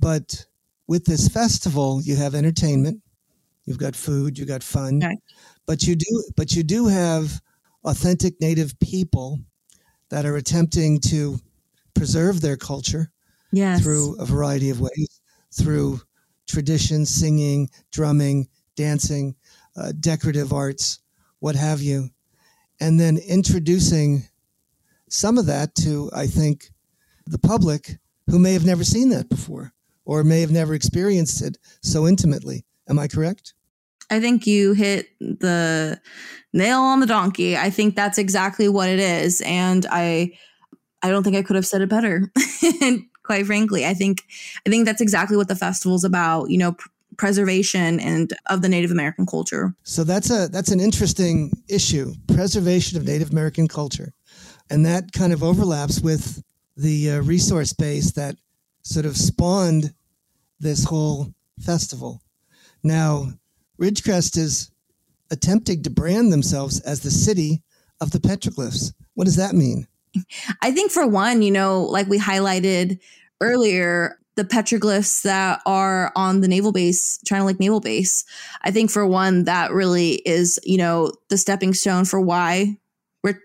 But 0.00 0.46
with 0.86 1.04
this 1.04 1.28
festival, 1.28 2.00
you 2.02 2.16
have 2.16 2.34
entertainment, 2.34 3.02
you've 3.64 3.78
got 3.78 3.96
food, 3.96 4.38
you've 4.38 4.48
got 4.48 4.62
fun, 4.62 5.02
okay. 5.02 5.16
but 5.66 5.82
you 5.84 5.96
do 5.96 6.24
but 6.36 6.52
you 6.52 6.62
do 6.62 6.86
have 6.86 7.40
authentic 7.84 8.40
native 8.40 8.78
people 8.80 9.40
that 10.10 10.24
are 10.24 10.36
attempting 10.36 11.00
to 11.00 11.38
preserve 11.94 12.40
their 12.40 12.56
culture 12.56 13.10
yes. 13.52 13.82
through 13.82 14.16
a 14.18 14.24
variety 14.24 14.70
of 14.70 14.80
ways, 14.80 15.20
through 15.52 16.00
tradition, 16.48 17.06
singing, 17.06 17.70
drumming, 17.92 18.48
dancing, 18.76 19.36
uh, 19.76 19.92
decorative 20.00 20.52
arts, 20.52 21.00
what 21.40 21.54
have 21.54 21.80
you, 21.80 22.08
and 22.80 22.98
then 22.98 23.18
introducing 23.18 24.24
some 25.08 25.38
of 25.38 25.46
that 25.46 25.74
to, 25.76 26.10
I 26.14 26.26
think, 26.26 26.70
the 27.26 27.38
public 27.38 27.98
who 28.30 28.38
may 28.38 28.52
have 28.52 28.64
never 28.64 28.84
seen 28.84 29.10
that 29.10 29.28
before 29.28 29.72
or 30.04 30.24
may 30.24 30.40
have 30.40 30.50
never 30.50 30.74
experienced 30.74 31.42
it 31.42 31.58
so 31.82 32.06
intimately. 32.06 32.64
Am 32.88 32.98
I 32.98 33.08
correct? 33.08 33.54
I 34.10 34.20
think 34.20 34.46
you 34.46 34.72
hit 34.72 35.08
the 35.20 36.00
nail 36.52 36.80
on 36.80 37.00
the 37.00 37.06
donkey. 37.06 37.56
I 37.56 37.68
think 37.68 37.94
that's 37.94 38.16
exactly 38.16 38.68
what 38.68 38.88
it 38.88 38.98
is. 38.98 39.42
And 39.42 39.86
I 39.90 40.32
I 41.02 41.10
don't 41.10 41.22
think 41.22 41.36
I 41.36 41.42
could 41.42 41.56
have 41.56 41.66
said 41.66 41.82
it 41.82 41.88
better. 41.88 42.32
Quite 43.28 43.44
frankly, 43.44 43.84
I 43.84 43.92
think 43.92 44.24
I 44.66 44.70
think 44.70 44.86
that's 44.86 45.02
exactly 45.02 45.36
what 45.36 45.48
the 45.48 45.54
festival's 45.54 46.02
about, 46.02 46.48
you 46.48 46.56
know, 46.56 46.72
pr- 46.72 46.88
preservation 47.18 48.00
and 48.00 48.32
of 48.46 48.62
the 48.62 48.70
Native 48.70 48.90
American 48.90 49.26
culture. 49.26 49.74
So 49.82 50.02
that's 50.02 50.30
a 50.30 50.48
that's 50.48 50.70
an 50.70 50.80
interesting 50.80 51.52
issue, 51.68 52.14
preservation 52.26 52.96
of 52.96 53.04
Native 53.04 53.30
American 53.30 53.68
culture. 53.68 54.14
And 54.70 54.86
that 54.86 55.12
kind 55.12 55.34
of 55.34 55.42
overlaps 55.42 56.00
with 56.00 56.42
the 56.78 57.10
uh, 57.10 57.20
resource 57.20 57.74
base 57.74 58.12
that 58.12 58.36
sort 58.82 59.04
of 59.04 59.14
spawned 59.14 59.92
this 60.58 60.84
whole 60.84 61.34
festival. 61.60 62.22
Now, 62.82 63.26
Ridgecrest 63.78 64.38
is 64.38 64.70
attempting 65.30 65.82
to 65.82 65.90
brand 65.90 66.32
themselves 66.32 66.80
as 66.80 67.00
the 67.00 67.10
city 67.10 67.62
of 68.00 68.10
the 68.12 68.20
petroglyphs. 68.20 68.94
What 69.12 69.26
does 69.26 69.36
that 69.36 69.54
mean? 69.54 69.86
I 70.62 70.70
think, 70.70 70.90
for 70.90 71.06
one, 71.06 71.42
you 71.42 71.50
know, 71.50 71.82
like 71.82 72.08
we 72.08 72.18
highlighted 72.18 72.98
earlier, 73.40 74.18
the 74.36 74.44
petroglyphs 74.44 75.22
that 75.22 75.60
are 75.66 76.12
on 76.14 76.40
the 76.40 76.48
naval 76.48 76.72
base, 76.72 77.18
China 77.24 77.44
Lake 77.44 77.58
Naval 77.58 77.80
Base. 77.80 78.24
I 78.62 78.70
think, 78.70 78.90
for 78.90 79.06
one, 79.06 79.44
that 79.44 79.72
really 79.72 80.22
is, 80.26 80.60
you 80.64 80.78
know, 80.78 81.12
the 81.28 81.38
stepping 81.38 81.74
stone 81.74 82.04
for 82.04 82.20
why 82.20 82.78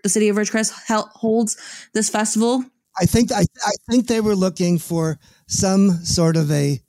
the 0.02 0.08
city 0.08 0.28
of 0.28 0.36
Ridgecrest 0.36 0.72
holds 1.12 1.56
this 1.92 2.08
festival. 2.08 2.64
I 3.00 3.06
think 3.06 3.32
I, 3.32 3.44
I 3.64 3.72
think 3.90 4.06
they 4.06 4.20
were 4.20 4.36
looking 4.36 4.78
for 4.78 5.18
some 5.46 5.90
sort 6.04 6.36
of 6.36 6.50
a 6.50 6.80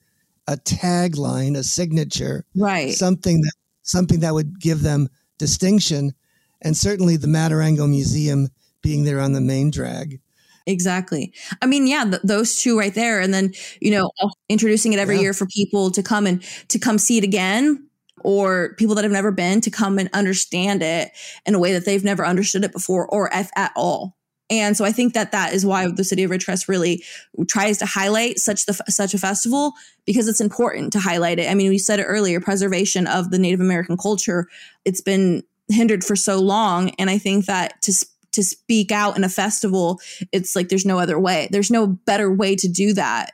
a 0.48 0.58
tagline, 0.58 1.58
a 1.58 1.63
signature, 1.63 2.45
right? 2.56 2.93
Something 2.93 3.41
that 3.41 3.54
something 3.82 4.19
that 4.19 4.34
would 4.34 4.60
give 4.60 4.82
them 4.82 5.10
distinction, 5.39 6.13
and 6.62 6.78
certainly 6.78 7.17
the 7.17 7.28
Maturango 7.28 7.89
Museum 7.89 8.50
being 8.86 9.04
there 9.04 9.19
on 9.19 9.34
the 9.34 9.41
main 9.41 9.71
drag. 9.71 10.19
Exactly. 10.67 11.34
I 11.62 11.65
mean, 11.65 11.88
yeah, 11.88 12.06
th- 12.06 12.21
those 12.24 12.62
two 12.62 12.78
right 12.78 12.93
there, 12.93 13.19
and 13.19 13.34
then 13.34 13.54
you 13.82 13.91
know, 13.91 14.12
introducing 14.50 14.93
it 14.93 15.00
every 15.00 15.15
yeah. 15.15 15.24
year 15.24 15.34
for 15.34 15.45
people 15.48 15.91
to 15.91 16.02
come 16.02 16.26
and 16.26 16.41
to 16.69 16.80
come 16.80 16.98
see 16.98 17.17
it 17.17 17.24
again, 17.24 17.88
or 18.24 18.74
people 18.78 18.95
that 18.95 19.04
have 19.04 19.12
never 19.12 19.32
been 19.32 19.62
to 19.62 19.69
come 19.69 20.00
and 20.00 20.10
understand 20.13 20.82
it 20.82 21.12
in 21.45 21.54
a 21.54 21.60
way 21.60 21.74
that 21.74 21.86
they've 21.86 22.04
never 22.04 22.26
understood 22.26 22.63
it 22.63 22.71
before, 22.71 23.08
or 23.08 23.30
if 23.34 23.50
at 23.56 23.71
all. 23.76 24.15
And 24.50 24.78
so 24.78 24.86
I 24.86 24.91
think 24.91 25.13
that 25.13 25.32
that 25.32 25.54
is 25.54 25.65
why 25.65 25.88
the 25.89 26.04
city 26.04 26.24
of 26.24 26.30
Ridgecrest 26.30 26.67
really 26.67 27.04
tries 27.48 27.80
to 27.80 27.86
highlight 27.86 28.39
such 28.39 28.65
the 28.65 28.74
such 28.88 29.13
a 29.13 29.17
festival 29.17 29.74
because 30.06 30.28
it's 30.28 30.41
important 30.41 30.93
to 30.93 31.00
highlight 31.00 31.39
it. 31.39 31.50
I 31.50 31.56
mean, 31.56 31.69
we 31.69 31.80
said 31.80 32.00
it 32.00 32.04
earlier, 32.04 32.39
preservation 32.39 33.08
of 33.08 33.32
the 33.32 33.39
Native 33.39 33.60
American 33.60 33.98
culture. 33.98 34.48
It's 34.84 35.02
been 35.02 35.43
hindered 35.67 36.04
for 36.04 36.15
so 36.15 36.39
long, 36.39 36.91
and 37.00 37.10
I 37.10 37.17
think 37.17 37.45
that 37.45 37.82
to 37.84 38.06
to 38.36 38.43
speak 38.43 38.91
out 38.91 39.17
in 39.17 39.24
a 39.24 39.30
festival, 39.30 40.00
it's 40.32 40.56
like 40.56 40.69
there's 40.69 40.86
no 40.86 41.00
other 41.00 41.19
way. 41.19 41.48
There's 41.52 41.71
no 41.71 41.88
better 41.88 42.32
way 42.32 42.56
to 42.56 42.67
do 42.67 42.93
that. 42.93 43.34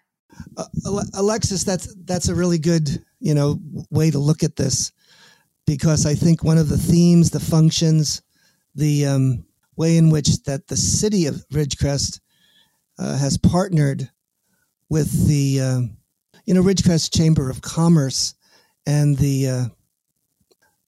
Uh, 0.58 1.04
Alexis, 1.14 1.64
that's 1.64 1.94
that's 2.06 2.30
a 2.30 2.36
really 2.36 2.58
good 2.58 3.04
you 3.20 3.34
know 3.34 3.60
way 3.90 4.10
to 4.10 4.20
look 4.20 4.44
at 4.44 4.56
this 4.56 4.92
because 5.66 6.06
I 6.06 6.16
think 6.16 6.44
one 6.44 6.58
of 6.58 6.70
the 6.70 6.78
themes, 6.78 7.30
the 7.30 7.40
functions, 7.40 8.22
the 8.76 9.06
um, 9.06 9.46
way 9.76 9.98
in 9.98 10.10
which 10.10 10.44
that 10.44 10.68
the 10.68 10.78
city 10.78 11.28
of 11.28 11.46
Ridgecrest 11.54 12.20
uh, 12.98 13.18
has 13.18 13.38
partnered 13.38 14.10
with 14.90 15.28
the 15.28 15.62
uh, 15.62 15.82
you 16.46 16.54
know 16.54 16.64
Ridgecrest 16.64 17.16
Chamber 17.16 17.50
of 17.50 17.62
Commerce 17.62 18.36
and 18.86 19.18
the 19.18 19.48
uh, 19.48 19.66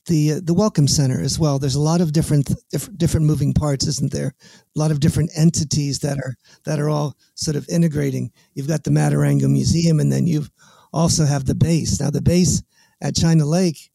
the 0.05 0.33
uh, 0.33 0.39
the 0.43 0.53
Welcome 0.53 0.87
Center 0.87 1.21
as 1.21 1.39
well. 1.39 1.59
There's 1.59 1.75
a 1.75 1.81
lot 1.81 2.01
of 2.01 2.11
different 2.11 2.53
different 2.71 2.97
different 2.97 3.25
moving 3.25 3.53
parts, 3.53 3.87
isn't 3.87 4.11
there? 4.11 4.33
A 4.75 4.79
lot 4.79 4.91
of 4.91 4.99
different 4.99 5.31
entities 5.35 5.99
that 5.99 6.17
are 6.17 6.35
that 6.65 6.79
are 6.79 6.89
all 6.89 7.15
sort 7.35 7.55
of 7.55 7.67
integrating. 7.69 8.31
You've 8.53 8.67
got 8.67 8.83
the 8.83 8.91
Maturango 8.91 9.49
Museum, 9.49 9.99
and 9.99 10.11
then 10.11 10.27
you 10.27 10.45
also 10.91 11.25
have 11.25 11.45
the 11.45 11.55
base. 11.55 11.99
Now 11.99 12.09
the 12.09 12.21
base 12.21 12.63
at 13.01 13.15
China 13.15 13.45
Lake, 13.45 13.91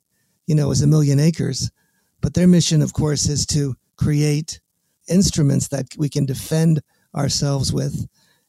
you 0.47 0.55
know, 0.55 0.71
is 0.71 0.83
a 0.83 0.87
million 0.87 1.21
acres, 1.21 1.71
but 2.21 2.35
their 2.35 2.49
mission, 2.49 2.83
of 2.83 2.93
course, 2.93 3.29
is 3.29 3.47
to 3.47 3.77
create 3.97 4.61
instruments 5.09 5.69
that 5.69 5.87
we 5.97 6.09
can 6.09 6.27
defend 6.27 6.81
ourselves 7.15 7.73
with. 7.73 8.07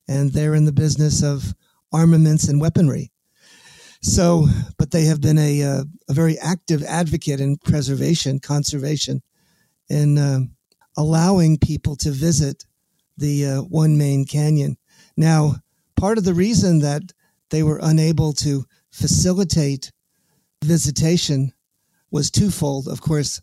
And 0.08 0.32
they're 0.32 0.56
in 0.56 0.66
the 0.66 0.72
business 0.72 1.24
of 1.24 1.54
armaments 1.94 2.48
and 2.48 2.60
weaponry. 2.60 3.12
So, 4.02 4.48
but 4.78 4.92
they 4.92 5.06
have 5.06 5.22
been 5.22 5.38
a, 5.38 5.62
a, 5.62 5.70
uh, 5.70 5.84
a 6.08 6.14
very 6.14 6.38
active 6.40 6.84
advocate 6.84 7.42
in 7.42 7.58
preservation, 7.58 8.40
conservation, 8.40 9.22
in 9.90 10.18
uh, 10.18 10.40
allowing 10.96 11.58
people 11.58 11.96
to 11.98 12.12
visit 12.12 12.66
the 13.18 13.46
uh, 13.46 13.62
One 13.64 13.98
Main 13.98 14.26
Canyon. 14.26 14.78
Now, 15.18 15.56
part 15.98 16.18
of 16.18 16.24
the 16.24 16.34
reason 16.34 16.80
that 16.80 17.12
they 17.50 17.64
were 17.64 17.80
unable 17.82 18.32
to 18.34 18.66
facilitate 18.92 19.92
visitation 20.64 21.54
was 22.12 22.32
twofold. 22.32 22.88
Of 22.88 23.02
course, 23.02 23.42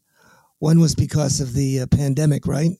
one 0.58 0.80
was 0.80 0.94
because 0.94 1.40
of 1.40 1.52
the 1.52 1.80
uh, 1.80 1.86
pandemic, 1.86 2.46
right? 2.46 2.70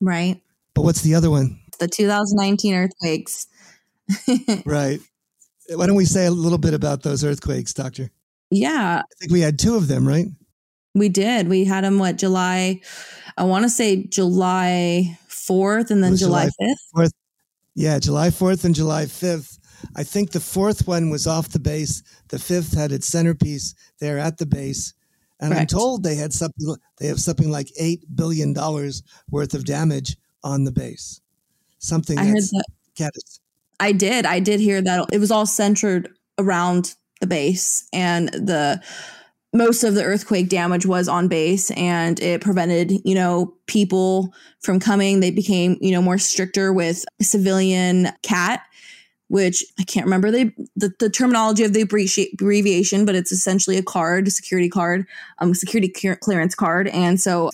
Right. 0.00 0.40
But 0.74 0.82
what's 0.82 1.02
the 1.02 1.14
other 1.14 1.30
one? 1.30 1.58
The 1.80 1.88
2019 1.88 2.74
earthquakes. 2.74 3.46
right. 4.64 5.00
Why 5.74 5.86
don't 5.86 5.96
we 5.96 6.04
say 6.04 6.26
a 6.26 6.30
little 6.30 6.58
bit 6.58 6.74
about 6.74 7.02
those 7.02 7.24
earthquakes, 7.24 7.72
Doctor? 7.72 8.10
Yeah. 8.50 9.02
I 9.04 9.14
think 9.20 9.32
we 9.32 9.40
had 9.40 9.58
two 9.58 9.76
of 9.76 9.88
them, 9.88 10.06
right? 10.06 10.26
We 10.94 11.08
did. 11.08 11.48
We 11.48 11.64
had 11.64 11.84
them, 11.84 11.98
what, 11.98 12.16
July, 12.16 12.80
I 13.36 13.44
want 13.44 13.64
to 13.64 13.70
say 13.70 14.04
July 14.04 15.18
4th 15.28 15.90
and 15.90 16.02
then 16.02 16.16
July, 16.16 16.48
July 16.58 16.72
5th. 16.96 17.04
4th. 17.04 17.12
Yeah, 17.74 17.98
July 17.98 18.28
4th 18.28 18.64
and 18.64 18.74
July 18.74 19.04
5th. 19.04 19.58
I 19.96 20.02
think 20.02 20.30
the 20.30 20.40
fourth 20.40 20.86
one 20.86 21.10
was 21.10 21.26
off 21.26 21.50
the 21.50 21.60
base. 21.60 22.02
The 22.28 22.38
fifth 22.38 22.74
had 22.74 22.92
its 22.92 23.06
centerpiece 23.06 23.74
there 24.00 24.18
at 24.18 24.38
the 24.38 24.46
base. 24.46 24.94
And 25.40 25.52
Correct. 25.52 25.72
I'm 25.72 25.78
told 25.78 26.02
they 26.02 26.16
had 26.16 26.32
something 26.32 26.74
they 26.98 27.06
have 27.06 27.20
something 27.20 27.48
like 27.48 27.68
eight 27.78 28.04
billion 28.16 28.52
dollars 28.52 29.04
worth 29.30 29.54
of 29.54 29.64
damage 29.64 30.16
on 30.42 30.64
the 30.64 30.72
base. 30.72 31.20
Something 31.78 32.18
I 32.18 32.24
heard 32.24 32.42
that. 32.42 33.12
I 33.80 33.92
did. 33.92 34.26
I 34.26 34.40
did 34.40 34.60
hear 34.60 34.82
that 34.82 35.06
it 35.12 35.18
was 35.18 35.30
all 35.30 35.46
centered 35.46 36.08
around 36.38 36.94
the 37.20 37.26
base 37.26 37.86
and 37.92 38.28
the 38.28 38.80
most 39.54 39.82
of 39.82 39.94
the 39.94 40.04
earthquake 40.04 40.48
damage 40.48 40.84
was 40.84 41.08
on 41.08 41.26
base 41.26 41.70
and 41.72 42.20
it 42.20 42.40
prevented, 42.40 42.92
you 43.04 43.14
know, 43.14 43.54
people 43.66 44.32
from 44.60 44.78
coming. 44.78 45.20
They 45.20 45.30
became, 45.30 45.78
you 45.80 45.90
know, 45.90 46.02
more 46.02 46.18
stricter 46.18 46.72
with 46.72 47.04
civilian 47.20 48.08
cat 48.22 48.62
which 49.28 49.62
I 49.78 49.84
can't 49.84 50.06
remember 50.06 50.30
the, 50.30 50.52
the, 50.74 50.92
the 50.98 51.10
terminology 51.10 51.62
of 51.62 51.74
the 51.74 51.82
abbreviation, 51.82 53.04
but 53.04 53.14
it's 53.14 53.30
essentially 53.30 53.76
a 53.76 53.82
card, 53.82 54.26
a 54.26 54.30
security 54.30 54.70
card, 54.70 55.06
um, 55.38 55.54
security 55.54 55.88
clearance 55.88 56.54
card. 56.54 56.88
And 56.88 57.20
so, 57.20 57.50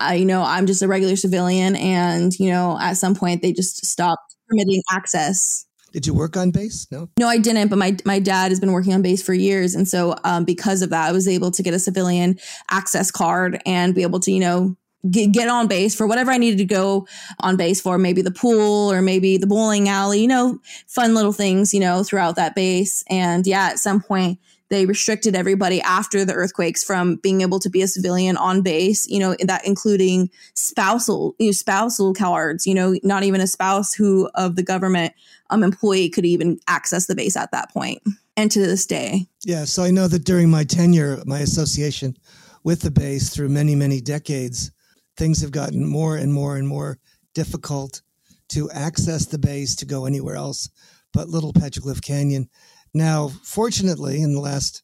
uh, 0.00 0.12
you 0.12 0.24
know, 0.24 0.42
I'm 0.42 0.66
just 0.66 0.82
a 0.82 0.88
regular 0.88 1.16
civilian, 1.16 1.76
and 1.76 2.32
you 2.38 2.50
know, 2.50 2.78
at 2.80 2.94
some 2.94 3.14
point 3.14 3.42
they 3.42 3.52
just 3.52 3.84
stopped 3.84 4.36
permitting 4.48 4.82
access. 4.90 5.66
Did 5.92 6.06
you 6.06 6.14
work 6.14 6.36
on 6.36 6.50
base? 6.50 6.86
No. 6.90 7.08
No, 7.18 7.28
I 7.28 7.38
didn't. 7.38 7.68
But 7.68 7.78
my 7.78 7.96
my 8.04 8.18
dad 8.18 8.50
has 8.50 8.60
been 8.60 8.72
working 8.72 8.94
on 8.94 9.02
base 9.02 9.22
for 9.22 9.34
years, 9.34 9.74
and 9.74 9.88
so 9.88 10.16
um, 10.24 10.44
because 10.44 10.82
of 10.82 10.90
that, 10.90 11.08
I 11.08 11.12
was 11.12 11.26
able 11.26 11.50
to 11.52 11.62
get 11.62 11.74
a 11.74 11.78
civilian 11.78 12.38
access 12.70 13.10
card 13.10 13.60
and 13.64 13.94
be 13.94 14.02
able 14.02 14.20
to, 14.20 14.32
you 14.32 14.40
know, 14.40 14.76
get 15.10 15.48
on 15.48 15.68
base 15.68 15.94
for 15.94 16.06
whatever 16.06 16.30
I 16.30 16.38
needed 16.38 16.58
to 16.58 16.64
go 16.64 17.06
on 17.40 17.56
base 17.56 17.80
for, 17.80 17.98
maybe 17.98 18.22
the 18.22 18.30
pool 18.30 18.92
or 18.92 19.00
maybe 19.00 19.36
the 19.36 19.46
bowling 19.46 19.88
alley, 19.88 20.20
you 20.20 20.28
know, 20.28 20.58
fun 20.86 21.14
little 21.14 21.32
things, 21.32 21.72
you 21.72 21.80
know, 21.80 22.02
throughout 22.02 22.36
that 22.36 22.54
base. 22.54 23.04
And 23.08 23.46
yeah, 23.46 23.68
at 23.68 23.78
some 23.78 24.00
point, 24.00 24.38
they 24.70 24.86
restricted 24.86 25.34
everybody 25.34 25.80
after 25.80 26.24
the 26.24 26.34
earthquakes 26.34 26.84
from 26.84 27.16
being 27.16 27.40
able 27.40 27.58
to 27.60 27.70
be 27.70 27.82
a 27.82 27.88
civilian 27.88 28.36
on 28.36 28.62
base, 28.62 29.06
you 29.08 29.18
know, 29.18 29.34
that 29.40 29.66
including 29.66 30.30
spousal, 30.54 31.34
you 31.38 31.46
know, 31.46 31.52
spousal 31.52 32.12
cards, 32.14 32.66
you 32.66 32.74
know, 32.74 32.94
not 33.02 33.22
even 33.22 33.40
a 33.40 33.46
spouse 33.46 33.94
who 33.94 34.28
of 34.34 34.56
the 34.56 34.62
government 34.62 35.14
um, 35.50 35.62
employee 35.62 36.10
could 36.10 36.26
even 36.26 36.58
access 36.68 37.06
the 37.06 37.14
base 37.14 37.36
at 37.36 37.50
that 37.52 37.72
point 37.72 38.02
and 38.36 38.50
to 38.50 38.60
this 38.60 38.86
day. 38.86 39.26
Yeah. 39.44 39.64
So 39.64 39.82
I 39.82 39.90
know 39.90 40.08
that 40.08 40.24
during 40.24 40.50
my 40.50 40.64
tenure, 40.64 41.22
my 41.24 41.40
association 41.40 42.16
with 42.62 42.82
the 42.82 42.90
base 42.90 43.30
through 43.30 43.48
many, 43.48 43.74
many 43.74 44.00
decades, 44.00 44.70
things 45.16 45.40
have 45.40 45.52
gotten 45.52 45.86
more 45.86 46.16
and 46.16 46.32
more 46.32 46.56
and 46.56 46.68
more 46.68 46.98
difficult 47.34 48.02
to 48.48 48.70
access 48.70 49.26
the 49.26 49.38
base 49.38 49.76
to 49.76 49.86
go 49.86 50.06
anywhere 50.06 50.36
else 50.36 50.68
but 51.12 51.28
Little 51.28 51.52
Petroglyph 51.52 52.02
Canyon. 52.02 52.48
Now, 52.94 53.28
fortunately, 53.42 54.22
in 54.22 54.32
the 54.32 54.40
last 54.40 54.82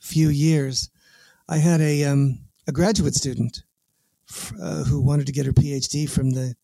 few 0.00 0.28
years, 0.28 0.90
I 1.48 1.58
had 1.58 1.80
a, 1.80 2.04
um, 2.04 2.40
a 2.66 2.72
graduate 2.72 3.14
student 3.14 3.62
uh, 4.60 4.84
who 4.84 5.00
wanted 5.00 5.26
to 5.26 5.32
get 5.32 5.46
her 5.46 5.52
PhD 5.52 6.08
from 6.08 6.30
the 6.30 6.56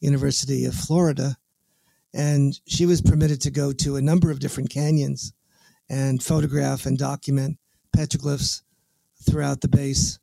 University 0.00 0.64
of 0.64 0.74
Florida, 0.74 1.36
and 2.12 2.58
she 2.66 2.86
was 2.86 3.00
permitted 3.00 3.40
to 3.42 3.50
go 3.50 3.72
to 3.72 3.96
a 3.96 4.02
number 4.02 4.30
of 4.30 4.40
different 4.40 4.70
canyons 4.70 5.32
and 5.88 6.22
photograph 6.22 6.86
and 6.86 6.98
document 6.98 7.58
petroglyphs 7.96 8.62
throughout 9.22 9.60
the 9.60 9.68
base 9.68 10.18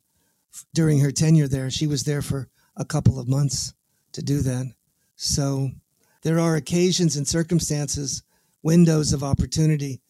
during 0.74 1.00
her 1.00 1.10
tenure 1.10 1.48
there. 1.48 1.70
She 1.70 1.86
was 1.86 2.04
there 2.04 2.22
for 2.22 2.48
a 2.76 2.84
couple 2.84 3.18
of 3.18 3.28
months 3.28 3.74
to 4.12 4.22
do 4.22 4.40
that. 4.40 4.72
So 5.16 5.70
there 6.22 6.38
are 6.38 6.56
occasions 6.56 7.16
and 7.16 7.26
circumstances, 7.26 8.22
windows 8.62 9.12
of 9.12 9.24
opportunity, 9.24 10.00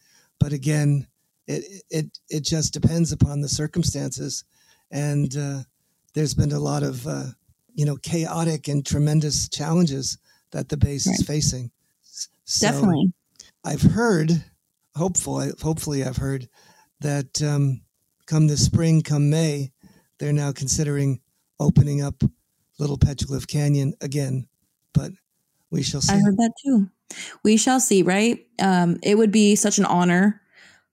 but 0.40 0.52
again, 0.52 1.06
it 1.46 1.82
it 1.90 2.18
it 2.28 2.44
just 2.44 2.72
depends 2.72 3.12
upon 3.12 3.40
the 3.40 3.48
circumstances, 3.48 4.44
and 4.90 5.36
uh, 5.36 5.60
there's 6.14 6.34
been 6.34 6.52
a 6.52 6.58
lot 6.58 6.82
of 6.82 7.06
uh, 7.06 7.26
you 7.74 7.84
know 7.84 7.96
chaotic 7.96 8.66
and 8.66 8.84
tremendous 8.84 9.48
challenges 9.48 10.18
that 10.50 10.68
the 10.68 10.76
base 10.76 11.06
right. 11.06 11.14
is 11.14 11.26
facing. 11.26 11.70
So 12.44 12.66
Definitely, 12.66 13.12
I've 13.64 13.82
heard, 13.82 14.44
hopefully, 14.96 15.52
hopefully, 15.60 16.02
I've 16.02 16.16
heard 16.16 16.48
that 17.00 17.40
um, 17.42 17.82
come 18.26 18.46
the 18.46 18.56
spring, 18.56 19.02
come 19.02 19.30
May, 19.30 19.70
they're 20.18 20.32
now 20.32 20.52
considering 20.52 21.20
opening 21.58 22.02
up 22.02 22.22
Little 22.78 22.98
Petroglyph 22.98 23.46
Canyon 23.46 23.94
again, 24.00 24.48
but 24.94 25.12
we 25.70 25.82
shall 25.82 26.00
see. 26.00 26.14
I 26.14 26.18
heard 26.18 26.36
that 26.36 26.52
too. 26.64 26.88
We 27.42 27.56
shall 27.56 27.80
see, 27.80 28.02
right? 28.02 28.46
Um, 28.60 28.98
it 29.02 29.16
would 29.16 29.32
be 29.32 29.56
such 29.56 29.78
an 29.78 29.84
honor 29.84 30.40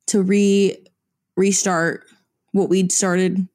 to 0.08 0.22
re 0.22 0.78
restart 1.36 2.06
what 2.52 2.70
we'd 2.70 2.92
started 2.92 3.48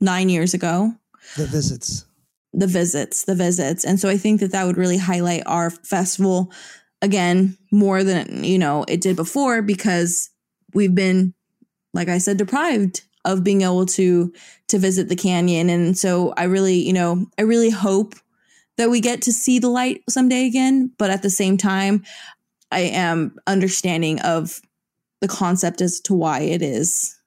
nine 0.00 0.28
years 0.28 0.54
ago. 0.54 0.92
The 1.36 1.46
visits. 1.46 2.04
The 2.52 2.66
visits, 2.66 3.24
the 3.24 3.34
visits. 3.36 3.84
And 3.84 4.00
so 4.00 4.08
I 4.08 4.16
think 4.16 4.40
that 4.40 4.52
that 4.52 4.66
would 4.66 4.76
really 4.76 4.98
highlight 4.98 5.44
our 5.46 5.70
festival 5.70 6.52
again 7.00 7.56
more 7.70 8.02
than, 8.02 8.42
you 8.42 8.58
know, 8.58 8.84
it 8.88 9.00
did 9.00 9.14
before 9.14 9.62
because 9.62 10.30
we've 10.74 10.94
been, 10.94 11.32
like 11.94 12.08
I 12.08 12.18
said, 12.18 12.38
deprived 12.38 13.02
of 13.24 13.44
being 13.44 13.62
able 13.62 13.86
to 13.86 14.32
to 14.68 14.78
visit 14.78 15.08
the 15.08 15.16
canyon 15.16 15.68
and 15.68 15.96
so 15.96 16.32
i 16.36 16.44
really 16.44 16.76
you 16.76 16.92
know 16.92 17.26
i 17.38 17.42
really 17.42 17.70
hope 17.70 18.14
that 18.80 18.90
we 18.90 19.00
get 19.00 19.22
to 19.22 19.32
see 19.32 19.58
the 19.58 19.68
light 19.68 20.02
someday 20.08 20.46
again 20.46 20.90
but 20.98 21.10
at 21.10 21.22
the 21.22 21.30
same 21.30 21.56
time 21.56 22.02
i 22.72 22.80
am 22.80 23.36
understanding 23.46 24.20
of 24.20 24.60
the 25.20 25.28
concept 25.28 25.80
as 25.80 26.00
to 26.00 26.14
why 26.14 26.40
it 26.40 26.62
is 26.62 27.20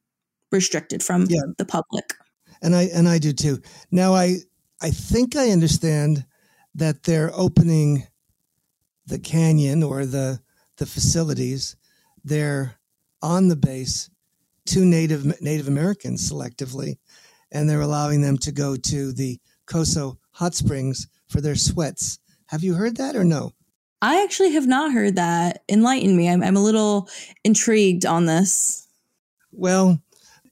restricted 0.53 1.03
from 1.03 1.25
yeah. 1.29 1.41
the 1.57 1.65
public. 1.65 2.13
And 2.61 2.75
i 2.75 2.83
and 2.83 3.07
i 3.07 3.17
do 3.17 3.33
too. 3.33 3.61
Now 3.91 4.13
i 4.13 4.37
i 4.81 4.89
think 4.89 5.35
i 5.35 5.49
understand 5.49 6.25
that 6.75 7.03
they're 7.03 7.31
opening 7.35 8.07
the 9.05 9.19
canyon 9.19 9.83
or 9.83 10.05
the 10.05 10.39
the 10.77 10.85
facilities. 10.85 11.75
They're 12.23 12.75
on 13.21 13.47
the 13.47 13.55
base 13.55 14.09
to 14.67 14.85
Native 14.85 15.41
Native 15.41 15.67
Americans 15.67 16.31
selectively, 16.31 16.97
and 17.51 17.69
they're 17.69 17.81
allowing 17.81 18.21
them 18.21 18.37
to 18.39 18.51
go 18.51 18.75
to 18.75 19.11
the 19.11 19.39
Coso 19.67 20.17
hot 20.31 20.55
springs 20.55 21.07
for 21.33 21.41
their 21.41 21.55
sweats. 21.55 22.19
Have 22.45 22.63
you 22.63 22.75
heard 22.75 22.97
that 22.97 23.15
or 23.15 23.23
no? 23.23 23.53
I 24.01 24.23
actually 24.23 24.51
have 24.51 24.67
not 24.67 24.93
heard 24.93 25.15
that. 25.15 25.63
Enlighten 25.67 26.15
me. 26.15 26.29
I'm, 26.29 26.43
I'm 26.43 26.55
a 26.55 26.63
little 26.63 27.09
intrigued 27.43 28.05
on 28.05 28.25
this. 28.25 28.87
Well, 29.51 30.01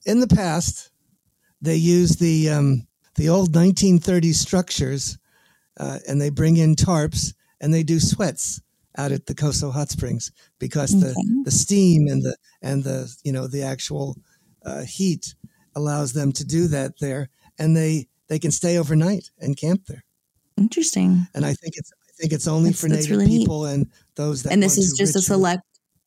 in 0.05 0.19
the 0.19 0.27
past, 0.27 0.89
they 1.61 1.75
use 1.75 2.15
the 2.15 2.49
um, 2.49 2.87
the 3.15 3.29
old 3.29 3.51
1930s 3.51 4.35
structures, 4.35 5.17
uh, 5.79 5.99
and 6.07 6.19
they 6.19 6.29
bring 6.29 6.57
in 6.57 6.75
tarps 6.75 7.33
and 7.59 7.73
they 7.73 7.83
do 7.83 7.99
sweats 7.99 8.61
out 8.97 9.11
at 9.11 9.27
the 9.27 9.35
Coso 9.35 9.71
Hot 9.71 9.89
Springs 9.89 10.31
because 10.59 10.99
the, 10.99 11.13
the 11.45 11.51
steam 11.51 12.07
and 12.07 12.23
the 12.23 12.35
and 12.61 12.83
the 12.83 13.13
you 13.23 13.31
know 13.31 13.47
the 13.47 13.61
actual 13.61 14.17
uh, 14.65 14.81
heat 14.81 15.35
allows 15.75 16.13
them 16.13 16.31
to 16.33 16.43
do 16.43 16.67
that 16.67 16.99
there, 16.99 17.29
and 17.59 17.77
they 17.77 18.07
they 18.27 18.39
can 18.39 18.51
stay 18.51 18.77
overnight 18.77 19.29
and 19.39 19.57
camp 19.57 19.85
there. 19.87 20.03
Interesting. 20.61 21.27
And 21.33 21.45
I 21.45 21.53
think 21.53 21.75
it's 21.77 21.91
I 21.91 22.11
think 22.19 22.33
it's 22.33 22.47
only 22.47 22.69
that's, 22.69 22.81
for 22.81 22.87
Native 22.87 23.09
really 23.09 23.27
people 23.27 23.63
neat. 23.63 23.73
and 23.73 23.91
those 24.15 24.43
that. 24.43 24.53
And 24.53 24.61
this 24.61 24.77
is 24.77 24.97
just 24.97 25.15
a 25.15 25.21
select. 25.21 25.63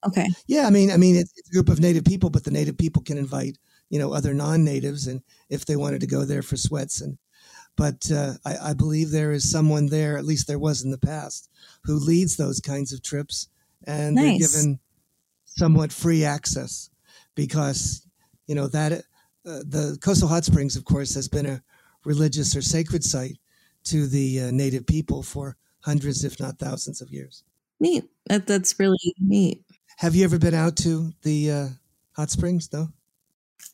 Okay. 0.06 0.26
Yeah, 0.46 0.66
I 0.66 0.70
mean, 0.70 0.90
I 0.90 0.96
mean, 0.96 1.16
it's, 1.16 1.32
it's 1.36 1.48
a 1.48 1.52
group 1.52 1.68
of 1.68 1.80
Native 1.80 2.04
people, 2.04 2.30
but 2.30 2.44
the 2.44 2.50
Native 2.50 2.76
people 2.76 3.02
can 3.02 3.18
invite 3.18 3.58
you 3.90 3.98
know 3.98 4.12
other 4.12 4.34
non-natives, 4.34 5.06
and 5.06 5.22
if 5.50 5.66
they 5.66 5.76
wanted 5.76 6.00
to 6.00 6.06
go 6.06 6.24
there 6.24 6.42
for 6.42 6.56
sweats 6.56 7.00
and 7.00 7.18
but 7.76 8.10
uh, 8.10 8.34
I, 8.44 8.70
I, 8.70 8.72
believe 8.74 9.10
there 9.10 9.32
is 9.32 9.50
someone 9.50 9.86
there, 9.86 10.16
at 10.16 10.24
least 10.24 10.46
there 10.46 10.60
was 10.60 10.84
in 10.84 10.92
the 10.92 10.98
past, 10.98 11.50
who 11.82 11.94
leads 11.94 12.36
those 12.36 12.60
kinds 12.60 12.92
of 12.92 13.02
trips, 13.02 13.48
and 13.84 14.14
nice. 14.14 14.24
they're 14.24 14.48
given 14.48 14.78
somewhat 15.44 15.92
free 15.92 16.24
access 16.24 16.90
because 17.34 18.06
you 18.46 18.54
know 18.54 18.68
that 18.68 18.92
uh, 18.92 19.00
the 19.44 19.98
Coso 20.00 20.28
Hot 20.28 20.44
Springs, 20.44 20.76
of 20.76 20.84
course, 20.84 21.14
has 21.14 21.28
been 21.28 21.46
a 21.46 21.62
religious 22.04 22.54
or 22.54 22.62
sacred 22.62 23.02
site 23.02 23.38
to 23.84 24.06
the 24.06 24.40
uh, 24.40 24.50
native 24.50 24.86
people 24.86 25.22
for 25.22 25.56
hundreds, 25.80 26.24
if 26.24 26.40
not 26.40 26.58
thousands, 26.58 27.00
of 27.00 27.10
years. 27.10 27.44
Neat. 27.80 28.04
That, 28.26 28.46
that's 28.46 28.78
really 28.78 29.14
neat. 29.18 29.62
Have 29.98 30.14
you 30.14 30.24
ever 30.24 30.38
been 30.38 30.54
out 30.54 30.76
to 30.78 31.12
the 31.22 31.50
uh, 31.50 31.68
hot 32.12 32.30
springs? 32.30 32.72
No. 32.72 32.88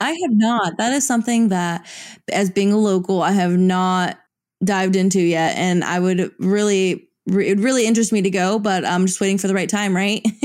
I 0.01 0.11
have 0.11 0.33
not. 0.33 0.77
That 0.79 0.93
is 0.93 1.07
something 1.07 1.49
that, 1.49 1.87
as 2.33 2.51
being 2.51 2.73
a 2.73 2.79
local, 2.79 3.23
I 3.23 3.33
have 3.33 3.53
not 3.53 4.19
dived 4.63 4.97
into 4.97 5.21
yet, 5.21 5.57
and 5.57 5.85
I 5.85 5.99
would 5.99 6.33
really, 6.39 7.09
it 7.27 7.35
would 7.57 7.61
really 7.61 7.87
interest 7.87 8.13
me 8.13 8.23
to 8.23 8.31
go, 8.31 8.59
but 8.59 8.85
I'm 8.85 9.07
just 9.07 9.21
waiting 9.21 9.39
for 9.39 9.49
the 9.49 9.55
right 9.55 9.69
time, 9.69 9.95
right? 9.95 10.25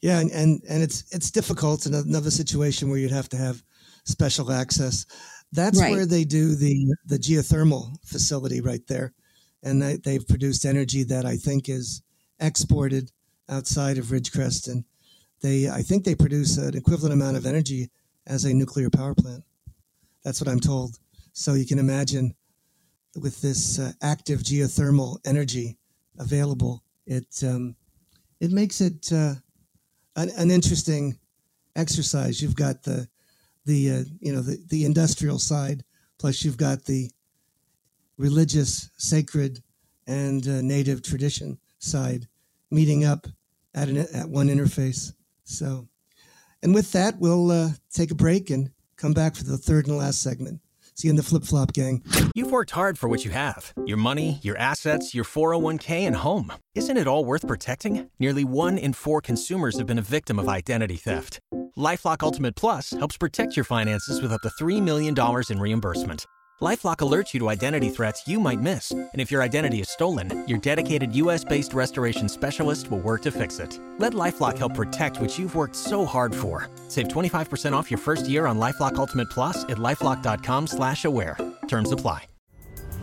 yeah, 0.00 0.20
and, 0.20 0.30
and 0.30 0.62
and 0.68 0.82
it's 0.82 1.04
it's 1.12 1.30
difficult 1.30 1.86
in 1.86 1.94
another 1.94 2.30
situation 2.30 2.88
where 2.88 2.98
you'd 2.98 3.10
have 3.10 3.28
to 3.30 3.36
have 3.36 3.62
special 4.04 4.52
access. 4.52 5.06
That's 5.56 5.80
right. 5.80 5.90
where 5.90 6.06
they 6.06 6.24
do 6.24 6.54
the 6.54 6.94
the 7.06 7.18
geothermal 7.18 7.96
facility 8.04 8.60
right 8.60 8.86
there, 8.86 9.14
and 9.62 9.80
they, 9.80 9.96
they've 9.96 10.26
produced 10.28 10.66
energy 10.66 11.02
that 11.04 11.24
I 11.24 11.36
think 11.36 11.68
is 11.68 12.02
exported 12.38 13.10
outside 13.48 13.96
of 13.96 14.06
Ridgecrest, 14.06 14.68
and 14.68 14.84
they 15.40 15.68
I 15.68 15.80
think 15.80 16.04
they 16.04 16.14
produce 16.14 16.58
an 16.58 16.76
equivalent 16.76 17.14
amount 17.14 17.38
of 17.38 17.46
energy 17.46 17.90
as 18.26 18.44
a 18.44 18.52
nuclear 18.52 18.90
power 18.90 19.14
plant. 19.14 19.44
That's 20.22 20.40
what 20.40 20.48
I'm 20.48 20.60
told. 20.60 20.98
So 21.32 21.54
you 21.54 21.64
can 21.64 21.78
imagine 21.78 22.34
with 23.14 23.40
this 23.40 23.78
uh, 23.78 23.92
active 24.02 24.40
geothermal 24.40 25.18
energy 25.24 25.78
available, 26.18 26.82
it 27.06 27.26
um, 27.42 27.76
it 28.40 28.50
makes 28.52 28.82
it 28.82 29.10
uh, 29.10 29.34
an, 30.16 30.30
an, 30.36 30.50
interesting 30.50 31.16
exercise. 31.76 32.42
You've 32.42 32.56
got 32.56 32.82
the 32.82 33.08
the 33.66 33.90
uh, 33.90 34.04
you 34.20 34.32
know 34.32 34.40
the, 34.40 34.58
the 34.68 34.84
industrial 34.84 35.38
side, 35.38 35.84
plus 36.18 36.44
you've 36.44 36.56
got 36.56 36.84
the 36.84 37.10
religious, 38.16 38.90
sacred, 38.96 39.62
and 40.06 40.46
uh, 40.48 40.62
native 40.62 41.02
tradition 41.02 41.58
side 41.78 42.26
meeting 42.70 43.04
up 43.04 43.26
at, 43.74 43.88
an, 43.88 43.98
at 43.98 44.28
one 44.28 44.48
interface. 44.48 45.12
So, 45.44 45.86
and 46.62 46.74
with 46.74 46.90
that, 46.92 47.18
we'll 47.18 47.50
uh, 47.50 47.68
take 47.92 48.10
a 48.10 48.14
break 48.16 48.50
and 48.50 48.70
come 48.96 49.12
back 49.12 49.36
for 49.36 49.44
the 49.44 49.58
third 49.58 49.86
and 49.86 49.98
last 49.98 50.22
segment. 50.22 50.60
See 50.96 51.08
you 51.08 51.12
in 51.12 51.16
the 51.16 51.22
flip 51.22 51.44
flop 51.44 51.74
gang. 51.74 52.02
You've 52.34 52.50
worked 52.50 52.70
hard 52.70 52.98
for 52.98 53.08
what 53.08 53.22
you 53.24 53.30
have 53.30 53.74
your 53.84 53.98
money, 53.98 54.38
your 54.42 54.56
assets, 54.56 55.14
your 55.14 55.24
401k, 55.24 56.06
and 56.06 56.16
home. 56.16 56.52
Isn't 56.74 56.96
it 56.96 57.06
all 57.06 57.24
worth 57.24 57.46
protecting? 57.46 58.08
Nearly 58.18 58.44
one 58.44 58.78
in 58.78 58.94
four 58.94 59.20
consumers 59.20 59.76
have 59.76 59.86
been 59.86 59.98
a 59.98 60.02
victim 60.02 60.38
of 60.38 60.48
identity 60.48 60.96
theft. 60.96 61.38
Lifelock 61.76 62.22
Ultimate 62.22 62.56
Plus 62.56 62.90
helps 62.90 63.18
protect 63.18 63.56
your 63.56 63.64
finances 63.64 64.22
with 64.22 64.32
up 64.32 64.40
to 64.40 64.48
$3 64.48 64.82
million 64.82 65.14
in 65.50 65.60
reimbursement. 65.60 66.26
LifeLock 66.62 66.96
alerts 66.98 67.34
you 67.34 67.40
to 67.40 67.50
identity 67.50 67.90
threats 67.90 68.26
you 68.26 68.40
might 68.40 68.62
miss, 68.62 68.90
and 68.90 69.10
if 69.20 69.30
your 69.30 69.42
identity 69.42 69.80
is 69.80 69.90
stolen, 69.90 70.42
your 70.48 70.56
dedicated 70.56 71.14
U.S.-based 71.14 71.74
restoration 71.74 72.30
specialist 72.30 72.90
will 72.90 73.00
work 73.00 73.20
to 73.22 73.30
fix 73.30 73.58
it. 73.58 73.78
Let 73.98 74.14
LifeLock 74.14 74.56
help 74.56 74.72
protect 74.72 75.20
what 75.20 75.38
you've 75.38 75.54
worked 75.54 75.76
so 75.76 76.06
hard 76.06 76.34
for. 76.34 76.70
Save 76.88 77.08
25% 77.08 77.74
off 77.74 77.90
your 77.90 77.98
first 77.98 78.26
year 78.26 78.46
on 78.46 78.58
LifeLock 78.58 78.94
Ultimate 78.94 79.28
Plus 79.28 79.64
at 79.64 79.76
lifeLock.com/slash-aware. 79.76 81.36
Terms 81.68 81.92
apply. 81.92 82.24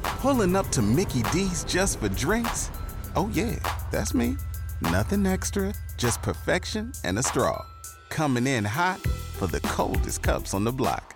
Pulling 0.01 0.55
up 0.55 0.69
to 0.69 0.81
Mickey 0.81 1.21
D's 1.31 1.63
just 1.65 1.99
for 1.99 2.09
drinks? 2.09 2.71
Oh 3.15 3.29
yeah, 3.33 3.59
that's 3.91 4.15
me. 4.15 4.35
Nothing 4.81 5.27
extra, 5.27 5.75
just 5.97 6.23
perfection 6.23 6.91
and 7.03 7.19
a 7.19 7.23
straw. 7.23 7.63
Coming 8.09 8.47
in 8.47 8.65
hot 8.65 8.99
for 9.37 9.45
the 9.45 9.59
coldest 9.61 10.23
cups 10.23 10.55
on 10.55 10.63
the 10.63 10.71
block. 10.71 11.13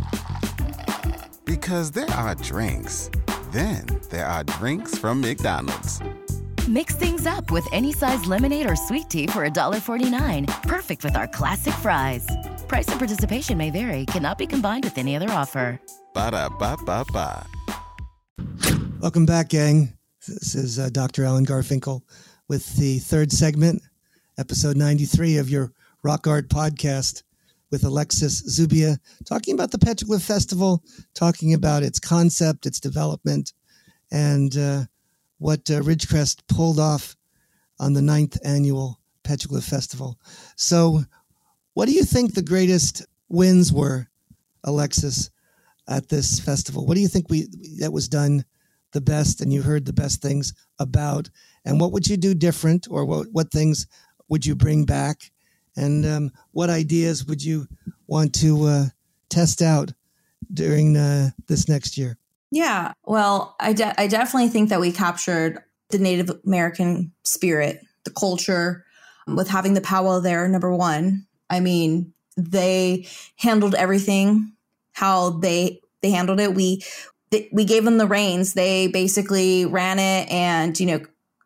Because 1.47 1.91
there 1.91 2.09
are 2.09 2.35
drinks. 2.35 3.09
Then 3.51 3.85
there 4.09 4.25
are 4.25 4.43
drinks 4.43 4.97
from 4.97 5.21
McDonald's. 5.21 6.01
Mix 6.67 6.93
things 6.95 7.25
up 7.25 7.49
with 7.51 7.65
any 7.71 7.93
size 7.93 8.25
lemonade 8.25 8.69
or 8.69 8.75
sweet 8.75 9.09
tea 9.09 9.27
for 9.27 9.49
$1.49. 9.49 10.63
Perfect 10.63 11.05
with 11.05 11.15
our 11.15 11.25
classic 11.25 11.73
fries. 11.75 12.27
Price 12.67 12.89
and 12.89 12.99
participation 12.99 13.57
may 13.57 13.69
vary, 13.69 14.05
cannot 14.07 14.37
be 14.37 14.45
combined 14.45 14.83
with 14.83 14.97
any 14.97 15.15
other 15.15 15.29
offer. 15.31 15.79
Ba 16.13 16.31
da 16.31 16.49
ba 16.49 16.75
ba 16.85 17.05
ba. 17.13 17.47
Welcome 18.99 19.25
back, 19.25 19.47
gang. 19.47 19.93
This 20.27 20.53
is 20.53 20.77
uh, 20.77 20.89
Dr. 20.91 21.23
Alan 21.23 21.45
Garfinkel 21.45 22.01
with 22.49 22.75
the 22.75 22.99
third 22.99 23.31
segment, 23.31 23.81
episode 24.37 24.75
93 24.75 25.37
of 25.37 25.49
your 25.49 25.71
Rock 26.03 26.27
Art 26.27 26.49
podcast 26.49 27.23
with 27.71 27.83
Alexis 27.83 28.39
Zubia, 28.39 28.97
talking 29.25 29.53
about 29.53 29.71
the 29.71 29.77
Petroglyph 29.77 30.21
Festival, 30.21 30.83
talking 31.13 31.53
about 31.53 31.83
its 31.83 31.99
concept, 31.99 32.65
its 32.65 32.79
development, 32.79 33.53
and 34.11 34.55
uh, 34.57 34.83
what 35.37 35.69
uh, 35.69 35.81
Ridgecrest 35.81 36.47
pulled 36.47 36.79
off 36.79 37.15
on 37.79 37.93
the 37.93 38.01
ninth 38.01 38.37
annual 38.43 38.99
Petroglyph 39.23 39.69
Festival. 39.69 40.19
So, 40.55 41.01
what 41.73 41.87
do 41.87 41.91
you 41.91 42.03
think 42.03 42.33
the 42.33 42.41
greatest 42.41 43.05
wins 43.29 43.71
were, 43.71 44.07
Alexis, 44.63 45.29
at 45.87 46.09
this 46.09 46.39
festival? 46.39 46.85
What 46.85 46.95
do 46.95 47.01
you 47.01 47.07
think 47.07 47.29
we 47.29 47.47
that 47.79 47.93
was 47.93 48.07
done 48.07 48.45
the 48.93 49.01
best, 49.01 49.41
and 49.41 49.51
you 49.51 49.61
heard 49.61 49.85
the 49.85 49.93
best 49.93 50.21
things 50.21 50.53
about? 50.79 51.29
And 51.65 51.79
what 51.79 51.91
would 51.91 52.07
you 52.07 52.17
do 52.17 52.33
different, 52.33 52.87
or 52.89 53.05
what 53.05 53.27
what 53.31 53.51
things 53.51 53.87
would 54.29 54.45
you 54.45 54.55
bring 54.55 54.85
back? 54.85 55.31
And 55.77 56.05
um, 56.05 56.31
what 56.51 56.69
ideas 56.69 57.25
would 57.25 57.43
you 57.43 57.67
want 58.07 58.33
to 58.35 58.63
uh, 58.65 58.85
test 59.29 59.61
out 59.61 59.93
during 60.53 60.97
uh, 60.97 61.29
this 61.47 61.69
next 61.69 61.97
year? 61.97 62.17
Yeah, 62.51 62.93
well, 63.05 63.55
I, 63.59 63.73
de- 63.73 63.99
I 63.99 64.07
definitely 64.07 64.49
think 64.49 64.69
that 64.69 64.79
we 64.79 64.91
captured 64.91 65.63
the 65.89 65.99
Native 65.99 66.31
American 66.45 67.11
spirit, 67.23 67.81
the 68.03 68.11
culture, 68.11 68.85
with 69.27 69.49
having 69.49 69.73
the 69.73 69.81
powwow 69.81 70.19
there, 70.19 70.47
number 70.47 70.73
one. 70.73 71.27
I 71.49 71.59
mean, 71.59 72.13
they 72.37 73.07
handled 73.37 73.75
everything 73.75 74.53
how 74.93 75.29
they 75.29 75.79
they 76.01 76.09
handled 76.09 76.39
it. 76.39 76.55
We 76.55 76.83
we 77.51 77.65
gave 77.65 77.83
them 77.83 77.97
the 77.97 78.07
reins. 78.07 78.53
They 78.53 78.87
basically 78.87 79.65
ran 79.65 79.99
it 79.99 80.31
and 80.31 80.79
you 80.79 80.85
know 80.85 81.01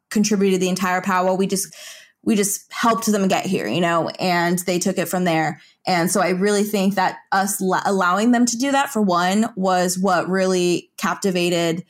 contributed 0.09 0.61
the 0.61 0.69
entire 0.69 1.01
powwow. 1.01 1.35
We 1.35 1.47
just 1.47 1.75
we 2.23 2.35
just 2.35 2.71
helped 2.71 3.07
them 3.07 3.27
get 3.27 3.45
here, 3.45 3.67
you 3.67 3.81
know, 3.81 4.09
and 4.19 4.59
they 4.59 4.77
took 4.77 4.97
it 4.97 5.09
from 5.09 5.23
there. 5.23 5.59
And 5.87 6.11
so 6.11 6.21
I 6.21 6.29
really 6.29 6.63
think 6.63 6.95
that 6.95 7.17
us 7.31 7.59
la- 7.59 7.81
allowing 7.85 8.31
them 8.31 8.45
to 8.45 8.57
do 8.57 8.71
that 8.71 8.91
for 8.91 9.01
one 9.01 9.51
was 9.55 9.97
what 9.97 10.29
really 10.29 10.91
captivated 10.97 11.83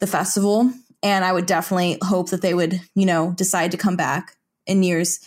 the 0.00 0.06
festival. 0.06 0.70
And 1.02 1.24
I 1.24 1.32
would 1.32 1.46
definitely 1.46 1.98
hope 2.02 2.30
that 2.30 2.42
they 2.42 2.52
would, 2.52 2.80
you 2.94 3.06
know, 3.06 3.32
decide 3.32 3.70
to 3.70 3.78
come 3.78 3.96
back 3.96 4.36
in 4.66 4.82
years 4.82 5.20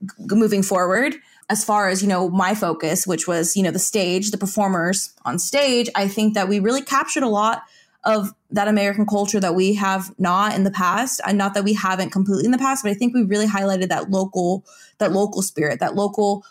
g- 0.00 0.34
moving 0.34 0.62
forward. 0.62 1.16
As 1.50 1.64
far 1.64 1.88
as, 1.88 2.02
you 2.02 2.08
know, 2.08 2.28
my 2.30 2.54
focus, 2.54 3.06
which 3.06 3.26
was, 3.26 3.56
you 3.56 3.62
know, 3.62 3.70
the 3.70 3.78
stage, 3.78 4.30
the 4.30 4.38
performers 4.38 5.14
on 5.24 5.38
stage, 5.38 5.88
I 5.94 6.08
think 6.08 6.34
that 6.34 6.48
we 6.48 6.60
really 6.60 6.82
captured 6.82 7.22
a 7.22 7.28
lot 7.28 7.62
of 8.04 8.32
that 8.50 8.68
American 8.68 9.04
culture 9.06 9.40
that 9.40 9.54
we 9.54 9.74
have 9.74 10.10
not 10.18 10.54
in 10.54 10.64
the 10.64 10.70
past, 10.70 11.20
and 11.26 11.36
not 11.36 11.54
that 11.54 11.64
we 11.64 11.74
haven't 11.74 12.10
completely 12.10 12.46
in 12.46 12.50
the 12.50 12.58
past, 12.58 12.82
but 12.82 12.90
I 12.90 12.94
think 12.94 13.14
we 13.14 13.22
really 13.22 13.46
highlighted 13.46 13.88
that 13.88 14.10
local, 14.10 14.64
that 14.98 15.12
local 15.12 15.42
spirit, 15.42 15.80
that 15.80 15.94
local 15.94 16.44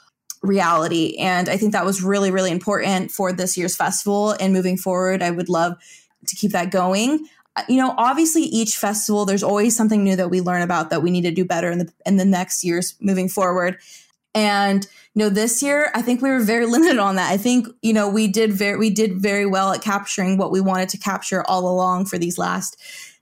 reality. 0.43 1.17
And 1.17 1.49
I 1.49 1.57
think 1.57 1.71
that 1.71 1.85
was 1.85 2.03
really, 2.03 2.29
really 2.29 2.51
important 2.51 3.09
for 3.11 3.33
this 3.33 3.57
year's 3.57 3.75
festival. 3.75 4.35
And 4.39 4.53
moving 4.53 4.77
forward, 4.77 5.23
I 5.23 5.31
would 5.31 5.49
love 5.49 5.73
to 6.27 6.35
keep 6.35 6.51
that 6.51 6.69
going. 6.69 7.27
Uh, 7.55 7.63
You 7.67 7.77
know, 7.77 7.95
obviously, 7.97 8.43
each 8.43 8.77
festival, 8.77 9.25
there's 9.25 9.43
always 9.43 9.75
something 9.75 10.03
new 10.03 10.15
that 10.15 10.29
we 10.29 10.41
learn 10.41 10.61
about 10.61 10.91
that 10.91 11.01
we 11.01 11.09
need 11.09 11.23
to 11.23 11.31
do 11.31 11.45
better 11.45 11.71
in 11.71 11.79
the 11.79 11.91
in 12.05 12.17
the 12.17 12.25
next 12.25 12.63
years 12.63 12.95
moving 13.01 13.29
forward. 13.29 13.79
And 14.37 14.85
you 15.15 15.23
know, 15.23 15.29
this 15.29 15.63
year 15.63 15.89
I 15.95 16.03
think 16.03 16.21
we 16.21 16.29
were 16.29 16.41
very 16.41 16.65
limited 16.75 16.99
on 16.99 17.15
that. 17.15 17.31
I 17.31 17.37
think 17.37 17.67
you 17.81 17.91
know 17.91 18.07
we 18.07 18.27
did 18.27 18.53
very 18.53 18.77
we 18.77 18.91
did 18.91 19.19
very 19.19 19.47
well 19.47 19.73
at 19.73 19.81
capturing 19.81 20.37
what 20.37 20.51
we 20.51 20.61
wanted 20.61 20.89
to 20.89 20.97
capture 20.99 21.43
all 21.47 21.67
along 21.67 22.05
for 22.05 22.19
these 22.19 22.37
last 22.37 22.77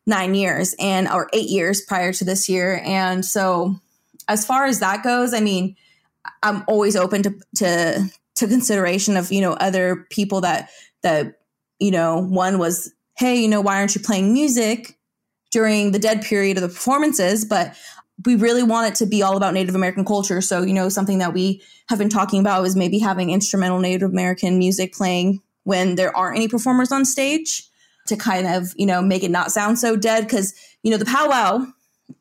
nine 0.06 0.36
years 0.36 0.75
and 0.78 1.08
or 1.08 1.30
eight 1.32 1.49
years 1.49 1.82
prior 1.82 2.12
to 2.13 2.25
this 2.25 2.49
year. 2.49 2.82
And 2.84 3.25
so, 3.25 3.80
as 4.28 4.45
far 4.45 4.65
as 4.65 4.82
that 4.82 5.04
goes, 5.04 5.34
I 5.34 5.39
mean, 5.39 5.78
I'm 6.43 6.65
always 6.67 6.97
open 6.97 7.23
to 7.23 7.34
to 7.56 8.12
to 8.36 8.47
consideration 8.47 9.15
of 9.15 9.32
you 9.32 9.39
know 9.39 9.54
other 9.54 10.06
people 10.10 10.41
that 10.41 10.69
that 11.01 11.39
you 11.80 11.91
know 11.91 12.19
one 12.19 12.60
was 12.60 12.93
hey 13.15 13.39
you 13.39 13.47
know 13.47 13.62
why 13.62 13.80
aren't 13.80 13.95
you 13.95 14.01
playing 14.01 14.34
music 14.34 14.97
during 15.51 15.91
the 15.91 15.99
dead 15.99 16.21
period 16.21 16.58
of 16.58 16.62
the 16.62 16.67
performances 16.67 17.45
but 17.45 17.73
we 18.23 18.36
really 18.36 18.63
want 18.63 18.88
it 18.88 18.95
to 18.95 19.06
be 19.06 19.21
all 19.21 19.36
about 19.36 19.54
Native 19.54 19.75
American 19.75 20.06
culture. 20.06 20.41
So, 20.41 20.62
you 20.62 20.73
know, 20.73 20.88
something 20.89 21.17
that 21.17 21.34
we 21.34 21.62
have 21.89 21.99
been 21.99 22.10
talking 22.10 22.39
about 22.39 22.65
is 22.65 22.75
maybe 22.75 22.99
having 22.99 23.30
instrumental 23.30 23.80
Native 23.80 24.10
American 24.10 24.58
music 24.58 24.93
playing 24.93 25.41
when 25.63 25.95
there 25.95 26.15
aren't 26.15 26.38
any 26.38 26.47
performers 26.47 26.91
on 26.91 27.04
stage 27.04 27.67
to 28.08 28.15
kind 28.15 28.47
of, 28.47 28.73
you 28.78 28.86
know, 28.86 29.01
make 29.01 29.23
it 29.23 29.32
not 29.32 29.51
sound 29.51 29.80
so 29.80 29.95
dead. 29.95 30.30
Cause, 30.30 30.54
you 30.84 30.91
know, 30.91 30.97
the 30.97 31.06
powwow 31.06 31.65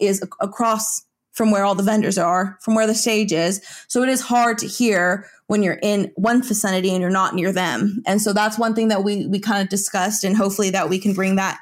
is 0.00 0.22
ac- 0.22 0.30
across 0.40 1.04
from 1.32 1.50
where 1.50 1.64
all 1.64 1.74
the 1.74 1.82
vendors 1.82 2.16
are, 2.16 2.58
from 2.62 2.74
where 2.74 2.86
the 2.86 2.94
stage 2.94 3.32
is. 3.32 3.60
So 3.88 4.02
it 4.02 4.08
is 4.08 4.20
hard 4.20 4.58
to 4.58 4.66
hear 4.66 5.28
when 5.46 5.62
you're 5.62 5.78
in 5.82 6.10
one 6.16 6.42
vicinity 6.42 6.90
and 6.90 7.00
you're 7.00 7.10
not 7.10 7.34
near 7.34 7.52
them. 7.52 8.02
And 8.06 8.22
so 8.22 8.32
that's 8.32 8.58
one 8.58 8.74
thing 8.74 8.88
that 8.88 9.04
we 9.04 9.26
we 9.26 9.38
kind 9.38 9.62
of 9.62 9.68
discussed 9.68 10.24
and 10.24 10.36
hopefully 10.36 10.70
that 10.70 10.88
we 10.88 10.98
can 10.98 11.12
bring 11.12 11.36
that 11.36 11.60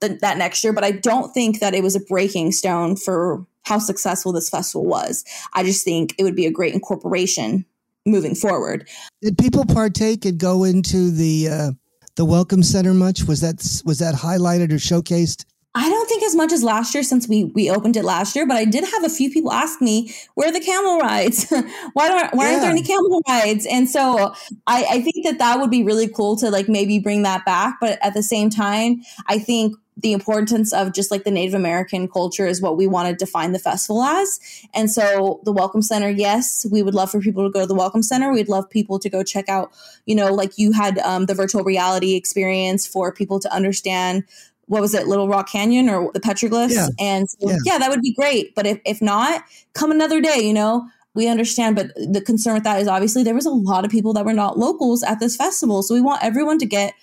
th- 0.00 0.20
that 0.20 0.38
next 0.38 0.62
year, 0.62 0.72
but 0.72 0.84
I 0.84 0.92
don't 0.92 1.32
think 1.32 1.60
that 1.60 1.74
it 1.74 1.82
was 1.82 1.96
a 1.96 2.00
breaking 2.00 2.52
stone 2.52 2.96
for 2.96 3.44
how 3.68 3.78
successful 3.78 4.32
this 4.32 4.48
festival 4.48 4.86
was. 4.86 5.24
I 5.52 5.62
just 5.62 5.84
think 5.84 6.14
it 6.18 6.24
would 6.24 6.36
be 6.36 6.46
a 6.46 6.50
great 6.50 6.74
incorporation 6.74 7.66
moving 8.06 8.34
forward. 8.34 8.88
Did 9.20 9.36
people 9.36 9.64
partake 9.66 10.24
and 10.24 10.38
go 10.38 10.64
into 10.64 11.10
the 11.10 11.48
uh, 11.48 11.70
the 12.16 12.24
welcome 12.24 12.62
center 12.62 12.94
much? 12.94 13.24
Was 13.24 13.40
that 13.42 13.56
was 13.84 13.98
that 13.98 14.14
highlighted 14.14 14.72
or 14.72 14.76
showcased? 14.76 15.44
I 15.74 15.88
don't 15.88 16.08
think 16.08 16.24
as 16.24 16.34
much 16.34 16.50
as 16.50 16.64
last 16.64 16.94
year 16.94 17.02
since 17.02 17.28
we 17.28 17.44
we 17.44 17.70
opened 17.70 17.96
it 17.96 18.04
last 18.04 18.34
year, 18.34 18.46
but 18.46 18.56
I 18.56 18.64
did 18.64 18.84
have 18.84 19.04
a 19.04 19.10
few 19.10 19.30
people 19.30 19.52
ask 19.52 19.80
me 19.80 20.12
where 20.34 20.48
are 20.48 20.52
the 20.52 20.60
camel 20.60 20.98
rides? 20.98 21.50
why 21.92 22.08
don't 22.08 22.34
why 22.34 22.48
aren't 22.48 22.62
there 22.62 22.70
any 22.70 22.82
camel 22.82 23.22
rides? 23.28 23.66
And 23.66 23.88
so 23.88 24.34
I, 24.66 24.86
I 24.90 25.00
think 25.02 25.24
that 25.24 25.38
that 25.38 25.60
would 25.60 25.70
be 25.70 25.84
really 25.84 26.08
cool 26.08 26.36
to 26.38 26.50
like 26.50 26.68
maybe 26.68 26.98
bring 26.98 27.22
that 27.22 27.44
back. 27.44 27.76
But 27.80 27.98
at 28.02 28.14
the 28.14 28.22
same 28.22 28.50
time, 28.50 29.02
I 29.26 29.38
think 29.38 29.76
the 30.00 30.12
importance 30.12 30.72
of 30.72 30.94
just 30.94 31.10
like 31.10 31.24
the 31.24 31.30
Native 31.30 31.54
American 31.54 32.06
culture 32.08 32.46
is 32.46 32.62
what 32.62 32.76
we 32.76 32.86
want 32.86 33.08
to 33.08 33.14
define 33.24 33.52
the 33.52 33.58
festival 33.58 34.02
as. 34.02 34.38
And 34.72 34.90
so 34.90 35.40
the 35.44 35.52
Welcome 35.52 35.82
Center, 35.82 36.08
yes, 36.08 36.64
we 36.70 36.82
would 36.82 36.94
love 36.94 37.10
for 37.10 37.20
people 37.20 37.44
to 37.44 37.50
go 37.52 37.60
to 37.60 37.66
the 37.66 37.74
Welcome 37.74 38.02
Center. 38.02 38.32
We'd 38.32 38.48
love 38.48 38.70
people 38.70 39.00
to 39.00 39.10
go 39.10 39.24
check 39.24 39.48
out, 39.48 39.72
you 40.06 40.14
know, 40.14 40.32
like 40.32 40.56
you 40.56 40.70
had 40.70 40.98
um, 41.00 41.26
the 41.26 41.34
virtual 41.34 41.64
reality 41.64 42.14
experience 42.14 42.86
for 42.86 43.12
people 43.12 43.40
to 43.40 43.52
understand 43.52 44.24
what 44.66 44.82
was 44.82 44.94
it, 44.94 45.08
Little 45.08 45.28
Rock 45.28 45.48
Canyon 45.48 45.88
or 45.88 46.12
the 46.12 46.20
petroglyphs? 46.20 46.74
Yeah. 46.74 46.88
And 47.00 47.28
so, 47.28 47.50
Yeah. 47.50 47.56
yeah. 47.64 47.78
that 47.78 47.90
would 47.90 48.02
be 48.02 48.12
great. 48.12 48.54
But 48.54 48.66
if, 48.66 48.78
if 48.84 49.02
not, 49.02 49.42
come 49.72 49.90
another 49.90 50.20
day, 50.20 50.40
you 50.40 50.52
know, 50.52 50.86
we 51.14 51.26
understand. 51.26 51.74
But 51.74 51.86
the 51.96 52.20
concern 52.20 52.54
with 52.54 52.64
that 52.64 52.80
is 52.80 52.86
obviously 52.86 53.22
there 53.22 53.34
was 53.34 53.46
a 53.46 53.50
lot 53.50 53.84
of 53.84 53.90
people 53.90 54.12
that 54.12 54.24
were 54.24 54.34
not 54.34 54.58
locals 54.58 55.02
at 55.02 55.20
this 55.20 55.36
festival. 55.36 55.82
So 55.82 55.94
we 55.94 56.02
want 56.02 56.22
everyone 56.22 56.58
to 56.58 56.66
get 56.66 56.94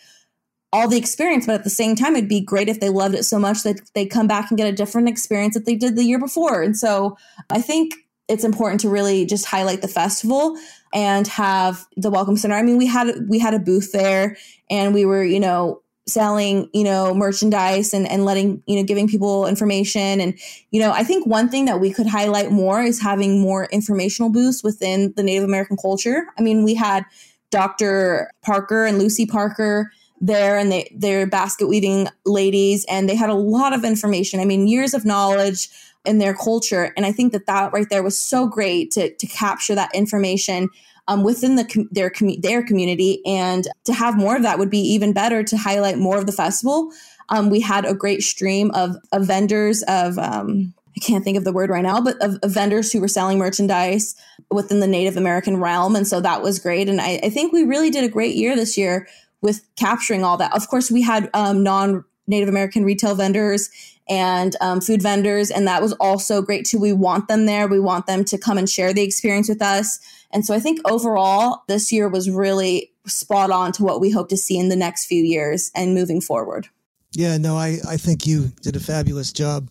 all 0.75 0.89
the 0.89 0.97
experience. 0.97 1.45
But 1.45 1.55
at 1.55 1.63
the 1.63 1.69
same 1.69 1.95
time, 1.95 2.17
it'd 2.17 2.27
be 2.27 2.41
great 2.41 2.67
if 2.67 2.81
they 2.81 2.89
loved 2.89 3.15
it 3.15 3.23
so 3.23 3.39
much 3.39 3.63
that 3.63 3.79
they 3.93 4.05
come 4.05 4.27
back 4.27 4.51
and 4.51 4.57
get 4.57 4.67
a 4.67 4.75
different 4.75 5.07
experience 5.07 5.53
that 5.53 5.65
they 5.65 5.75
did 5.75 5.95
the 5.95 6.03
year 6.03 6.19
before. 6.19 6.61
And 6.61 6.77
so 6.77 7.17
I 7.49 7.61
think 7.61 7.93
it's 8.27 8.43
important 8.43 8.81
to 8.81 8.89
really 8.89 9.25
just 9.25 9.45
highlight 9.45 9.81
the 9.81 9.87
festival 9.87 10.57
and 10.93 11.27
have 11.27 11.85
the 11.95 12.09
welcome 12.09 12.35
center. 12.35 12.55
I 12.55 12.61
mean, 12.61 12.77
we 12.77 12.87
had 12.87 13.29
we 13.29 13.39
had 13.39 13.53
a 13.53 13.59
booth 13.59 13.93
there 13.93 14.35
and 14.69 14.93
we 14.93 15.05
were, 15.05 15.23
you 15.23 15.39
know, 15.39 15.81
selling, 16.07 16.69
you 16.73 16.83
know, 16.83 17.13
merchandise 17.13 17.93
and, 17.93 18.07
and 18.09 18.25
letting, 18.25 18.61
you 18.67 18.75
know, 18.75 18.83
giving 18.83 19.07
people 19.07 19.47
information. 19.47 20.19
And, 20.19 20.37
you 20.71 20.79
know, 20.81 20.91
I 20.91 21.03
think 21.03 21.25
one 21.25 21.47
thing 21.47 21.65
that 21.65 21.79
we 21.79 21.91
could 21.91 22.05
highlight 22.05 22.51
more 22.51 22.81
is 22.81 23.01
having 23.01 23.39
more 23.39 23.65
informational 23.65 24.29
booths 24.29 24.61
within 24.63 25.13
the 25.15 25.23
Native 25.23 25.45
American 25.45 25.77
culture. 25.77 26.25
I 26.37 26.41
mean, 26.41 26.63
we 26.63 26.75
had 26.75 27.05
Dr. 27.49 28.29
Parker 28.43 28.85
and 28.85 28.99
Lucy 28.99 29.25
Parker 29.25 29.91
there 30.21 30.57
and 30.57 30.71
they 30.71 30.91
they're 30.95 31.27
basket 31.27 31.67
weaving 31.67 32.07
ladies 32.25 32.85
and 32.87 33.09
they 33.09 33.15
had 33.15 33.29
a 33.29 33.35
lot 33.35 33.73
of 33.73 33.83
information. 33.83 34.39
I 34.39 34.45
mean, 34.45 34.67
years 34.67 34.93
of 34.93 35.05
knowledge 35.05 35.69
in 36.05 36.19
their 36.19 36.33
culture. 36.33 36.93
And 36.95 37.05
I 37.05 37.11
think 37.11 37.33
that 37.33 37.47
that 37.47 37.73
right 37.73 37.87
there 37.89 38.03
was 38.03 38.17
so 38.17 38.47
great 38.47 38.91
to, 38.91 39.13
to 39.13 39.27
capture 39.27 39.75
that 39.75 39.93
information 39.93 40.69
um, 41.07 41.23
within 41.23 41.55
the 41.55 41.87
their 41.91 42.11
their 42.39 42.63
community, 42.63 43.21
and 43.27 43.67
to 43.83 43.93
have 43.93 44.17
more 44.17 44.35
of 44.35 44.41
that 44.41 44.57
would 44.57 44.71
be 44.71 44.79
even 44.79 45.13
better 45.13 45.43
to 45.43 45.57
highlight 45.57 45.99
more 45.99 46.17
of 46.17 46.25
the 46.25 46.31
festival. 46.31 46.91
Um, 47.29 47.49
we 47.51 47.59
had 47.59 47.85
a 47.85 47.93
great 47.93 48.23
stream 48.23 48.71
of, 48.71 48.95
of 49.11 49.25
vendors 49.25 49.83
of 49.87 50.17
um, 50.17 50.73
I 50.97 50.99
can't 50.99 51.23
think 51.23 51.37
of 51.37 51.43
the 51.43 51.53
word 51.53 51.69
right 51.69 51.83
now, 51.83 52.01
but 52.01 52.19
of, 52.21 52.37
of, 52.41 52.51
vendors 52.51 52.91
who 52.91 53.01
were 53.01 53.07
selling 53.07 53.37
merchandise 53.37 54.15
within 54.49 54.79
the 54.79 54.87
Native 54.87 55.17
American 55.17 55.57
realm, 55.57 55.95
and 55.95 56.07
so 56.07 56.21
that 56.21 56.41
was 56.41 56.57
great. 56.57 56.89
And 56.89 56.99
I, 56.99 57.19
I 57.21 57.29
think 57.29 57.53
we 57.53 57.63
really 57.63 57.91
did 57.91 58.03
a 58.03 58.09
great 58.09 58.35
year 58.35 58.55
this 58.55 58.77
year 58.77 59.07
with 59.45 59.65
capturing 59.77 60.25
all 60.25 60.35
that. 60.37 60.53
Of 60.53 60.67
course, 60.67 60.91
we 60.91 61.03
had 61.03 61.29
um, 61.33 61.63
non 61.63 62.03
Native 62.27 62.49
American 62.49 62.83
retail 62.83 63.15
vendors 63.15 63.69
and 64.09 64.55
um, 64.61 64.81
food 64.81 65.01
vendors. 65.01 65.51
And 65.51 65.67
that 65.67 65.81
was 65.81 65.93
also 65.93 66.41
great 66.41 66.65
too. 66.65 66.79
We 66.79 66.93
want 66.93 67.27
them 67.27 67.45
there. 67.45 67.67
We 67.67 67.79
want 67.79 68.07
them 68.07 68.25
to 68.25 68.37
come 68.37 68.57
and 68.57 68.69
share 68.69 68.93
the 68.93 69.03
experience 69.03 69.47
with 69.47 69.61
us. 69.61 69.99
And 70.31 70.45
so 70.45 70.53
I 70.53 70.59
think 70.59 70.79
overall, 70.89 71.63
this 71.67 71.91
year 71.91 72.09
was 72.09 72.29
really 72.29 72.91
spot 73.05 73.51
on 73.51 73.71
to 73.73 73.83
what 73.83 74.01
we 74.01 74.11
hope 74.11 74.29
to 74.29 74.37
see 74.37 74.57
in 74.57 74.69
the 74.69 74.75
next 74.75 75.05
few 75.05 75.23
years 75.23 75.71
and 75.75 75.93
moving 75.93 76.19
forward. 76.19 76.67
Yeah, 77.11 77.37
no, 77.37 77.55
I, 77.55 77.77
I 77.87 77.97
think 77.97 78.27
you 78.27 78.51
did 78.61 78.75
a 78.75 78.79
fabulous 78.79 79.31
job. 79.31 79.69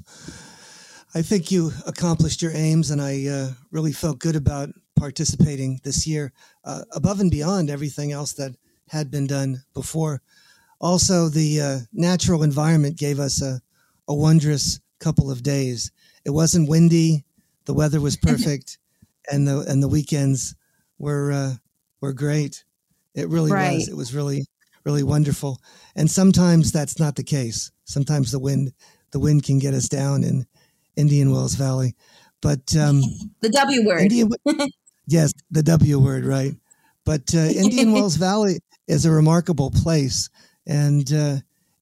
I 1.14 1.22
think 1.22 1.50
you 1.50 1.72
accomplished 1.86 2.42
your 2.42 2.52
aims, 2.52 2.90
and 2.90 3.00
I 3.00 3.26
uh, 3.26 3.50
really 3.70 3.92
felt 3.92 4.18
good 4.18 4.34
about 4.34 4.70
participating 4.96 5.80
this 5.84 6.06
year, 6.06 6.32
uh, 6.64 6.82
above 6.92 7.20
and 7.20 7.30
beyond 7.30 7.70
everything 7.70 8.12
else 8.12 8.32
that 8.34 8.56
had 8.88 9.10
been 9.10 9.26
done 9.26 9.62
before. 9.72 10.20
Also, 10.80 11.28
the 11.28 11.60
uh, 11.60 11.78
natural 11.92 12.42
environment 12.42 12.98
gave 12.98 13.18
us 13.18 13.42
a, 13.42 13.60
a 14.08 14.14
wondrous 14.14 14.80
couple 14.98 15.30
of 15.30 15.42
days. 15.42 15.90
It 16.24 16.30
wasn't 16.30 16.68
windy, 16.68 17.24
the 17.64 17.74
weather 17.74 18.00
was 18.00 18.16
perfect, 18.22 18.78
and 19.30 19.46
the 19.48 19.60
and 19.60 19.82
the 19.82 19.88
weekends 19.88 20.54
were 20.98 21.32
uh, 21.32 21.54
were 22.00 22.12
great. 22.12 22.64
It 23.14 23.28
really 23.28 23.52
right. 23.52 23.74
was. 23.74 23.88
It 23.88 23.96
was 23.96 24.14
really 24.14 24.46
really 24.84 25.02
wonderful. 25.02 25.60
And 25.96 26.10
sometimes 26.10 26.70
that's 26.70 26.98
not 26.98 27.16
the 27.16 27.24
case. 27.24 27.70
Sometimes 27.84 28.30
the 28.30 28.38
wind 28.38 28.72
the 29.12 29.20
wind 29.20 29.44
can 29.44 29.58
get 29.58 29.74
us 29.74 29.88
down 29.88 30.24
in 30.24 30.46
Indian 30.96 31.30
Wells 31.30 31.54
Valley. 31.54 31.94
But 32.40 32.76
um, 32.76 33.00
the 33.40 33.48
W 33.48 33.86
word. 33.86 34.02
Indian, 34.02 34.28
yes, 35.06 35.32
the 35.50 35.62
W 35.62 35.98
word, 35.98 36.24
right? 36.24 36.52
But 37.04 37.34
uh, 37.34 37.38
Indian 37.38 37.92
Wells 37.92 38.16
Valley 38.16 38.60
is 38.86 39.04
a 39.04 39.10
remarkable 39.10 39.70
place, 39.70 40.28
and 40.66 41.12
uh, 41.12 41.36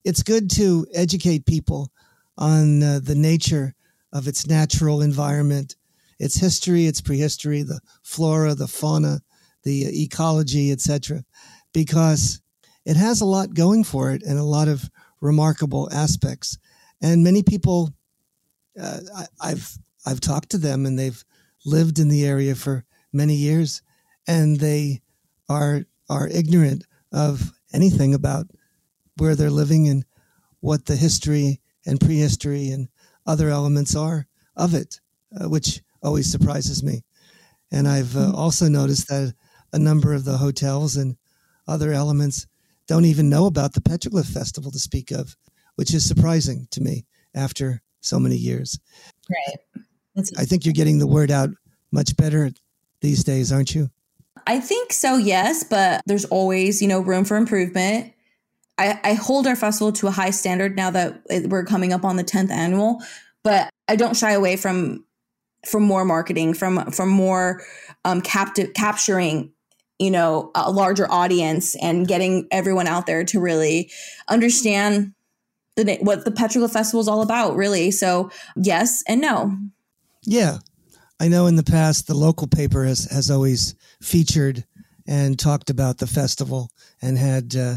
it's 0.05 0.23
good 0.23 0.51
to 0.51 0.87
educate 0.95 1.47
people 1.47 1.91
on 2.39 2.83
uh, 2.83 3.01
the 3.03 3.15
nature 3.15 3.75
of 4.13 4.29
its 4.29 4.47
natural 4.47 5.03
environment, 5.03 5.77
its 6.19 6.37
history, 6.37 6.87
its 6.87 7.01
prehistory, 7.01 7.63
the 7.63 7.81
flora, 8.03 8.55
the 8.55 8.69
fauna, 8.69 9.21
the 9.65 10.03
ecology, 10.03 10.71
etc., 10.71 11.25
because 11.73 12.41
it 12.85 12.97
has 12.97 13.21
a 13.21 13.27
lot 13.27 13.55
going 13.55 13.85
for 13.85 14.11
it 14.11 14.23
and 14.23 14.39
a 14.39 14.45
lot 14.45 14.69
of 14.69 14.91
remarkable 15.21 15.89
aspects. 15.93 16.59
And 17.01 17.25
many 17.25 17.43
people, 17.43 17.91
uh, 18.81 19.01
I, 19.17 19.27
I've 19.41 19.79
I've 20.05 20.21
talked 20.21 20.51
to 20.51 20.59
them, 20.59 20.85
and 20.85 20.99
they've 20.99 21.25
lived 21.65 21.99
in 21.99 22.09
the 22.09 22.27
area 22.27 22.55
for 22.55 22.85
many 23.13 23.35
years, 23.35 23.83
and 24.27 24.59
they 24.59 25.01
are 25.49 25.85
are 26.09 26.29
ignorant 26.29 26.85
of 27.13 27.53
anything 27.73 28.15
about 28.15 28.47
where 29.19 29.35
they're 29.35 29.51
living 29.51 29.89
and 29.89 30.05
what 30.61 30.87
the 30.87 30.97
history 30.97 31.61
and 31.87 32.01
prehistory 32.01 32.71
and 32.71 32.89
other 33.27 33.49
elements 33.49 33.95
are 33.95 34.27
of 34.57 34.75
it, 34.75 35.01
uh, 35.39 35.49
which 35.49 35.81
always 36.03 36.31
surprises 36.31 36.83
me. 36.83 37.03
And 37.71 37.89
I've 37.89 38.17
uh, 38.17 38.27
hmm. 38.27 38.35
also 38.35 38.69
noticed 38.69 39.09
that 39.09 39.35
a 39.73 39.79
number 39.79 40.13
of 40.13 40.25
the 40.25 40.37
hotels 40.37 40.97
and 40.97 41.17
other 41.67 41.93
elements 41.93 42.47
don't 42.87 43.05
even 43.05 43.31
know 43.31 43.47
about 43.47 43.73
the 43.75 43.81
Petroglyph 43.81 44.33
Festival 44.33 44.71
to 44.71 44.79
speak 44.79 45.11
of, 45.11 45.37
which 45.77 45.95
is 45.95 46.07
surprising 46.07 46.67
to 46.73 46.81
me 46.81 47.07
after 47.35 47.81
so 48.01 48.19
many 48.19 48.37
years. 48.37 48.79
Right. 49.31 49.85
That's- 50.15 50.33
I 50.37 50.45
think 50.45 50.65
you're 50.65 50.75
getting 50.75 50.99
the 50.99 51.07
word 51.07 51.31
out 51.31 51.51
much 51.91 52.17
better 52.17 52.51
these 53.01 53.25
days, 53.25 53.53
aren't 53.53 53.75
you? 53.75 53.91
I 54.47 54.61
think 54.61 54.93
so, 54.93 55.17
yes, 55.17 55.65
but 55.65 56.03
there's 56.07 56.25
always, 56.27 56.83
you 56.83 56.89
know, 56.89 57.01
room 57.01 57.25
for 57.25 57.37
improvement. 57.37 58.13
I, 58.79 58.99
I 59.05 59.15
hold 59.15 59.47
our 59.47 59.57
festival 59.57 59.93
to 59.93 60.09
a 60.09 60.11
high 60.11 60.31
standard 60.31 60.77
now 60.77 60.91
that 60.91 61.23
we're 61.47 61.65
coming 61.65 61.93
up 61.93 62.05
on 62.05 62.17
the 62.17 62.25
10th 62.25 62.51
annual, 62.51 63.03
but 63.45 63.71
I 63.89 63.97
don't 63.97 64.17
shy 64.17 64.33
away 64.33 64.57
from 64.57 65.05
from 65.67 65.85
more 65.85 66.05
marketing, 66.05 66.55
from 66.55 66.91
from 66.91 67.09
more 67.09 67.63
um, 68.05 68.21
captive 68.21 68.75
capturing, 68.75 69.53
you 69.99 70.11
know, 70.11 70.51
a 70.55 70.73
larger 70.73 71.11
audience 71.11 71.77
and 71.77 72.09
getting 72.09 72.49
everyone 72.51 72.89
out 72.89 73.07
there 73.07 73.23
to 73.25 73.39
really 73.39 73.91
understand 74.29 75.13
the 75.77 75.99
what 76.01 76.25
the 76.25 76.33
Petroglyph 76.33 76.73
Festival 76.73 77.01
is 77.01 77.09
all 77.09 77.23
about, 77.23 77.55
really. 77.55 77.91
So 77.91 78.31
yes 78.57 79.05
and 79.07 79.21
no. 79.21 79.57
Yeah, 80.25 80.59
I 81.23 81.29
know 81.29 81.47
in 81.47 81.55
the 81.55 81.63
past 81.63 82.09
the 82.09 82.15
local 82.15 82.49
paper 82.49 82.85
has 82.85 83.05
has 83.05 83.31
always 83.31 83.77
featured 84.01 84.65
and 85.07 85.39
talked 85.39 85.71
about 85.71 85.99
the 85.99 86.09
festival 86.09 86.73
and 87.01 87.17
had 87.17 87.55
uh, 87.55 87.77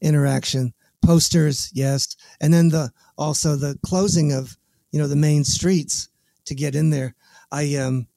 interaction. 0.00 0.74
Posters 1.00 1.70
yes. 1.72 2.16
And 2.40 2.52
then 2.52 2.70
the 2.70 2.90
also 3.16 3.54
the 3.54 3.78
closing 3.86 4.32
of 4.32 4.58
you 4.90 4.98
know 4.98 5.06
the 5.06 5.14
main 5.14 5.44
streets 5.44 6.08
to 6.46 6.54
get 6.56 6.74
in 6.74 6.90
there. 6.90 7.14
I 7.52 7.76
um 7.76 8.08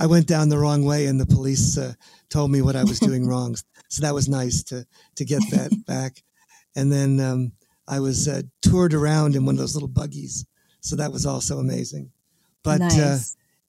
i 0.01 0.07
went 0.07 0.25
down 0.25 0.49
the 0.49 0.57
wrong 0.57 0.83
way 0.83 1.05
and 1.05 1.19
the 1.19 1.27
police 1.27 1.77
uh, 1.77 1.93
told 2.31 2.49
me 2.49 2.63
what 2.63 2.75
i 2.75 2.83
was 2.83 2.99
doing 2.99 3.27
wrong. 3.31 3.55
So 3.89 4.01
that 4.01 4.15
was 4.15 4.27
nice 4.27 4.63
to 4.63 4.87
to 5.17 5.23
get 5.23 5.43
that 5.51 5.69
back. 5.85 6.23
And 6.75 6.91
then 6.91 7.19
um, 7.19 7.51
i 7.87 7.99
was 7.99 8.27
uh, 8.27 8.41
toured 8.63 8.95
around 8.95 9.35
in 9.35 9.45
one 9.45 9.53
of 9.53 9.59
those 9.59 9.75
little 9.75 9.95
buggies. 9.99 10.47
So 10.79 10.95
that 10.95 11.11
was 11.11 11.27
also 11.27 11.59
amazing 11.59 12.11
but 12.63 12.81
uh, 12.81 12.85
nice. 12.85 12.99
uh, 12.99 13.19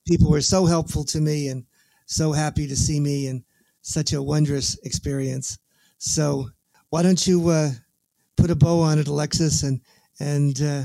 people 0.06 0.30
were 0.30 0.40
so 0.40 0.66
helpful 0.66 1.04
to 1.04 1.20
me 1.20 1.48
and 1.48 1.64
so 2.06 2.32
happy 2.32 2.66
to 2.66 2.76
see 2.76 3.00
me 3.00 3.26
and 3.26 3.42
such 3.82 4.12
a 4.12 4.22
wondrous 4.22 4.78
experience 4.84 5.58
so 5.98 6.48
why 6.90 7.02
don't 7.02 7.26
you 7.26 7.48
uh, 7.48 7.70
put 8.36 8.50
a 8.50 8.56
bow 8.56 8.80
on 8.80 8.98
it, 8.98 9.08
Alexis, 9.08 9.62
and 9.62 9.80
and 10.20 10.60
uh, 10.60 10.82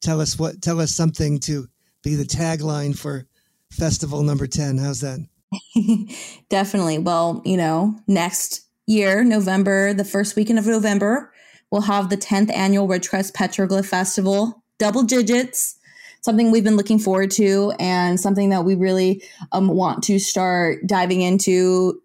tell 0.00 0.20
us 0.20 0.38
what 0.38 0.62
tell 0.62 0.80
us 0.80 0.92
something 0.92 1.40
to 1.40 1.66
be 2.02 2.14
the 2.14 2.24
tagline 2.24 2.96
for 2.96 3.26
festival 3.70 4.22
number 4.22 4.46
ten. 4.46 4.78
How's 4.78 5.00
that? 5.00 5.26
Definitely. 6.50 6.98
Well, 6.98 7.42
you 7.44 7.56
know, 7.56 7.98
next 8.06 8.68
year, 8.86 9.24
November, 9.24 9.94
the 9.94 10.04
first 10.04 10.36
weekend 10.36 10.58
of 10.58 10.66
November, 10.66 11.32
we'll 11.70 11.82
have 11.82 12.10
the 12.10 12.16
10th 12.16 12.52
annual 12.52 12.86
Red 12.86 13.02
Ridgecrest 13.02 13.32
Petroglyph 13.32 13.86
Festival, 13.86 14.64
double 14.78 15.04
digits 15.04 15.76
something 16.24 16.50
we've 16.50 16.64
been 16.64 16.78
looking 16.78 16.98
forward 16.98 17.30
to 17.30 17.70
and 17.78 18.18
something 18.18 18.48
that 18.48 18.64
we 18.64 18.74
really 18.74 19.22
um, 19.52 19.68
want 19.68 20.02
to 20.02 20.18
start 20.18 20.78
diving 20.86 21.20
into 21.20 22.00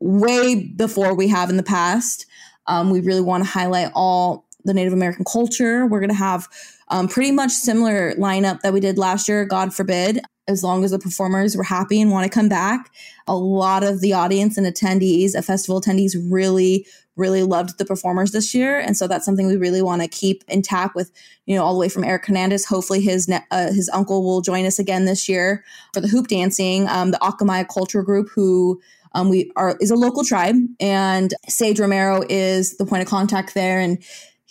way 0.00 0.54
before 0.66 1.14
we 1.14 1.28
have 1.28 1.48
in 1.48 1.56
the 1.56 1.62
past. 1.62 2.26
Um, 2.66 2.90
we 2.90 3.00
really 3.00 3.22
want 3.22 3.42
to 3.42 3.48
highlight 3.48 3.90
all 3.94 4.44
the 4.66 4.74
Native 4.74 4.92
American 4.92 5.24
culture. 5.24 5.86
We're 5.86 6.00
going 6.00 6.10
to 6.10 6.14
have 6.14 6.46
um, 6.88 7.08
pretty 7.08 7.32
much 7.32 7.52
similar 7.52 8.12
lineup 8.16 8.60
that 8.60 8.74
we 8.74 8.80
did 8.80 8.98
last 8.98 9.28
year. 9.28 9.46
God 9.46 9.74
forbid, 9.74 10.20
as 10.46 10.62
long 10.62 10.84
as 10.84 10.90
the 10.90 10.98
performers 10.98 11.56
were 11.56 11.64
happy 11.64 12.02
and 12.02 12.10
want 12.10 12.30
to 12.30 12.30
come 12.30 12.50
back. 12.50 12.92
A 13.26 13.34
lot 13.34 13.82
of 13.82 14.02
the 14.02 14.12
audience 14.12 14.58
and 14.58 14.66
attendees, 14.66 15.34
a 15.34 15.40
festival 15.40 15.80
attendees, 15.80 16.14
really, 16.30 16.86
really 17.16 17.42
loved 17.42 17.78
the 17.78 17.84
performers 17.84 18.32
this 18.32 18.54
year, 18.54 18.78
and 18.78 18.96
so 18.96 19.06
that's 19.06 19.24
something 19.24 19.46
we 19.46 19.56
really 19.56 19.82
want 19.82 20.02
to 20.02 20.08
keep 20.08 20.44
intact. 20.48 20.94
With 20.94 21.10
you 21.46 21.56
know, 21.56 21.64
all 21.64 21.74
the 21.74 21.80
way 21.80 21.88
from 21.88 22.04
Eric 22.04 22.26
Hernandez. 22.26 22.64
Hopefully, 22.64 23.00
his 23.00 23.30
uh, 23.50 23.72
his 23.72 23.88
uncle 23.92 24.24
will 24.24 24.40
join 24.40 24.66
us 24.66 24.78
again 24.78 25.04
this 25.04 25.28
year 25.28 25.64
for 25.92 26.00
the 26.00 26.08
hoop 26.08 26.28
dancing. 26.28 26.88
Um, 26.88 27.10
the 27.10 27.18
Akamai 27.18 27.68
Culture 27.72 28.02
Group, 28.02 28.28
who 28.34 28.80
um, 29.12 29.28
we 29.28 29.50
are 29.56 29.76
is 29.80 29.90
a 29.90 29.96
local 29.96 30.24
tribe, 30.24 30.56
and 30.80 31.34
Sage 31.48 31.80
Romero 31.80 32.22
is 32.28 32.76
the 32.76 32.86
point 32.86 33.02
of 33.02 33.08
contact 33.08 33.54
there. 33.54 33.78
And 33.78 34.02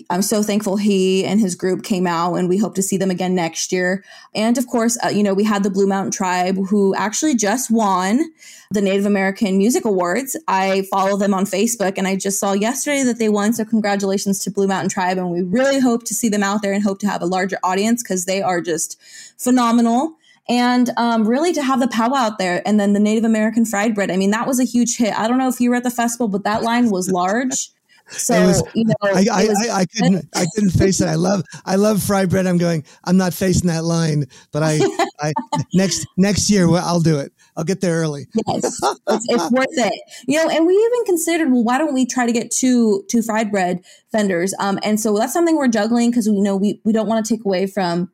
I'm 0.10 0.24
so 0.24 0.41
thankful 0.41 0.78
he 0.78 1.24
and 1.24 1.39
his 1.39 1.54
group 1.54 1.84
came 1.84 2.08
out, 2.08 2.34
and 2.34 2.50
we 2.50 2.58
hope 2.58 2.74
to 2.76 2.82
see 2.82 2.98
them 2.98 3.12
again 3.12 3.36
next 3.36 3.72
year. 3.72 4.04
And 4.34 4.58
of 4.58 4.68
course, 4.68 4.98
uh, 5.04 5.10
you 5.10 5.22
know, 5.22 5.36
we 5.36 5.44
had 5.44 5.64
the 5.64 5.70
Blue 5.70 5.86
Mountain 5.86 6.12
Tribe 6.12 6.58
who 6.68 6.96
actually 6.96 7.36
just 7.36 7.70
won 7.70 8.32
the 8.72 8.82
Native 8.82 9.06
American 9.06 9.58
Music 9.58 9.86
Awards. 9.86 10.36
I 10.48 10.88
follow 10.89 11.16
them 11.16 11.34
on 11.34 11.46
Facebook, 11.46 11.98
and 11.98 12.08
I 12.08 12.16
just 12.16 12.39
saw 12.39 12.54
yesterday 12.54 13.04
that 13.04 13.20
they 13.20 13.30
won. 13.30 13.54
So, 13.54 13.66
congratulations 13.66 14.39
to 14.39 14.52
Blue 14.52 14.68
Mountain 14.68 14.89
Tribe. 14.89 15.20
And 15.20 15.30
we 15.30 15.44
really 15.44 15.80
hope 15.80 16.06
to 16.06 16.14
see 16.16 16.30
them 16.30 16.44
out 16.44 16.64
there 16.64 16.74
and 16.74 16.84
hope 16.84 17.00
to 17.00 17.08
have 17.08 17.22
a 17.22 17.28
larger 17.28 17.60
audience 17.64 18.02
because 18.02 18.26
they 18.26 18.41
are 18.41 18.62
just 18.62 19.00
phenomenal 19.38 20.18
and 20.50 20.89
um, 20.98 21.28
really 21.28 21.54
to 21.54 21.64
have 21.64 21.80
the 21.80 21.88
powwow 21.88 22.18
out 22.18 22.38
there 22.38 22.62
and 22.66 22.80
then 22.80 22.94
the 22.94 23.00
Native 23.00 23.24
American 23.24 23.66
fried 23.66 23.96
bread. 23.96 24.12
I 24.12 24.18
mean, 24.18 24.32
that 24.32 24.48
was 24.48 24.60
a 24.60 24.66
huge 24.66 24.98
hit. 24.98 25.18
I 25.18 25.28
don't 25.28 25.38
know 25.38 25.48
if 25.48 25.60
you 25.62 25.70
were 25.70 25.78
at 25.78 25.84
the 25.84 25.91
festival, 25.91 26.28
but 26.28 26.44
that 26.44 26.64
line 26.64 26.89
was 26.89 27.10
large. 27.10 27.70
So 28.10 28.45
was, 28.45 28.64
you 28.76 28.86
know, 28.86 28.93
I, 29.01 29.26
I, 29.32 29.41
I, 29.41 29.80
I, 29.80 29.86
couldn't 29.86 30.30
I 30.36 30.45
couldn't 30.54 30.72
face 30.72 31.01
it. 31.01 31.08
I 31.08 31.16
love 31.16 31.43
I 31.66 31.76
love 31.76 32.01
fried 32.04 32.30
bread. 32.30 32.45
I'm 32.45 32.58
going. 32.58 32.84
I'm 33.04 33.18
not 33.18 33.34
facing 33.34 33.68
that 33.70 33.84
line, 33.84 34.26
but 34.51 34.64
I, 34.64 34.80
I 35.20 35.34
next 35.74 36.06
next 36.18 36.49
year 36.49 36.70
I'll 36.70 36.99
do 36.99 37.20
it. 37.20 37.34
I'll 37.56 37.64
get 37.64 37.82
there 37.82 37.95
early. 37.95 38.28
yes, 38.47 38.80
it's, 39.08 39.26
it's, 39.30 39.51
worth 39.51 39.68
it. 39.72 39.93
You 40.28 40.43
know, 40.43 40.49
and 40.49 40.66
we 40.66 40.74
even 40.74 41.06
considered, 41.06 41.51
well, 41.51 41.64
why 41.64 41.78
don't 41.78 41.93
we 41.93 42.06
try 42.06 42.26
to 42.26 42.32
get 42.32 42.51
two 42.51 43.04
two 43.10 43.22
fried 43.22 43.51
bread 43.51 43.84
vendors? 44.12 44.54
Um, 44.60 44.80
and 44.84 44.99
so 44.99 45.18
that's 45.18 45.34
something 45.34 45.56
we're 45.56 45.68
juggling 45.68 46.12
because 46.12 46.28
we 46.30 46.41
know 46.41 46.56
we 46.56 46.82
we 46.84 46.93
don't 46.93 47.08
want 47.08 47.26
to 47.26 47.36
take 47.36 47.45
away 47.45 47.68
from 47.68 48.12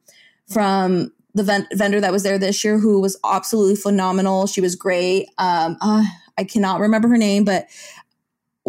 from 0.48 1.12
the 1.36 1.44
ven- 1.44 1.68
vendor 1.74 2.02
that 2.02 2.12
was 2.12 2.24
there 2.24 2.38
this 2.38 2.64
year 2.64 2.78
who 2.80 3.00
was 3.00 3.18
absolutely 3.24 3.76
phenomenal. 3.76 4.48
She 4.48 4.62
was 4.62 4.76
great. 4.76 5.30
Um, 5.38 5.78
uh, 5.82 6.04
I 6.38 6.44
cannot 6.46 6.80
remember 6.80 7.08
her 7.10 7.18
name, 7.18 7.44
but 7.44 7.68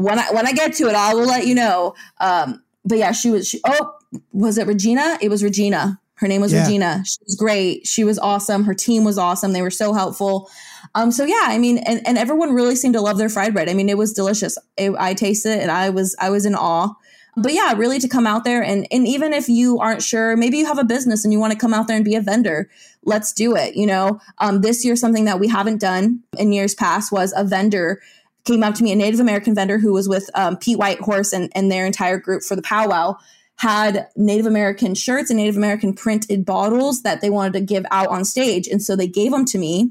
when 0.01 0.19
I 0.19 0.31
when 0.33 0.47
I 0.47 0.53
get 0.53 0.75
to 0.75 0.89
it, 0.89 0.95
I 0.95 1.15
will 1.15 1.27
let 1.27 1.47
you 1.47 1.55
know. 1.55 1.95
Um, 2.19 2.63
but 2.85 2.99
yeah, 2.99 3.13
she 3.13 3.31
was. 3.31 3.49
She, 3.49 3.61
oh, 3.65 3.95
was 4.33 4.59
it 4.59 4.67
Regina? 4.67 5.19
It 5.21 5.29
was 5.29 5.45
Regina. 5.45 6.01
Her 6.15 6.29
name 6.29 6.41
was 6.41 6.53
yeah. 6.53 6.63
Regina. 6.63 7.03
She 7.07 7.19
was 7.25 7.37
great. 7.37 7.87
She 7.87 8.05
was 8.05 8.19
awesome. 8.19 8.65
Her 8.65 8.75
team 8.75 9.05
was 9.05 9.17
awesome. 9.17 9.53
They 9.53 9.63
were 9.63 9.71
so 9.71 9.93
helpful. 9.93 10.51
Um, 10.95 11.11
so 11.11 11.25
yeah, 11.25 11.45
I 11.45 11.59
mean, 11.59 11.79
and, 11.79 12.07
and 12.07 12.19
everyone 12.19 12.53
really 12.53 12.77
seemed 12.77 12.95
to 12.95 13.01
love 13.01 13.17
their 13.17 13.29
fried 13.29 13.55
bread. 13.55 13.69
I 13.69 13.75
mean, 13.75 13.89
it 13.89 13.97
was 13.97 14.13
delicious. 14.13 14.59
It, 14.77 14.93
I 14.99 15.15
tasted 15.15 15.53
it 15.53 15.63
and 15.63 15.71
I 15.71 15.91
was 15.91 16.17
I 16.19 16.31
was 16.31 16.45
in 16.45 16.55
awe 16.55 16.95
but 17.37 17.53
yeah, 17.53 17.73
really 17.75 17.99
to 17.99 18.09
come 18.09 18.27
out 18.27 18.45
there 18.45 18.63
and 18.63 18.87
and 18.91 19.07
even 19.07 19.33
if 19.33 19.49
you 19.49 19.79
aren't 19.79 20.03
sure, 20.03 20.37
maybe 20.37 20.59
you 20.59 20.67
have 20.67 20.79
a 20.79 20.85
business 20.85 21.25
and 21.25 21.33
you 21.33 21.39
want 21.39 21.53
to 21.53 21.59
come 21.59 21.73
out 21.73 21.87
there 21.87 21.97
and 21.97 22.05
be 22.05 22.15
a 22.15 22.21
vendor, 22.21 22.69
let's 23.05 23.33
do 23.33 23.57
it. 23.57 23.77
You 23.77 23.87
know, 23.87 24.21
um, 24.39 24.61
this 24.61 24.85
year 24.85 24.97
something 24.97 25.25
that 25.25 25.41
we 25.41 25.49
haven't 25.49 25.81
done 25.81 26.23
in 26.39 26.53
years 26.53 26.75
past 26.75 27.13
was 27.13 27.33
a 27.37 27.45
vendor 27.45 28.01
came 28.45 28.63
up 28.63 28.75
to 28.77 28.83
me, 28.83 28.93
a 28.93 28.97
Native 28.97 29.21
American 29.21 29.55
vendor 29.55 29.79
who 29.79 29.93
was 29.93 30.09
with 30.09 30.31
um, 30.35 30.57
Pete 30.57 30.79
Whitehorse 30.79 31.33
and, 31.33 31.51
and 31.55 31.71
their 31.71 31.87
entire 31.87 32.19
group 32.19 32.43
for 32.43 32.57
the 32.57 32.63
powwow 32.63 33.17
had 33.57 34.09
Native 34.17 34.47
American 34.47 34.95
shirts 34.95 35.31
and 35.31 35.37
Native 35.37 35.57
American 35.57 35.93
printed 35.93 36.47
bottles 36.47 37.03
that 37.03 37.21
they 37.21 37.29
wanted 37.29 37.53
to 37.53 37.61
give 37.61 37.85
out 37.91 38.09
on 38.09 38.25
stage. 38.25 38.67
And 38.67 38.83
so 38.83 38.97
they 38.97 39.07
gave 39.07 39.33
them 39.33 39.45
to 39.47 39.59
me 39.59 39.91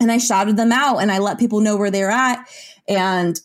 and 0.00 0.10
I 0.10 0.18
shouted 0.18 0.56
them 0.56 0.72
out 0.72 0.98
and 0.98 1.10
I 1.10 1.18
let 1.18 1.38
people 1.38 1.60
know 1.60 1.76
where 1.76 1.90
they're 1.90 2.10
at. 2.10 2.44
And 2.88 3.38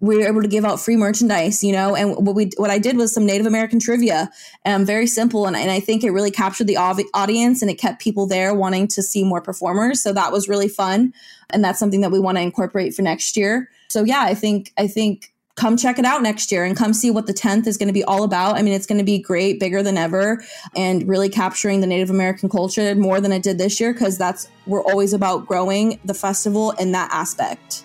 we 0.00 0.16
were 0.16 0.26
able 0.26 0.42
to 0.42 0.48
give 0.48 0.64
out 0.64 0.80
free 0.80 0.96
merchandise, 0.96 1.62
you 1.62 1.72
know, 1.72 1.94
and 1.94 2.26
what 2.26 2.34
we 2.34 2.50
what 2.56 2.70
I 2.70 2.78
did 2.78 2.96
was 2.96 3.14
some 3.14 3.24
Native 3.24 3.46
American 3.46 3.78
trivia, 3.78 4.28
um, 4.64 4.84
very 4.84 5.06
simple, 5.06 5.46
and, 5.46 5.54
and 5.56 5.70
I 5.70 5.78
think 5.78 6.02
it 6.02 6.10
really 6.10 6.32
captured 6.32 6.66
the 6.66 6.76
audience 6.76 7.62
and 7.62 7.70
it 7.70 7.76
kept 7.76 8.02
people 8.02 8.26
there 8.26 8.52
wanting 8.52 8.88
to 8.88 9.02
see 9.02 9.22
more 9.22 9.40
performers. 9.40 10.02
So 10.02 10.12
that 10.12 10.32
was 10.32 10.48
really 10.48 10.68
fun, 10.68 11.14
and 11.50 11.62
that's 11.62 11.78
something 11.78 12.00
that 12.00 12.10
we 12.10 12.18
want 12.18 12.36
to 12.36 12.42
incorporate 12.42 12.94
for 12.94 13.02
next 13.02 13.36
year. 13.36 13.70
So 13.88 14.04
yeah, 14.04 14.22
I 14.22 14.34
think 14.34 14.72
I 14.76 14.86
think 14.86 15.32
come 15.56 15.76
check 15.76 15.98
it 15.98 16.04
out 16.04 16.22
next 16.22 16.52
year 16.52 16.64
and 16.64 16.76
come 16.76 16.92
see 16.92 17.10
what 17.10 17.26
the 17.26 17.32
10th 17.32 17.66
is 17.66 17.76
going 17.76 17.88
to 17.88 17.92
be 17.92 18.04
all 18.04 18.22
about. 18.22 18.56
I 18.56 18.62
mean, 18.62 18.74
it's 18.74 18.86
going 18.86 18.98
to 18.98 19.04
be 19.04 19.18
great, 19.18 19.58
bigger 19.58 19.82
than 19.82 19.96
ever, 19.96 20.44
and 20.76 21.08
really 21.08 21.28
capturing 21.28 21.80
the 21.80 21.86
Native 21.86 22.10
American 22.10 22.48
culture 22.48 22.94
more 22.94 23.20
than 23.20 23.32
it 23.32 23.42
did 23.42 23.58
this 23.58 23.80
year 23.80 23.92
because 23.92 24.18
that's 24.18 24.48
we're 24.66 24.84
always 24.84 25.12
about 25.12 25.46
growing 25.46 25.98
the 26.04 26.14
festival 26.14 26.72
in 26.72 26.92
that 26.92 27.10
aspect. 27.12 27.84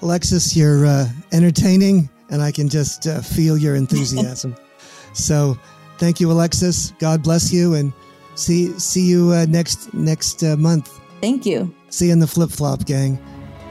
Alexis, 0.00 0.56
you're 0.56 0.86
uh, 0.86 1.08
entertaining, 1.32 2.08
and 2.30 2.40
I 2.40 2.52
can 2.52 2.68
just 2.68 3.06
uh, 3.06 3.20
feel 3.20 3.58
your 3.58 3.74
enthusiasm. 3.74 4.56
so, 5.12 5.58
thank 5.98 6.20
you, 6.20 6.30
Alexis. 6.30 6.92
God 7.00 7.24
bless 7.24 7.52
you, 7.52 7.74
and 7.74 7.92
see 8.36 8.78
see 8.78 9.04
you 9.04 9.32
uh, 9.32 9.46
next 9.48 9.92
next 9.92 10.44
uh, 10.44 10.56
month. 10.56 11.00
Thank 11.20 11.44
you. 11.44 11.74
See 11.88 12.06
you 12.06 12.12
in 12.12 12.20
the 12.20 12.28
flip 12.28 12.50
flop 12.50 12.84
gang. 12.84 13.18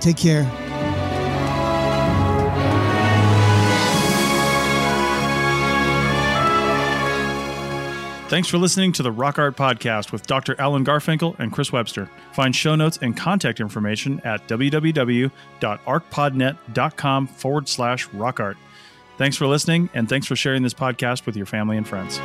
Take 0.01 0.17
care. 0.17 0.43
Thanks 8.29 8.47
for 8.49 8.57
listening 8.57 8.91
to 8.91 9.03
the 9.03 9.11
Rock 9.11 9.39
Art 9.39 9.55
Podcast 9.55 10.11
with 10.11 10.27
Dr. 10.27 10.59
Alan 10.59 10.83
Garfinkel 10.83 11.39
and 11.39 11.49
Chris 11.49 11.71
Webster. 11.71 12.09
Find 12.33 12.53
show 12.53 12.75
notes 12.75 12.99
and 13.01 13.15
contact 13.15 13.61
information 13.61 14.19
at 14.25 14.45
www.archpodnet.com 14.49 17.27
forward 17.27 17.69
slash 17.69 18.05
rock 18.07 18.41
art. 18.41 18.57
Thanks 19.17 19.37
for 19.37 19.47
listening, 19.47 19.89
and 19.93 20.09
thanks 20.09 20.27
for 20.27 20.35
sharing 20.35 20.61
this 20.61 20.73
podcast 20.73 21.25
with 21.25 21.37
your 21.37 21.45
family 21.45 21.77
and 21.77 21.87
friends. 21.87 22.19